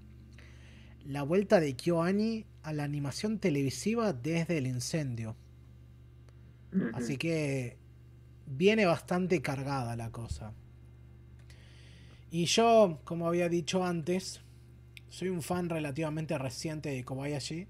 [1.05, 5.35] la vuelta de KyoAni a la animación televisiva desde el incendio.
[6.93, 7.77] Así que
[8.45, 10.53] viene bastante cargada la cosa.
[12.29, 14.41] Y yo, como había dicho antes,
[15.09, 17.67] soy un fan relativamente reciente de Kobayashi.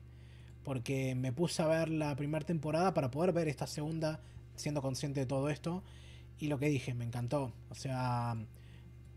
[0.63, 4.19] Porque me puse a ver la primera temporada para poder ver esta segunda,
[4.57, 5.83] siendo consciente de todo esto.
[6.39, 7.53] Y lo que dije, me encantó.
[7.69, 8.35] O sea,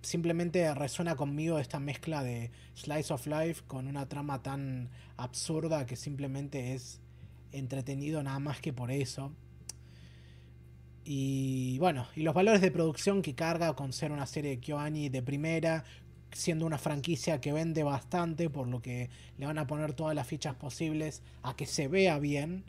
[0.03, 5.97] simplemente resuena conmigo esta mezcla de Slice of Life con una trama tan absurda que
[5.97, 7.01] simplemente es
[7.53, 9.33] entretenido nada más que por eso.
[11.05, 15.09] Y bueno, y los valores de producción que carga con ser una serie de KyoAni
[15.09, 15.85] de primera,
[16.33, 20.27] siendo una franquicia que vende bastante, por lo que le van a poner todas las
[20.27, 22.65] fichas posibles a que se vea bien.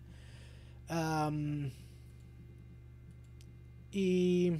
[3.91, 4.53] Y...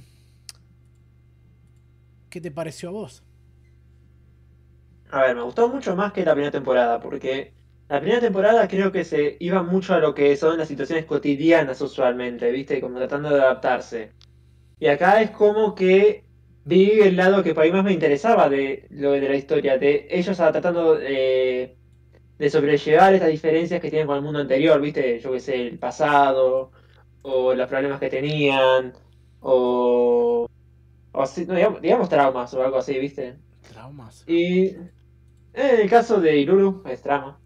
[2.30, 3.22] ¿Qué te pareció a vos?
[5.10, 7.52] A ver, me gustó mucho más que la primera temporada, porque
[7.88, 11.80] la primera temporada creo que se iba mucho a lo que son las situaciones cotidianas
[11.82, 12.80] usualmente, ¿viste?
[12.80, 14.12] Como tratando de adaptarse.
[14.78, 16.24] Y acá es como que
[16.64, 20.06] vi el lado que para mí más me interesaba de lo de la historia, de
[20.10, 21.76] ellos tratando de,
[22.38, 25.20] de sobrellevar estas diferencias que tienen con el mundo anterior, ¿viste?
[25.20, 26.72] Yo qué sé, el pasado,
[27.22, 28.94] o los problemas que tenían,
[29.42, 30.46] o,
[31.12, 33.38] o sí, no, digamos, digamos traumas o algo así, ¿viste?
[33.68, 34.24] Traumas.
[34.26, 34.68] Y
[35.54, 37.38] en el caso de Iluru, es trama.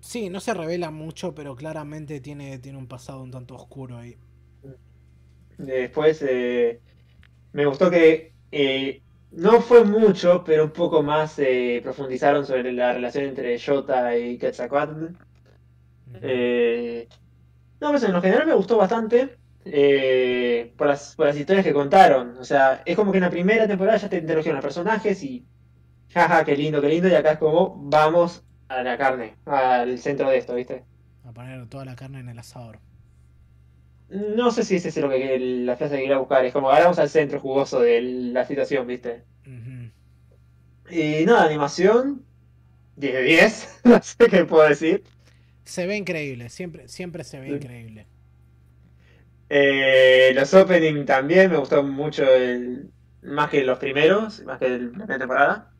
[0.00, 4.16] Sí, no se revela mucho, pero claramente tiene, tiene un pasado un tanto oscuro ahí.
[5.58, 6.80] Después eh,
[7.52, 12.92] me gustó que eh, no fue mucho, pero un poco más eh, profundizaron sobre la
[12.94, 15.06] relación entre Yota y Quetzalcoatl.
[16.22, 17.08] Eh,
[17.80, 19.36] no, pues en lo general me gustó bastante
[19.66, 22.38] eh, por las, por las historias que contaron.
[22.38, 25.44] O sea, es como que en la primera temporada ya te introdujeron a personajes y
[26.12, 30.30] jaja, qué lindo, qué lindo, y acá es como vamos a la carne, al centro
[30.30, 30.84] de esto, ¿viste?
[31.24, 32.78] A poner toda la carne en el asador.
[34.08, 36.98] No sé si ese es lo que la frase que quería buscar, es como vamos
[36.98, 39.24] al centro jugoso de la situación, ¿viste?
[40.88, 42.24] Y nada, animación
[42.96, 45.02] 10 de 10, no sé qué puedo decir.
[45.64, 48.06] Se ve increíble, siempre, siempre se ve increíble.
[49.48, 52.90] Eh, los opening también me gustó mucho el,
[53.22, 55.72] más que los primeros, más que la primera temporada.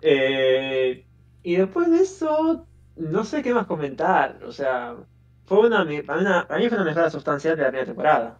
[0.00, 1.06] Eh,
[1.42, 2.66] y después de eso,
[2.96, 4.40] no sé qué más comentar.
[4.44, 4.96] O sea,
[5.44, 8.38] fue una, para, mí fue una mejora sustancial de la primera temporada.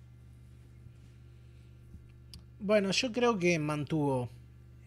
[2.59, 4.29] Bueno, yo creo que mantuvo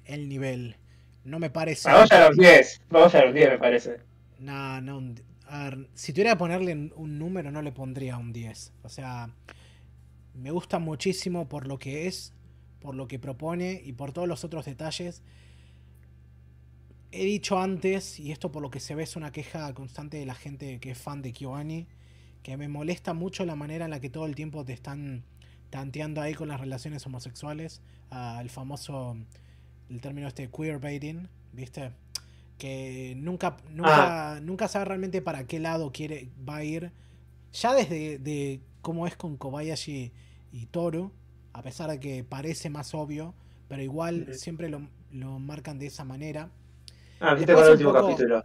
[0.05, 0.77] el nivel.
[1.23, 1.89] No me parece.
[1.89, 2.81] Vamos a los 10.
[2.89, 3.99] Vamos a los 10, me parece.
[4.39, 5.15] No, no.
[5.93, 8.73] Si tuviera que ponerle un número, no le pondría un 10.
[8.83, 9.29] O sea,
[10.33, 12.33] me gusta muchísimo por lo que es,
[12.81, 15.21] por lo que propone y por todos los otros detalles
[17.17, 20.25] he dicho antes, y esto por lo que se ve es una queja constante de
[20.25, 21.87] la gente que es fan de KyoAni,
[22.43, 25.23] que me molesta mucho la manera en la que todo el tiempo te están
[25.69, 27.81] tanteando ahí con las relaciones homosexuales,
[28.41, 29.15] el famoso,
[29.89, 31.91] el término este queerbaiting, ¿viste?
[32.57, 34.39] Que nunca, nunca, ah.
[34.39, 36.91] nunca sabe realmente para qué lado quiere, va a ir.
[37.51, 40.13] Ya desde de cómo es con Kobayashi
[40.51, 41.11] y Toru,
[41.53, 43.33] a pesar de que parece más obvio,
[43.67, 46.49] pero igual siempre lo, lo marcan de esa manera.
[47.19, 48.43] Ah, viste con el último capítulo.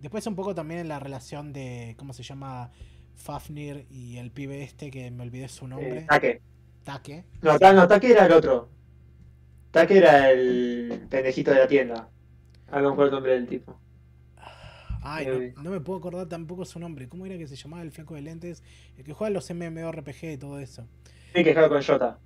[0.00, 2.70] Después un poco también en la relación de, ¿cómo se llama?
[3.16, 5.98] Fafnir y el pibe este, que me olvidé su nombre.
[5.98, 6.42] Eh, Take.
[6.84, 7.24] Take.
[7.42, 8.68] No, no, Take era el otro.
[9.70, 12.08] Take era el pendejito de la tienda.
[12.70, 13.78] A lo mejor el nombre del tipo.
[15.02, 17.08] Ay, eh, no, me puedo acordar tampoco su nombre.
[17.08, 18.62] ¿Cómo era que se llamaba el flaco de lentes?
[18.98, 20.86] El que juega los MMORPG y todo eso.
[21.34, 22.18] Sí, que juega con Jota.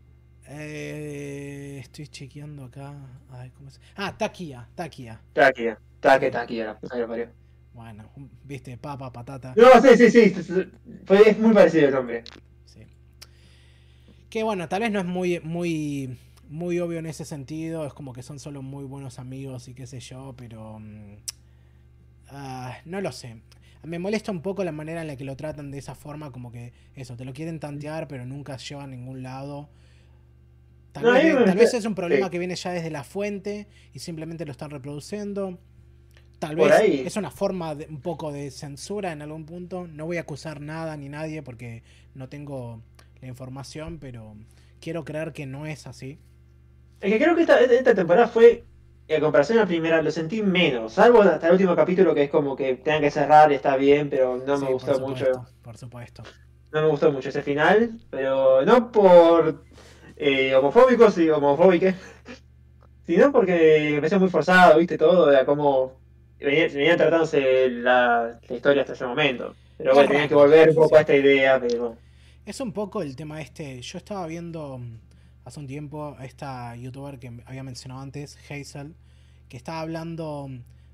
[0.47, 2.95] Eh, estoy chequeando acá.
[3.97, 5.21] Ah, Takia, Takia.
[5.33, 7.29] Takia, Takia, Takia, la
[7.73, 8.11] Bueno,
[8.43, 9.55] viste, papa, patata.
[9.57, 10.71] No, sí, sí, sí.
[11.09, 12.25] Es muy parecido el nombre.
[12.67, 12.81] Sí.
[14.29, 16.19] Que bueno, tal vez no es muy, muy,
[16.49, 17.87] muy obvio en ese sentido.
[17.87, 20.81] Es como que son solo muy buenos amigos y qué sé yo, pero.
[22.29, 23.43] Ah, no lo sé.
[23.83, 26.51] Me molesta un poco la manera en la que lo tratan de esa forma, como
[26.51, 29.69] que eso, te lo quieren tantear, pero nunca lleva a ningún lado.
[30.93, 34.71] Tal, vez, es un problema que viene ya desde la fuente y simplemente lo están
[34.71, 35.59] reproduciendo.
[36.39, 39.89] Tal vez es una forma de, un poco de censura en algún punto.
[39.89, 41.83] No voy a acusar nada ni nadie porque
[42.15, 42.81] no tengo
[43.21, 44.37] la información, pero
[44.81, 46.21] quiero creer que no es así.
[47.05, 48.65] Es que creo que esta, esta temporada fue,
[49.09, 50.95] en comparación a la primera, lo sentí menos.
[50.95, 54.09] Salvo hasta el último capítulo que es como que tengan que cerrar y está bien,
[54.09, 55.47] pero no me gustó mucho.
[55.63, 56.23] Por supuesto.
[56.73, 59.63] No me gustó mucho ese final, pero no por
[60.17, 61.95] eh, homofóbicos y homofóbicas,
[63.07, 65.93] sino porque me pareció muy forzado, viste, todo, era como
[66.41, 69.55] venían, tratándose la, historia hasta ese momento.
[69.77, 71.99] Pero bueno, tenían que volver un poco a esta idea, pero...
[72.47, 74.81] Es un poco el tema este, yo estaba viendo
[75.45, 78.95] hace un tiempo esta youtuber que había mencionado antes, Hazel,
[79.49, 80.49] que estaba hablando,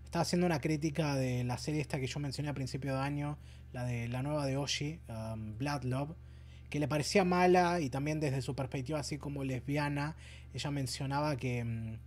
[0.05, 3.39] estaba haciendo una crítica de la serie esta que yo mencioné a principio de año,
[3.73, 6.17] la de la nueva de Oshi, um, Blood Love,
[6.69, 10.17] que le parecía mala y también desde su perspectiva así como lesbiana,
[10.53, 11.99] ella mencionaba que mm,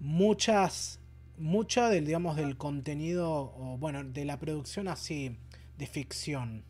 [0.00, 1.00] muchas,
[1.38, 5.36] mucha del, digamos, del contenido, o bueno, de la producción así
[5.78, 6.62] de ficción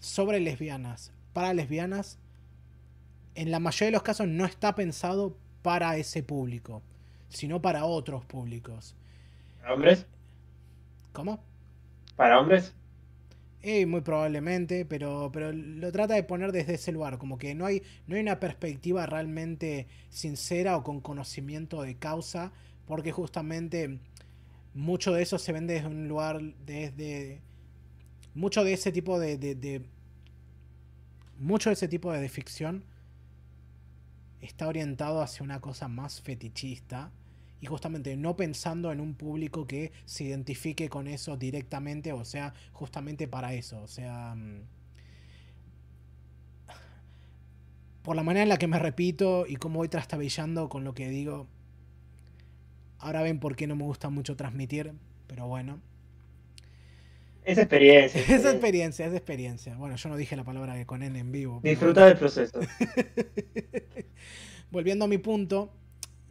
[0.00, 2.18] sobre lesbianas, para lesbianas,
[3.34, 6.82] en la mayoría de los casos no está pensado para ese público,
[7.28, 8.94] sino para otros públicos.
[9.60, 10.06] ¿Para hombres?
[11.12, 11.40] ¿Cómo?
[12.16, 12.74] ¿Para hombres?
[13.62, 17.64] Eh, muy probablemente, pero, pero lo trata de poner desde ese lugar, como que no
[17.64, 22.52] hay, no hay una perspectiva realmente sincera o con conocimiento de causa,
[22.86, 24.00] porque justamente
[24.74, 27.40] mucho de eso se vende desde un lugar, desde...
[28.34, 29.82] Mucho de ese tipo de, de, de
[31.38, 32.82] mucho de ese tipo de ficción
[34.42, 37.10] está orientado hacia una cosa más fetichista
[37.60, 42.52] y justamente no pensando en un público que se identifique con eso directamente, o sea,
[42.72, 44.34] justamente para eso, o sea...
[44.34, 44.62] Mm,
[48.02, 51.08] por la manera en la que me repito y cómo voy trastabillando con lo que
[51.08, 51.46] digo,
[52.98, 54.92] ahora ven por qué no me gusta mucho transmitir,
[55.28, 55.78] pero bueno.
[57.44, 58.20] Es experiencia.
[58.20, 59.74] Es experiencia, es experiencia.
[59.76, 61.60] Bueno, yo no dije la palabra de con N en vivo.
[61.62, 62.60] Disfruta del proceso.
[64.70, 65.72] Volviendo a mi punto,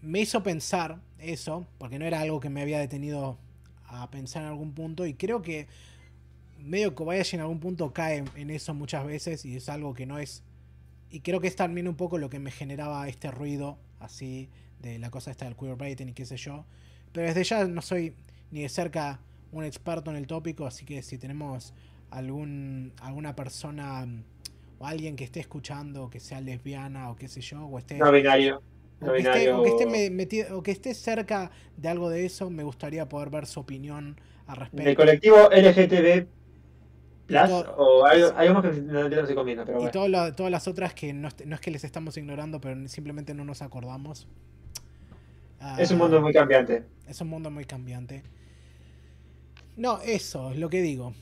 [0.01, 3.37] me hizo pensar eso, porque no era algo que me había detenido
[3.85, 5.67] a pensar en algún punto, y creo que
[6.57, 10.17] medio Kobayashi en algún punto cae en eso muchas veces, y es algo que no
[10.17, 10.43] es...
[11.09, 14.49] Y creo que es también un poco lo que me generaba este ruido, así,
[14.81, 16.65] de la cosa esta del queerbaiting y qué sé yo.
[17.11, 18.15] Pero desde ya no soy
[18.49, 19.19] ni de cerca
[19.51, 21.73] un experto en el tópico, así que si tenemos
[22.09, 24.07] algún, alguna persona
[24.79, 27.97] o alguien que esté escuchando que sea lesbiana o qué sé yo, o esté...
[27.97, 28.61] No binario
[29.01, 32.49] O que, esté, o, que esté metido, o que esté cerca de algo de eso,
[32.49, 34.85] me gustaría poder ver su opinión al respecto.
[34.85, 36.27] Del colectivo LGTB
[37.27, 41.55] Plus, o algo, más que no, se pero Y todas las otras que no, no,
[41.55, 44.27] es que les estamos ignorando, pero simplemente no nos acordamos.
[45.77, 46.83] es un mundo muy cambiante.
[47.07, 48.23] Es un mundo muy cambiante.
[49.75, 51.13] No, eso es lo que digo.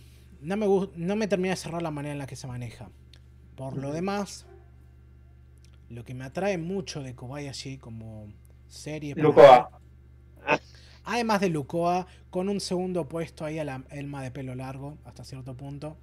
[0.42, 2.90] No me, no me termina de cerrar la manera en la que se maneja.
[3.56, 4.46] Por lo demás,
[5.90, 8.28] lo que me atrae mucho de Kobayashi como
[8.68, 9.16] serie.
[9.16, 9.82] Lukoa.
[11.04, 15.24] Además de Lukoa, con un segundo puesto ahí a la Elma de pelo largo, hasta
[15.26, 15.98] cierto punto.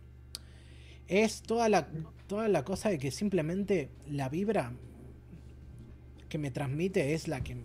[1.07, 1.89] Es toda la,
[2.27, 4.73] toda la cosa de que simplemente la vibra
[6.29, 7.57] que me transmite es la que,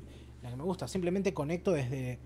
[0.43, 0.87] la que me gusta.
[0.87, 2.19] Simplemente conecto desde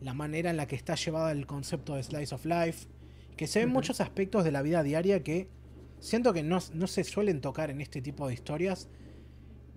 [0.00, 2.88] la manera en la que está llevado el concepto de Slice of Life,
[3.36, 5.48] que se ven muchos aspectos de la vida diaria que
[5.98, 8.88] siento que no, no, se suelen tocar en este tipo de historias.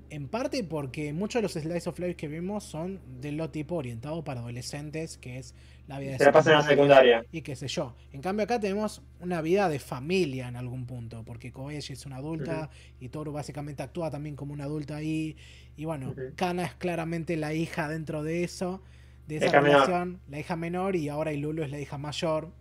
[0.10, 3.76] En parte porque muchos de los Slice of Life que vemos son de lo tipo
[3.76, 5.56] orientado para adolescentes, que es
[5.88, 7.26] la vida de Se la pasan en la secundaria.
[7.32, 7.96] Y qué sé yo.
[8.12, 12.18] En cambio acá tenemos una vida de familia en algún punto, porque Kobayashi es una
[12.18, 12.70] adulta
[13.00, 15.36] y Toru básicamente actúa también como una adulta ahí.
[15.76, 18.82] Y bueno, Kana es claramente la hija dentro de eso
[19.28, 22.52] de esa relación, la hija menor y ahora Ilulu es la hija mayor.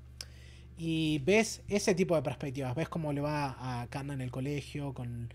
[0.76, 4.94] Y ves ese tipo de perspectivas, ves cómo le va a Kana en el colegio,
[4.94, 5.28] con,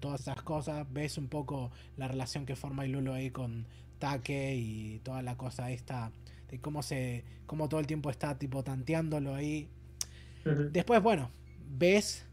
[0.00, 3.66] todas esas cosas, ves un poco la relación que forma Ilulu ahí con
[3.98, 6.12] Take y toda la cosa esta,
[6.48, 9.68] de cómo se, cómo todo el tiempo está tipo tanteándolo ahí.
[10.44, 11.30] Después, bueno,
[11.68, 12.26] ves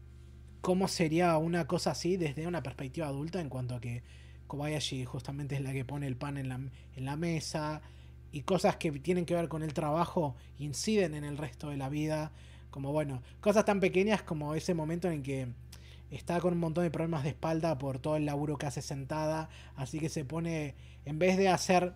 [0.60, 4.02] cómo sería una cosa así desde una perspectiva adulta en cuanto a que
[4.46, 7.82] Kobayashi justamente es la que pone el pan en la, en la mesa,
[8.32, 11.88] y cosas que tienen que ver con el trabajo inciden en el resto de la
[11.88, 12.32] vida.
[12.70, 15.48] Como bueno, cosas tan pequeñas como ese momento en que
[16.10, 19.48] está con un montón de problemas de espalda por todo el laburo que hace sentada.
[19.76, 20.74] Así que se pone,
[21.04, 21.94] en vez de hacer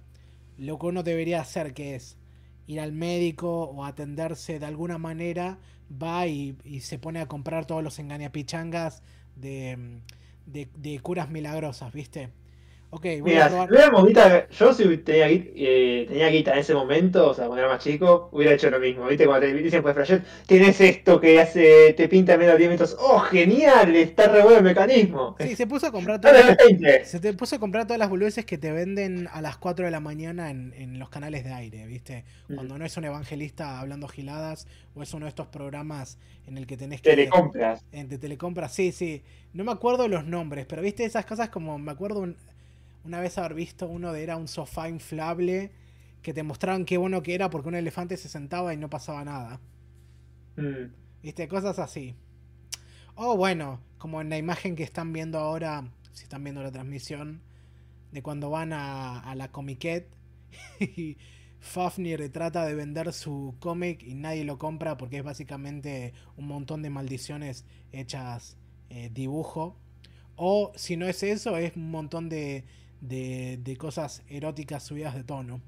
[0.58, 2.16] lo que uno debería hacer, que es
[2.66, 5.58] ir al médico o atenderse de alguna manera,
[5.90, 9.02] va y, se pone a comprar todos los engañapichangas
[9.36, 10.00] de,
[10.46, 12.30] de, curas milagrosas, ¿viste?
[12.96, 14.48] Ok, Mira, a probar.
[14.50, 18.28] yo si tenía, eh, tenía guita en ese momento, o sea, cuando era más chico,
[18.30, 19.06] hubiera hecho lo mismo.
[19.08, 19.26] ¿Viste?
[19.26, 22.96] Cuando te dicen, pues, Flashet, tienes esto que hace, te pinta menos 10 metros.
[23.00, 23.96] ¡Oh, genial!
[23.96, 25.34] Está re bueno el mecanismo.
[25.40, 28.44] Sí, se puso a comprar todas las, se te puso a comprar todas las boludeces
[28.44, 31.86] que te venden a las 4 de la mañana en, en los canales de aire,
[31.86, 32.24] ¿viste?
[32.54, 36.66] Cuando no es un evangelista hablando giladas o es uno de estos programas en el
[36.66, 37.10] que tenés que...
[37.10, 37.84] Telecompras.
[37.92, 39.22] En, de telecompras, sí, sí.
[39.52, 42.20] No me acuerdo los nombres, pero viste esas cosas como, me acuerdo...
[42.20, 42.36] Un,
[43.04, 45.72] una vez haber visto uno de era un sofá inflable
[46.22, 49.24] que te mostraban qué bueno que era porque un elefante se sentaba y no pasaba
[49.24, 49.60] nada.
[50.56, 50.92] Mm.
[51.22, 51.48] ¿Viste?
[51.48, 52.14] Cosas así.
[53.14, 57.42] O bueno, como en la imagen que están viendo ahora, si están viendo la transmisión,
[58.10, 60.08] de cuando van a, a la Comiquet
[60.80, 61.16] y
[61.64, 66.82] Fafnir trata de vender su cómic y nadie lo compra porque es básicamente un montón
[66.82, 68.58] de maldiciones hechas
[68.90, 69.76] eh, dibujo.
[70.36, 72.64] O si no es eso, es un montón de
[73.08, 75.60] de, cosas eróticas subidas de tono.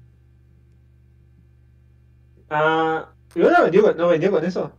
[2.49, 4.71] Ah, no vendió, no vendió con eso?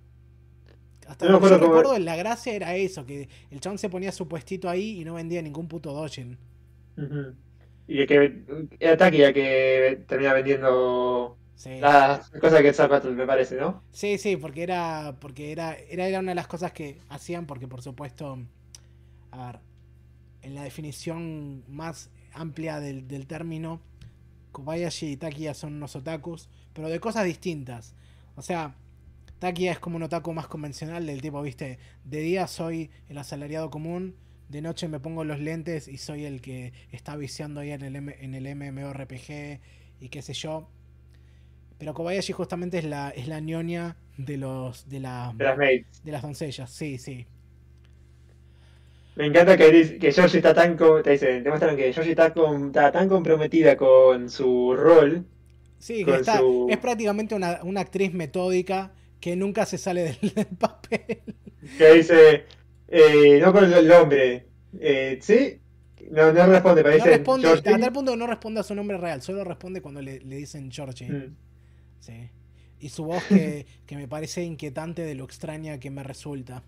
[1.06, 4.68] Hasta no yo recuerdo, la gracia era eso, que el chabón se ponía su puestito
[4.68, 6.36] ahí y no vendía ningún puto dojin.
[7.86, 8.44] Y el que
[8.78, 11.38] era Taki el que termina vendiendo
[11.80, 13.82] las cosas que zapatos, me parece, ¿no?
[13.90, 17.66] Sí, sí, porque era porque era, era, era una de las cosas que hacían, porque
[17.66, 18.38] por supuesto,
[19.30, 19.60] a ver,
[20.42, 22.10] en la definición más
[22.40, 23.80] amplia del, término,
[24.52, 27.94] Kobayashi y Takia son unos otakus, pero de cosas distintas.
[28.36, 28.74] O sea,
[29.38, 33.70] Takia es como un otaku más convencional, del tipo, viste, de día soy el asalariado
[33.70, 34.16] común,
[34.48, 37.96] de noche me pongo los lentes y soy el que está viciando ahí en el,
[37.96, 39.60] en el MMORPG
[40.00, 40.68] y qué sé yo.
[41.78, 46.12] Pero Kobayashi justamente es la, es la ñoña de los de, la, de las De
[46.12, 47.26] las doncellas, sí, sí.
[49.18, 50.76] Me encanta que, que Georgie está tan.
[51.02, 55.26] Te dicen, te muestran que Georgie está, está tan comprometida con su rol.
[55.80, 56.06] Sí,
[56.68, 61.20] es prácticamente una, actriz metódica que nunca se sale del, papel.
[61.76, 62.44] Que dice,
[62.86, 64.46] eh, no con el nombre.
[64.78, 65.58] Eh, ¿Sí?
[66.12, 68.98] No, no responde, pero no responde, a tal punto que no responde a su nombre
[68.98, 71.10] real, solo responde cuando le, dicen Georgie.
[71.10, 71.36] Mm.
[71.98, 72.30] Sí.
[72.78, 76.62] Y su voz que, que me parece inquietante de lo extraña que me resulta.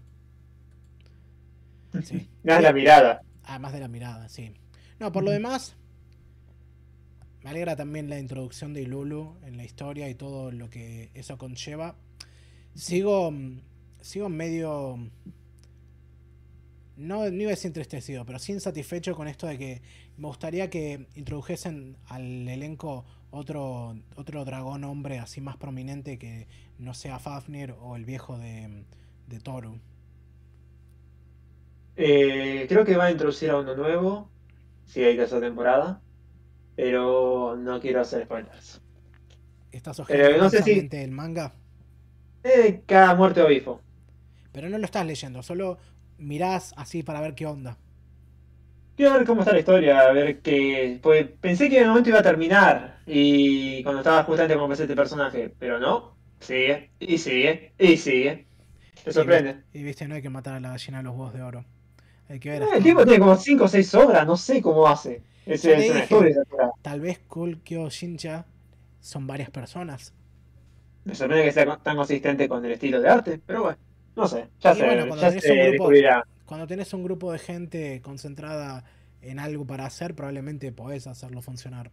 [2.02, 2.28] Sí.
[2.42, 3.22] de la mirada.
[3.44, 4.52] Además de la mirada, sí.
[4.98, 5.76] No, por lo demás,
[7.42, 11.38] me alegra también la introducción de Lulu en la historia y todo lo que eso
[11.38, 11.96] conlleva.
[12.74, 13.32] Sigo,
[14.00, 14.98] sigo medio...
[16.96, 19.82] no, no iba a decir entristecido, pero sí insatisfecho con esto de que
[20.18, 26.46] me gustaría que introdujesen al elenco otro, otro dragón hombre así más prominente que
[26.78, 28.84] no sea Fafnir o el viejo de,
[29.28, 29.80] de Toru.
[32.02, 34.30] Eh, creo que va a introducir a uno nuevo,
[34.86, 36.00] si hay tercera temporada,
[36.74, 38.80] pero no quiero hacer spoilers.
[39.70, 40.88] ¿Estás ojeando no sé si...
[40.90, 41.52] el manga?
[42.42, 43.82] Eh, cada muerte o bifo.
[44.50, 45.76] Pero no lo estás leyendo, solo
[46.16, 47.76] mirás así para ver qué onda.
[48.96, 50.98] Quiero ver cómo está la historia, a ver qué.
[51.02, 53.00] Pues pensé que en el momento iba a terminar.
[53.06, 55.54] Y cuando estaba justamente como este personaje.
[55.58, 56.16] Pero no.
[56.38, 58.46] Sigue, y sigue, y sigue.
[59.04, 59.62] Te sorprende.
[59.72, 61.64] Y, viste, no hay que matar a la gallina de los huevos de oro.
[62.30, 62.62] Hay que ver.
[62.62, 65.22] Eh, el tipo tiene como 5 o 6 obras, no sé cómo hace.
[65.44, 66.36] Ese, es una historia.
[66.80, 68.46] Tal vez Kulkyo Shincha
[69.00, 70.14] son varias personas.
[71.04, 73.78] Me sorprende que sea tan consistente con el estilo de arte, pero bueno.
[74.14, 76.24] No sé, ya sé, bueno, ya se descubrirá.
[76.46, 78.84] Cuando tenés un grupo de gente concentrada
[79.22, 81.90] en algo para hacer, probablemente podés hacerlo funcionar.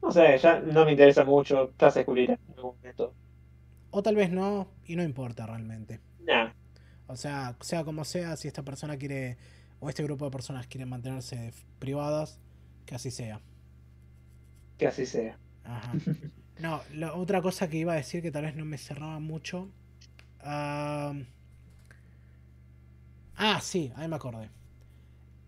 [0.00, 3.14] No sé, ya no me interesa mucho, ya se descubrirá en algún momento.
[3.90, 6.00] O tal vez no, y no importa realmente.
[6.20, 6.52] Nah.
[7.12, 9.36] O sea, sea como sea, si esta persona quiere,
[9.80, 12.38] o este grupo de personas quiere mantenerse privadas,
[12.86, 13.40] que así sea.
[14.78, 15.38] Que así sea.
[15.64, 15.92] Ajá.
[16.58, 19.70] No, la otra cosa que iba a decir que tal vez no me cerraba mucho
[20.44, 21.14] ah,
[23.62, 24.48] sí, ahí me acordé.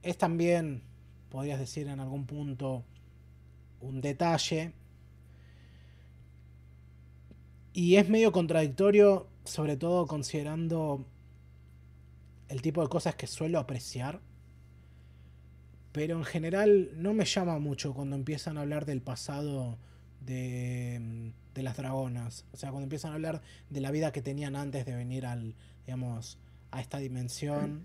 [0.02, 0.82] Es también,
[1.30, 2.84] podrías decir en algún punto,
[3.80, 4.72] un detalle.
[7.72, 11.04] Y es medio contradictorio, sobre todo considerando
[12.48, 14.20] el tipo de cosas que suelo apreciar.
[15.92, 19.78] Pero en general no me llama mucho cuando empiezan a hablar del pasado
[20.20, 22.44] de de las dragonas.
[22.52, 23.40] O sea, cuando empiezan a hablar
[23.70, 25.54] de la vida que tenían antes de venir al,
[25.86, 26.38] digamos,
[26.70, 27.84] a esta dimensión.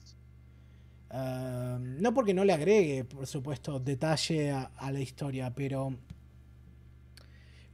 [1.11, 5.95] no porque no le agregue, por supuesto, detalle a, la historia, pero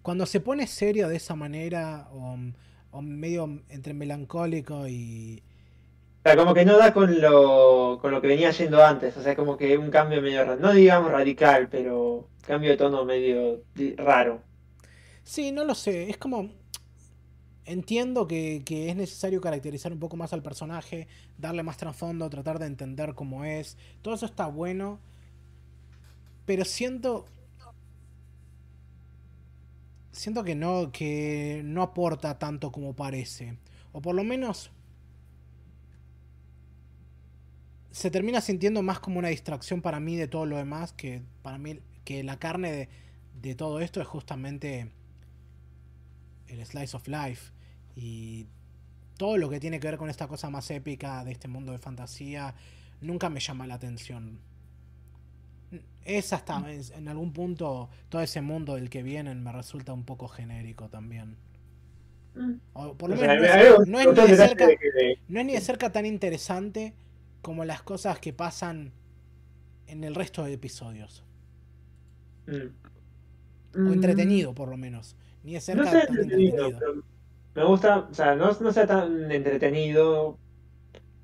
[0.02, 5.41] cuando se pone serio de esa manera, o, medio entre melancólico y...
[6.26, 9.22] O sea, como que no da con lo, con lo que venía yendo antes, o
[9.22, 13.61] sea, como que un cambio medio, no digamos radical, pero cambio de tono medio
[13.97, 14.41] raro.
[15.23, 16.10] Sí, no lo sé.
[16.10, 16.49] Es como.
[17.65, 21.07] Entiendo que, es necesario caracterizar un poco más al personaje,
[21.38, 23.77] darle más trasfondo, tratar de entender cómo es.
[24.02, 24.99] Todo eso está bueno.
[26.47, 27.26] Pero siento.
[30.11, 33.60] Siento que no, que no aporta tanto como parece.
[33.91, 34.72] O por lo menos.
[37.96, 40.92] Se termina sintiendo más como una distracción para mí de todo lo demás.
[40.92, 41.80] Que para mí.
[42.04, 42.90] Que la carne de,
[43.42, 44.92] de todo esto es justamente
[46.48, 47.52] el slice of life
[47.96, 48.48] y
[49.18, 51.78] todo lo que tiene que ver con esta cosa más épica de este mundo de
[51.78, 52.54] fantasía
[53.00, 54.40] nunca me llama la atención.
[56.04, 56.68] Es hasta mm.
[56.96, 61.38] en algún punto todo ese mundo del que vienen me resulta un poco genérico también.
[62.74, 64.68] por lo menos no, es, ni de cerca,
[65.30, 66.94] no es ni de cerca tan interesante
[67.46, 68.92] como las cosas que pasan
[69.86, 71.24] en el resto de episodios.
[72.48, 73.88] Mm.
[73.88, 75.16] O entretenido, por lo menos.
[75.44, 76.72] Ni es no sea entretenido,
[77.54, 80.40] me gusta, o sea, no, no, sea tan entretenido,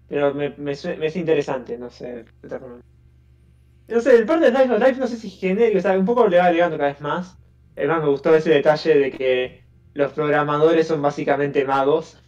[0.08, 2.26] pero me, me, es interesante, no sé.
[3.88, 5.98] No sé, el parte de Life of Life no sé si es genérico, o sea,
[5.98, 7.36] un poco le va llegando cada vez más.
[7.76, 9.64] Además me gustó ese detalle de que
[9.96, 12.21] los programadores son básicamente magos.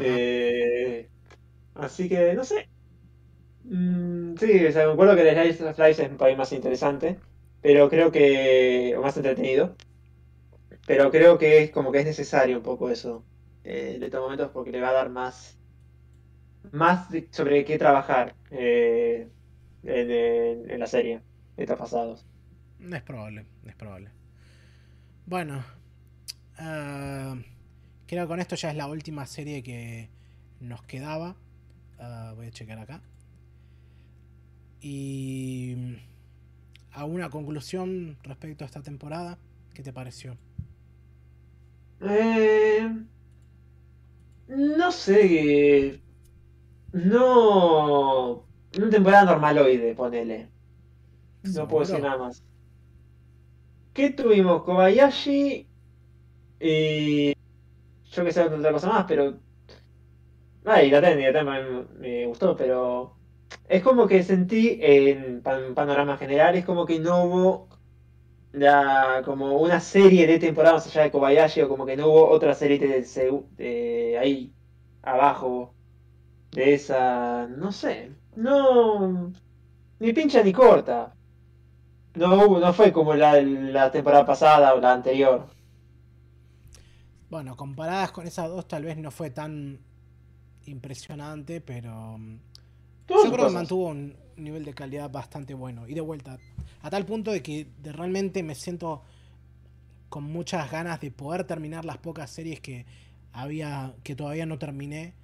[0.00, 1.08] Eh,
[1.74, 2.68] así que, no sé.
[3.64, 6.52] Mm, sí, o sea, me acuerdo que el Life of Life es un país más
[6.52, 7.18] interesante
[7.64, 9.74] pero creo que, o más entretenido,
[10.86, 13.24] pero creo que es como que es necesario un poco eso
[13.64, 15.56] eh, de estos momentos porque le va a dar más,
[16.72, 19.30] más sobre qué trabajar eh,
[19.82, 21.22] en, la serie
[21.56, 22.26] de estos pasados.
[22.78, 24.10] Es probable, es probable.
[25.24, 25.64] Bueno,
[26.58, 27.34] ah,
[28.14, 30.08] creo que con esto ya es la última serie que
[30.60, 31.36] nos quedaba.
[31.98, 33.02] Ah, voy a checar acá.
[34.80, 35.96] Y
[36.94, 39.36] ¿Alguna conclusión respecto a esta temporada?
[39.74, 40.36] ¿Qué te pareció?
[42.00, 42.88] Eh,
[44.46, 46.00] no sé.
[46.92, 48.44] No.
[48.78, 50.48] Una temporada normaloide, ponele.
[51.42, 52.44] No puedo decir nada más.
[53.92, 54.62] ¿Qué tuvimos?
[54.62, 55.66] Kobayashi.
[56.60, 57.33] Y.
[58.14, 59.34] Yo que sé otra cosa más, pero.
[60.64, 61.42] Ay, la técnica
[61.98, 63.16] me, gustó, pero
[63.68, 67.68] es como que sentí en panorama general, es como que no hubo
[68.52, 72.54] la, como una serie de temporadas allá de Kobayashi o como que no hubo otra
[72.54, 74.54] serie de, ahí
[75.02, 75.74] abajo
[76.52, 79.32] de esa, no sé, no,
[79.98, 81.14] ni pincha ni corta.
[82.14, 85.53] No, no fue como la, la temporada pasada o la anterior.
[87.34, 89.80] Bueno, comparadas con esas dos tal vez no fue tan
[90.66, 92.38] impresionante, pero mm,
[93.08, 95.88] yo creo que mantuvo un nivel de calidad bastante bueno.
[95.88, 96.38] Y de vuelta,
[96.80, 99.02] a tal punto de que realmente me siento
[100.08, 102.86] con muchas ganas de poder terminar las pocas series que
[103.32, 105.14] había que todavía no terminé.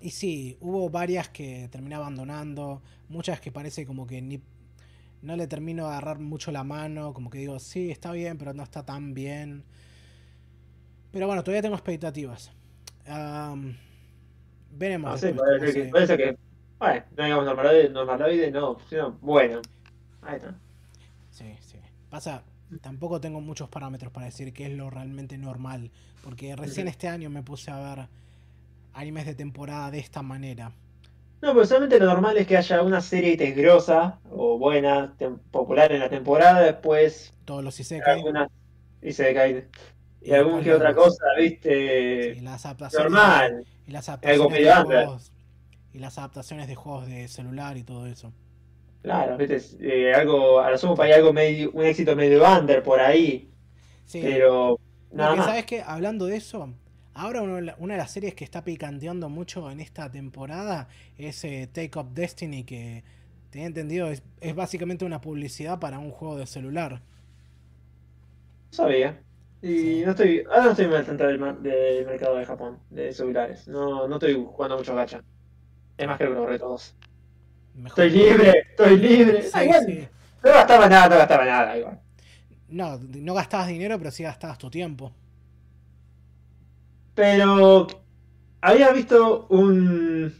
[0.00, 4.40] y sí, hubo varias que terminé abandonando, muchas que parece como que ni
[5.22, 8.54] no le termino a agarrar mucho la mano, como que digo, sí, está bien, pero
[8.54, 9.64] no está tan bien.
[11.10, 12.52] Pero bueno, todavía tengo expectativas.
[14.72, 15.14] veremos.
[15.14, 16.38] Ah, sí, parece, que,
[16.78, 19.60] bueno, no digamos normaloide, normaloide no, sino bueno.
[20.22, 20.54] Ahí está.
[21.30, 21.78] Sí, sí.
[22.10, 22.42] Pasa,
[22.80, 25.90] tampoco tengo muchos parámetros para decir qué es lo realmente normal,
[26.22, 28.08] porque recién este año me puse a ver
[28.92, 30.72] animes de temporada de esta manera.
[31.40, 35.14] No, pero solamente lo normal es que haya una serie grosa o buena,
[35.50, 37.32] popular en la temporada, después.
[37.44, 38.22] Todos los Isekai.
[39.02, 39.68] y Isekai.
[40.20, 42.34] Y, y alguna que otra cosa, ¿viste?
[42.34, 43.12] Sí, las adaptaciones.
[43.12, 43.64] Normal.
[43.86, 45.32] Y las adaptaciones de juegos,
[45.92, 48.32] Y las adaptaciones de juegos de celular y todo eso.
[49.02, 49.60] Claro, ¿viste?
[49.80, 53.50] Eh, algo, a lo sumo para algo medio, un éxito medio under por ahí.
[54.04, 54.20] Sí.
[54.22, 54.78] Pero.
[55.12, 55.46] Nada más.
[55.46, 55.82] ¿Sabes qué?
[55.86, 56.74] Hablando de eso,
[57.18, 60.86] Ahora una de las series que está picanteando mucho en esta temporada
[61.16, 63.02] es eh, Take Up Destiny, que
[63.50, 64.22] tenía entendido es,
[64.54, 67.02] básicamente una publicidad para un juego de celular.
[68.70, 69.20] Sabía.
[69.60, 73.66] Y no estoy, ahora no estoy muy al tanto del, mercado de Japón, de celulares.
[73.66, 75.20] No, no estoy jugando mucho gacha.
[75.96, 76.94] Es más que lo borré todos.
[77.84, 79.42] Estoy libre, estoy libre.
[80.44, 82.00] No gastaba nada, no gastaba nada igual.
[82.68, 85.12] No, no gastabas dinero, pero sí gastabas tu tiempo.
[87.18, 87.88] Pero
[88.60, 90.32] había visto un.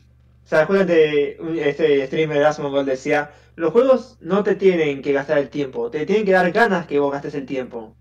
[0.44, 1.36] O sea, de
[1.68, 6.24] este streamer Asmongold decía: Los juegos no te tienen que gastar el tiempo, te tienen
[6.24, 7.96] que dar ganas que vos gastes el tiempo.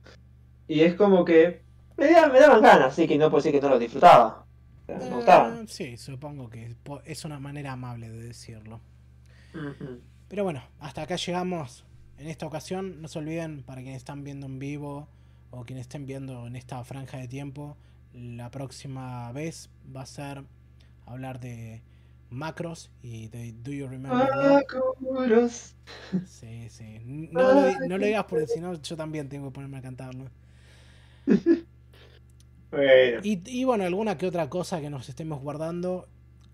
[0.67, 1.63] Y es como que.
[1.97, 4.45] Me, daban ganas, así que no puedo decir que no lo disfrutaba.
[4.87, 5.67] me eh, gustaban.
[5.67, 6.75] Sí, supongo que
[7.05, 8.79] es una manera amable de decirlo.
[10.27, 11.83] Pero bueno, hasta acá llegamos
[12.19, 13.01] en esta ocasión.
[13.01, 15.07] No se olviden, para quienes están viendo en vivo
[15.49, 17.75] o quienes estén viendo en esta franja de tiempo,
[18.17, 20.43] la próxima vez va a ser
[21.05, 21.83] hablar de
[22.29, 24.27] macros y de Do You Remember?
[24.35, 25.75] Macros.
[26.25, 26.99] Sí, sí.
[27.05, 30.29] No, lo, no lo digas porque si no yo también tengo que ponerme a cantarlo.
[32.69, 33.21] Bueno.
[33.23, 36.09] Y, y, bueno, alguna que otra cosa que nos estemos guardando,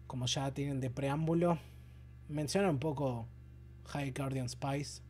[0.05, 1.57] como ya tienen de preámbulo,
[2.29, 3.27] menciona un poco
[3.87, 5.01] High Guardian Spice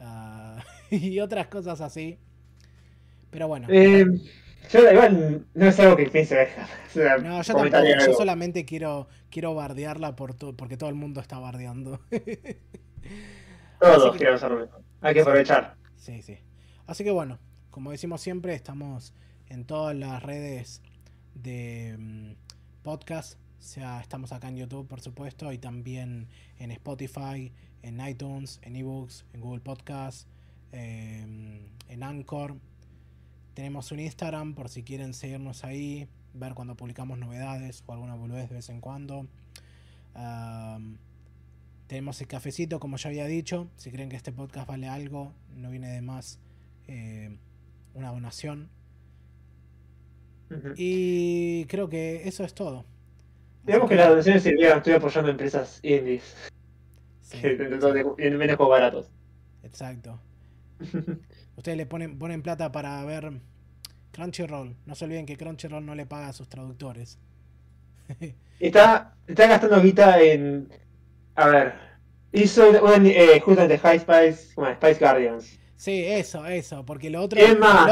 [0.00, 2.18] ah, y otras cosas así.
[3.30, 3.68] Pero bueno.
[3.70, 4.04] Eh,
[4.70, 6.68] yo igual no es algo que piense dejar.
[7.22, 12.00] no, yo tampoco, yo solamente quiero, quiero bardearla por porque todo el mundo está bardeando.
[13.80, 14.42] Todos queremos
[15.02, 15.76] Hay que aprovechar.
[15.96, 16.38] Sí, sí.
[16.86, 17.38] Así que bueno,
[17.70, 19.12] como decimos siempre, estamos
[19.48, 20.82] en todas las redes
[21.34, 22.32] de mm,
[22.82, 23.34] podcast.
[23.58, 26.28] O sea, estamos acá en YouTube, por supuesto, y también
[26.58, 27.52] en Spotify,
[27.82, 30.28] en iTunes, en eBooks, en Google Podcast,
[30.72, 32.56] em, en Anchor
[33.56, 38.50] tenemos un Instagram por si quieren seguirnos ahí, ver cuando publicamos novedades o alguna boludez
[38.50, 39.26] de vez en cuando.
[41.86, 43.70] tenemos el cafecito, como ya había dicho.
[43.76, 46.38] Si creen que este podcast vale algo, no viene de más
[46.86, 47.34] eh,
[47.94, 48.68] una donación.
[50.76, 52.84] Y creo que eso es todo.
[53.64, 56.36] Digamos que, las donaciones sirvieron, estoy apoyando empresas indies.
[57.22, 59.10] Sí, en menos baratos.
[59.62, 60.20] Exacto.
[61.56, 63.32] Ustedes le ponen, ponen plata para ver
[64.12, 64.76] Crunchyroll.
[64.86, 67.18] No se olviden que Crunchyroll no le paga a sus traductores.
[68.60, 70.68] está, está gastando guita en.
[71.34, 71.86] A ver.
[72.32, 75.58] Hizo eh, justamente High Spice, bueno, Spice Guardians.
[75.76, 77.40] Sí, eso, eso, porque lo otro,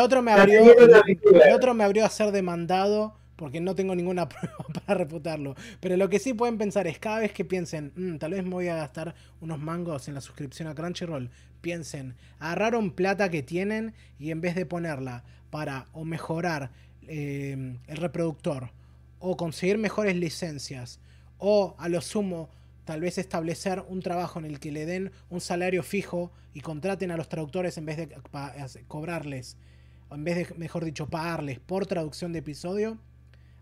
[0.01, 4.57] otro me abrió, el otro me abrió a ser demandado porque no tengo ninguna prueba
[4.87, 5.55] para reputarlo.
[5.81, 8.51] Pero lo que sí pueden pensar es cada vez que piensen, mm, tal vez me
[8.51, 11.31] voy a gastar unos mangos en la suscripción a Crunchyroll,
[11.61, 16.71] piensen, agarraron plata que tienen y en vez de ponerla para o mejorar
[17.07, 18.71] eh, el reproductor
[19.19, 21.01] o conseguir mejores licencias
[21.39, 22.51] o a lo sumo
[22.85, 27.11] tal vez establecer un trabajo en el que le den un salario fijo y contraten
[27.11, 28.09] a los traductores en vez de
[28.87, 29.57] cobrarles,
[30.09, 32.99] o en vez de, mejor dicho, pagarles por traducción de episodio,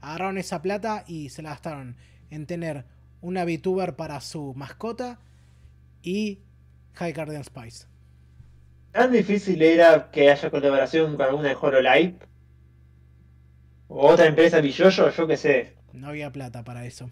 [0.03, 1.97] agarraron esa plata y se la gastaron
[2.31, 2.85] en tener
[3.21, 5.19] una VTuber para su mascota
[6.03, 6.41] y
[6.95, 7.87] High Guardian Spice.
[8.91, 12.19] ¿Tan difícil era que haya colaboración con alguna de Hololive?
[13.89, 15.77] otra empresa billoyo, yo qué sé.
[15.93, 17.11] No había plata para eso.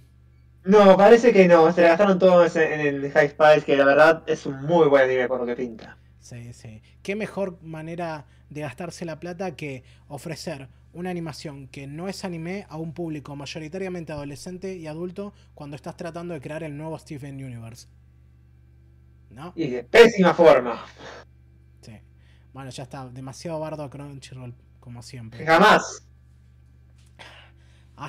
[0.65, 4.23] No, parece que no, se la gastaron todo en, el High Spice, que la verdad
[4.27, 5.97] es un muy buen anime por lo que pinta.
[6.20, 6.82] Sí, sí.
[7.02, 12.66] Qué mejor manera de gastarse la plata que ofrecer una animación que no es anime
[12.68, 17.36] a un público mayoritariamente adolescente y adulto cuando estás tratando de crear el nuevo Steven
[17.36, 17.88] Universe.
[19.30, 19.52] ¿No?
[19.55, 20.84] Y de pésima forma.
[21.80, 21.92] Sí.
[22.52, 23.09] Bueno, ya está.
[23.09, 25.47] Demasiado bardo a Crunchyroll, como siempre.
[25.47, 26.05] Jamás.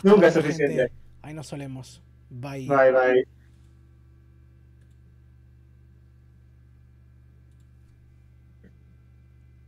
[0.04, 0.92] Nunca es suficiente.
[1.22, 2.02] Ahí nos solemos.
[2.30, 2.68] Bye.
[2.68, 3.41] Bye, bye.